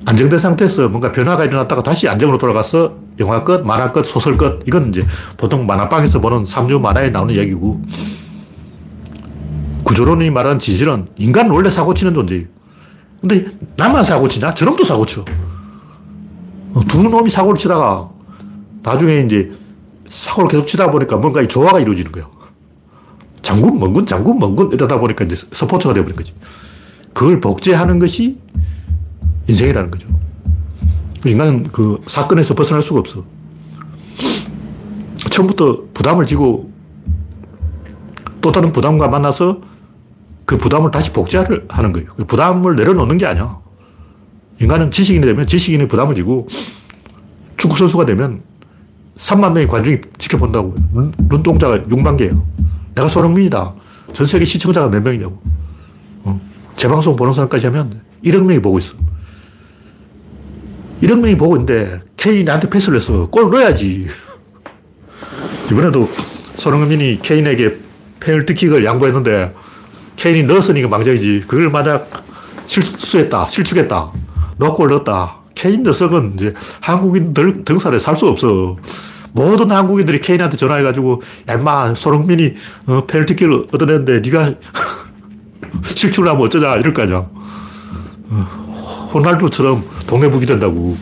안정된 0.05 0.39
상태에서 0.39 0.89
뭔가 0.89 1.11
변화가 1.11 1.45
일어났다가 1.45 1.84
다시 1.84 2.07
안정으로 2.09 2.38
돌아가서 2.38 2.95
영화 3.19 3.43
끝, 3.43 3.63
만화 3.63 3.91
끝, 3.91 4.03
소설 4.05 4.36
끝. 4.38 4.63
이건 4.65 4.89
이제 4.89 5.05
보통 5.38 5.65
만화방에서 5.67 6.19
보는 6.19 6.45
삼류 6.45 6.80
만화에 6.80 7.09
나오는 7.09 7.36
얘기고 7.36 7.82
구조론이 9.84 10.30
말하는 10.32 10.59
진실은 10.59 11.07
인간은 11.17 11.51
원래 11.51 11.69
사고치는 11.69 12.13
존재예요. 12.13 12.45
근데 13.19 13.45
나만 13.78 14.03
사고치냐? 14.03 14.53
저놈도 14.53 14.84
사고쳐. 14.84 15.24
두 16.88 17.03
놈이 17.03 17.30
사고를 17.30 17.57
치다가 17.57 18.09
나중에 18.84 19.19
이제 19.21 19.51
사고를 20.09 20.49
계속 20.49 20.65
치다 20.65 20.91
보니까 20.91 21.17
뭔가 21.17 21.41
이 21.41 21.47
조화가 21.47 21.79
이루어지는 21.79 22.11
거예요. 22.11 22.29
장군, 23.41 23.79
멍군, 23.79 24.05
장군, 24.05 24.39
멍군 24.39 24.71
이러다 24.73 24.99
보니까 24.99 25.25
이제 25.25 25.36
스포츠가 25.51 25.93
되어버린 25.93 26.15
거지. 26.15 26.34
그걸 27.13 27.39
복제하는 27.39 27.99
것이 27.99 28.38
인생이라는 29.47 29.91
거죠. 29.91 30.07
인간은 31.25 31.69
그 31.71 32.01
사건에서 32.07 32.53
벗어날 32.55 32.84
수가 32.84 32.99
없어. 32.99 33.23
처음부터 35.29 35.86
부담을 35.93 36.25
지고 36.25 36.71
또 38.41 38.51
다른 38.51 38.71
부담과 38.71 39.07
만나서 39.07 39.61
그 40.45 40.57
부담을 40.57 40.91
다시 40.91 41.13
복제를 41.13 41.65
하는 41.69 41.93
거예요. 41.93 42.09
그 42.17 42.25
부담을 42.25 42.75
내려놓는 42.75 43.17
게 43.17 43.25
아니야. 43.25 43.59
인간은 44.59 44.91
지식인이 44.91 45.25
되면 45.25 45.47
지식인이 45.47 45.88
부담을 45.88 46.15
지고 46.15 46.47
축구선수가 47.57 48.05
되면 48.05 48.41
3만 49.22 49.51
명의 49.51 49.67
관중이 49.67 49.99
지켜본다고. 50.17 50.76
눈, 50.91 51.13
눈동자가 51.30 51.78
6만 51.80 52.17
개예요. 52.17 52.43
내가 52.95 53.07
손흥민이다. 53.07 53.74
전 54.13 54.26
세계 54.26 54.45
시청자가 54.45 54.89
몇 54.89 55.01
명이냐고. 55.03 55.39
어. 56.24 56.41
재방송 56.76 57.15
보는 57.15 57.32
사람까지 57.32 57.67
하면 57.67 58.01
1억 58.26 58.43
명이 58.43 58.61
보고 58.61 58.80
있어. 58.80 58.93
1억 61.03 61.19
명이 61.19 61.38
보고 61.38 61.55
있는데 61.55 62.01
K 62.17 62.43
나한테 62.43 62.69
패스를 62.69 62.97
했어. 62.97 63.28
골 63.30 63.49
넣어야지. 63.49 64.07
이번에도 65.72 66.09
손흥민이 66.57 67.19
케인에게 67.22 67.78
페널티킥을 68.19 68.84
양보했는데 68.84 69.53
케인이 70.15 70.43
넣었으니까 70.43 70.88
망정이지. 70.88 71.45
그걸 71.47 71.69
만약 71.69 72.09
실수했다, 72.65 73.47
실축했다, 73.49 74.11
넣골 74.57 74.89
넣었다. 74.89 75.38
케인 75.55 75.84
녀석은 75.84 76.34
이제 76.36 76.53
한국인 76.80 77.34
들, 77.34 77.63
등살에 77.63 77.99
살 77.99 78.15
수 78.15 78.28
없어. 78.28 78.78
모든 79.34 79.71
한국인들이 79.71 80.19
케인한테 80.21 80.57
전화해가지고, 80.57 81.21
야, 81.49 81.53
임마, 81.55 81.95
손흥민이 81.95 82.55
어, 82.88 83.05
페널티킥을 83.05 83.67
얻어냈는데 83.71 84.21
네가 84.21 84.55
실축을 85.95 86.29
하면 86.29 86.41
어쩌냐, 86.41 86.75
이럴 86.77 86.93
거 86.93 87.03
아니야. 87.03 87.17
어, 88.29 89.09
호날두처럼 89.13 89.84
동네북이 90.07 90.45
된다고. 90.45 90.97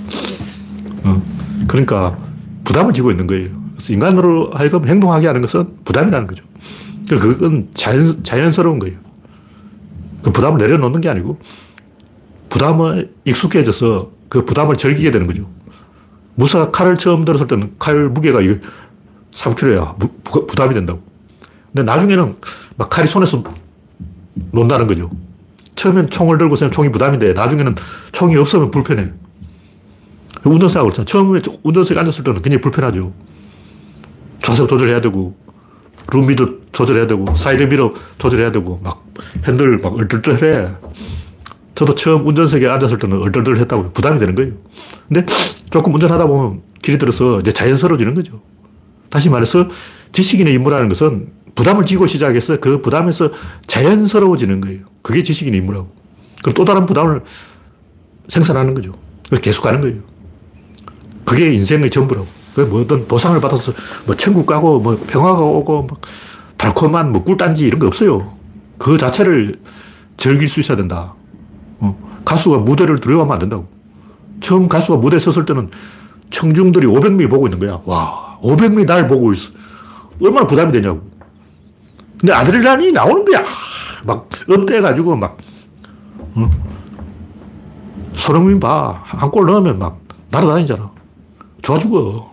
어, 1.04 1.22
그러니까 1.68 2.18
부담을 2.64 2.94
지고 2.94 3.12
있는 3.12 3.28
거예요. 3.28 3.50
그래서 3.74 3.94
인간으로 3.94 4.52
하여금 4.54 4.88
행동하게 4.88 5.28
하는 5.28 5.42
것은 5.42 5.78
부담이라는 5.86 6.28
거죠. 6.28 6.44
그건 7.10 7.70
자연, 7.74 8.24
자연스러운 8.24 8.78
거예요. 8.80 8.98
그 10.22 10.32
부담을 10.32 10.58
내려놓는 10.58 11.02
게 11.02 11.10
아니고 11.10 11.40
부담을 12.50 13.12
익숙해져서 13.26 14.12
그 14.28 14.46
부담을 14.46 14.76
즐기게 14.76 15.12
되는 15.12 15.26
거죠. 15.26 15.44
무사가 16.40 16.72
칼을 16.72 16.96
처음 16.98 17.26
들었을 17.26 17.48
때는 17.48 17.74
칼 17.78 18.08
무게가 18.08 18.40
이게 18.40 18.60
3kg야. 19.32 20.00
부, 20.00 20.48
부담이 20.48 20.74
된다고. 20.74 21.02
근데 21.68 21.84
나중에는 21.84 22.36
막 22.78 22.90
칼이 22.90 23.08
손에서 23.08 23.44
논다는 24.52 24.88
거죠. 24.88 25.10
처음엔 25.76 26.10
총을 26.10 26.38
들고 26.38 26.56
있으면 26.56 26.72
총이 26.72 26.92
부담인데 26.92 27.34
나중에는 27.34 27.76
총이 28.14 28.38
없으면 28.38 28.72
불편해. 28.72 29.12
운전사가 30.46 30.84
그렇잖아. 30.84 31.06
처음에 31.06 31.42
운전석에 31.64 32.00
앉았을 32.00 32.24
때는 32.24 32.42
굉장히 32.42 32.62
불편하죠. 32.62 33.12
좌석 34.42 34.70
조절해야 34.70 35.02
되고, 35.02 35.36
룸미러도 36.14 36.72
조절해야 36.72 37.08
되고, 37.08 37.36
사이드 37.36 37.64
미러 37.64 37.94
조절해야 38.18 38.52
되고, 38.52 38.80
막 38.82 39.06
핸들 39.46 39.78
막 39.80 39.98
얼떨떨해. 39.98 40.70
저도 41.76 41.96
처음 41.96 42.26
운전석에 42.26 42.68
앉았을 42.68 42.98
때는 42.98 43.18
얼떨떨 43.20 43.58
했다고 43.58 43.92
부담이 43.92 44.20
되는 44.20 44.36
거예요. 44.36 44.54
근데 45.08 45.26
조금 45.70 45.94
운전하다 45.94 46.28
보면 46.28 46.62
길이 46.82 46.98
들어서 46.98 47.40
이제 47.40 47.52
자연스러워지는 47.52 48.16
거죠. 48.16 48.42
다시 49.10 49.30
말해서 49.30 49.68
지식인의 50.12 50.54
임무라는 50.56 50.90
것은 50.90 51.32
부담을 51.56 51.86
지고 51.86 52.06
시작해서 52.06 52.60
그 52.60 52.82
부담에서 52.82 53.32
자연스러워지는 53.68 54.62
거예요. 54.62 54.82
그게 55.02 55.22
지식인의 55.24 55.60
임무라고. 55.60 55.90
그럼 56.42 56.54
또 56.54 56.66
다른 56.66 56.86
부담을 56.86 57.22
생산하는 58.28 58.74
거죠. 58.74 58.94
계속 59.42 59.64
가는 59.64 59.82
거예요. 59.82 59.98
그게 61.26 61.54
인생의 61.54 61.90
전부라고. 61.90 62.28
뭐 62.70 62.82
어떤 62.82 63.08
보상을 63.08 63.40
받아서 63.40 63.72
뭐 64.06 64.16
천국 64.16 64.46
가고 64.46 64.80
뭐 64.80 65.00
평화가 65.08 65.40
오고 65.40 65.84
뭐 65.84 65.98
달콤한 66.58 67.12
뭐 67.12 67.24
꿀단지 67.24 67.66
이런 67.66 67.80
거 67.80 67.88
없어요. 67.88 68.36
그 68.78 68.98
자체를 68.98 69.56
즐길 70.18 70.48
수 70.48 70.60
있어야 70.60 70.76
된다. 70.76 71.14
어. 71.80 72.22
가수가 72.26 72.60
무대를 72.60 72.96
두려워하면 72.96 73.34
안 73.34 73.40
된다고. 73.40 73.68
처음 74.42 74.68
가수가 74.70 74.98
무대에 75.00 75.20
섰을 75.20 75.46
때는 75.46 75.70
청중들이 76.30 76.88
500명이 76.88 77.30
보고 77.30 77.48
있는 77.48 77.60
거야. 77.60 77.80
와, 77.86 78.38
500명이 78.42 78.86
날 78.86 79.08
보고 79.08 79.34
있어. 79.34 79.50
얼마나 80.22 80.46
부담이 80.48 80.72
되냐고. 80.72 81.02
근데 82.20 82.34
아드레날린이 82.34 82.92
나오는 82.92 83.24
거야. 83.26 83.44
막 84.06 84.30
up돼가지고 84.50 85.16
막, 85.16 85.38
어? 86.36 86.50
손흥민 88.14 88.60
봐. 88.60 89.02
한 89.04 89.30
골 89.32 89.46
넣으면 89.46 89.80
막 89.80 90.00
날아다니잖아. 90.30 90.92
좋아 91.62 91.78
죽어. 91.78 92.30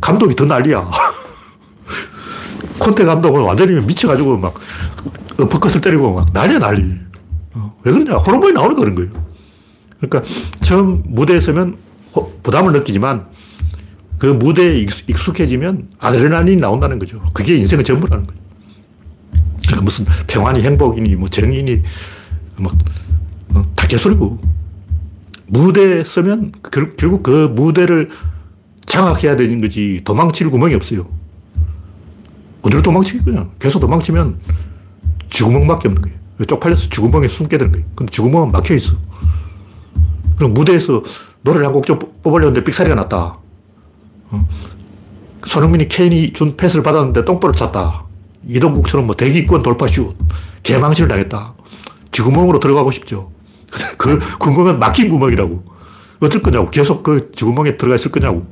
감독이 0.00 0.34
더 0.36 0.44
난리야. 0.44 0.88
콘테 2.78 3.04
감독은 3.04 3.42
완전히 3.42 3.80
미쳐가지고 3.84 4.36
막 4.38 4.54
어퍼컷을 5.40 5.80
때리고 5.80 6.12
막 6.14 6.26
난리야 6.32 6.58
난리. 6.58 6.98
어, 7.54 7.74
왜 7.82 7.92
그러냐. 7.92 8.16
호르몬이 8.18 8.52
나오는 8.52 8.74
그런 8.76 8.94
거예요. 8.94 9.10
그러니까 10.08 10.30
처음 10.60 11.02
무대에 11.06 11.40
서면 11.40 11.76
부담을 12.42 12.72
느끼지만 12.72 13.26
그 14.18 14.26
무대에 14.26 14.78
익숙해지면 14.78 15.88
아드레날린이 15.98 16.60
나온다는 16.60 16.98
거죠. 16.98 17.20
그게 17.32 17.56
인생의 17.56 17.84
전부라는 17.84 18.26
거죠. 18.26 18.38
그러니까 19.62 19.84
무슨 19.84 20.06
평안이 20.26 20.62
행복이니 20.62 21.16
뭐 21.16 21.28
정의니 21.28 21.82
막 22.56 22.72
어, 23.54 23.62
다 23.74 23.86
개소리고 23.86 24.38
무대에 25.46 26.04
서면 26.04 26.52
결국 26.96 27.22
그 27.22 27.48
무대를 27.54 28.10
장악해야 28.86 29.36
되는 29.36 29.60
거지 29.60 30.00
도망칠 30.04 30.50
구멍이 30.50 30.74
없어요. 30.74 31.06
어디로 32.62 32.82
도망치겠냐. 32.82 33.50
계속 33.58 33.80
도망치면 33.80 34.38
쥐구멍밖에 35.28 35.88
없는 35.88 36.02
거예요. 36.02 36.18
쪽팔려서 36.46 36.88
쥐구멍에 36.88 37.28
숨게 37.28 37.58
되는 37.58 37.72
거예요. 37.72 37.86
근데 37.94 38.10
쥐구멍은 38.10 38.52
막혀 38.52 38.74
있어. 38.74 38.94
그럼 40.36 40.54
무대에서 40.54 41.02
노래를 41.42 41.66
한 41.66 41.72
곡 41.72 41.86
좀 41.86 41.98
뽑으려는데 42.22 42.64
삑사리가 42.64 42.94
났다. 42.94 43.38
어? 44.30 44.48
손흥민이 45.46 45.88
케인이 45.88 46.32
준 46.32 46.56
패스를 46.56 46.82
받았는데 46.82 47.24
똥볼을 47.24 47.54
찼다. 47.54 48.04
이동국처럼 48.46 49.06
뭐 49.06 49.14
대기권 49.14 49.62
돌파 49.62 49.86
슛. 49.86 50.14
개망신을 50.62 51.08
당했다. 51.08 51.54
쥐구멍으로 52.12 52.60
들어가고 52.60 52.90
싶죠. 52.90 53.30
그 53.98 54.18
구멍은 54.38 54.78
막힌 54.78 55.08
구멍이라고. 55.08 55.64
어쩔 56.20 56.42
거냐고. 56.42 56.70
계속 56.70 57.02
그 57.02 57.30
쥐구멍에 57.32 57.76
들어가 57.76 57.96
있을 57.96 58.10
거냐고. 58.10 58.46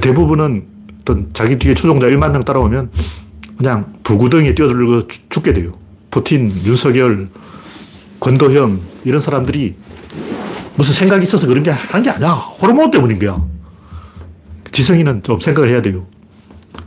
대부분은 0.00 0.66
어떤 1.02 1.30
자기 1.32 1.56
뒤에 1.58 1.74
추종자 1.74 2.06
1만 2.06 2.30
명 2.32 2.42
따라오면 2.42 2.90
그냥 3.58 3.94
불구덩이에 4.02 4.54
뛰어들고 4.54 5.06
죽게 5.28 5.52
돼요. 5.52 5.72
푸틴, 6.10 6.50
윤석열, 6.64 7.28
권도현 8.22 8.80
이런 9.04 9.20
사람들이 9.20 9.74
무슨 10.76 10.94
생각이 10.94 11.24
있어서 11.24 11.46
그런 11.48 11.62
게 11.64 11.70
하는 11.70 12.04
게 12.04 12.10
아니야. 12.10 12.30
호르몬 12.30 12.90
때문인 12.90 13.18
거야. 13.18 13.44
지성이는 14.70 15.24
좀 15.24 15.38
생각을 15.38 15.68
해야 15.68 15.82
돼요. 15.82 16.06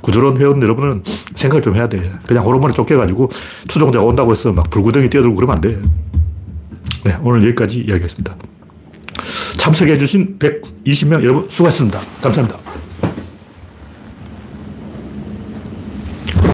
구조론 0.01 0.37
회원 0.37 0.61
여러분은 0.61 1.03
생각을 1.35 1.61
좀 1.61 1.75
해야 1.75 1.89
돼. 1.89 2.13
그냥 2.25 2.45
호르몬에 2.45 2.73
쫓겨가지고 2.73 3.29
추종자가 3.67 4.05
온다고 4.05 4.31
해서 4.31 4.53
막 4.53 4.69
불구덩이 4.69 5.09
뛰어들고 5.09 5.35
그러면 5.35 5.55
안 5.57 5.61
돼. 5.61 5.79
네, 7.03 7.17
오늘 7.21 7.43
여기까지 7.43 7.79
이야기했습니다. 7.81 8.35
참석해주신 9.57 10.39
120명 10.39 11.21
여러분 11.21 11.47
수고하셨습니다. 11.49 11.99
감사합니다. 12.21 12.64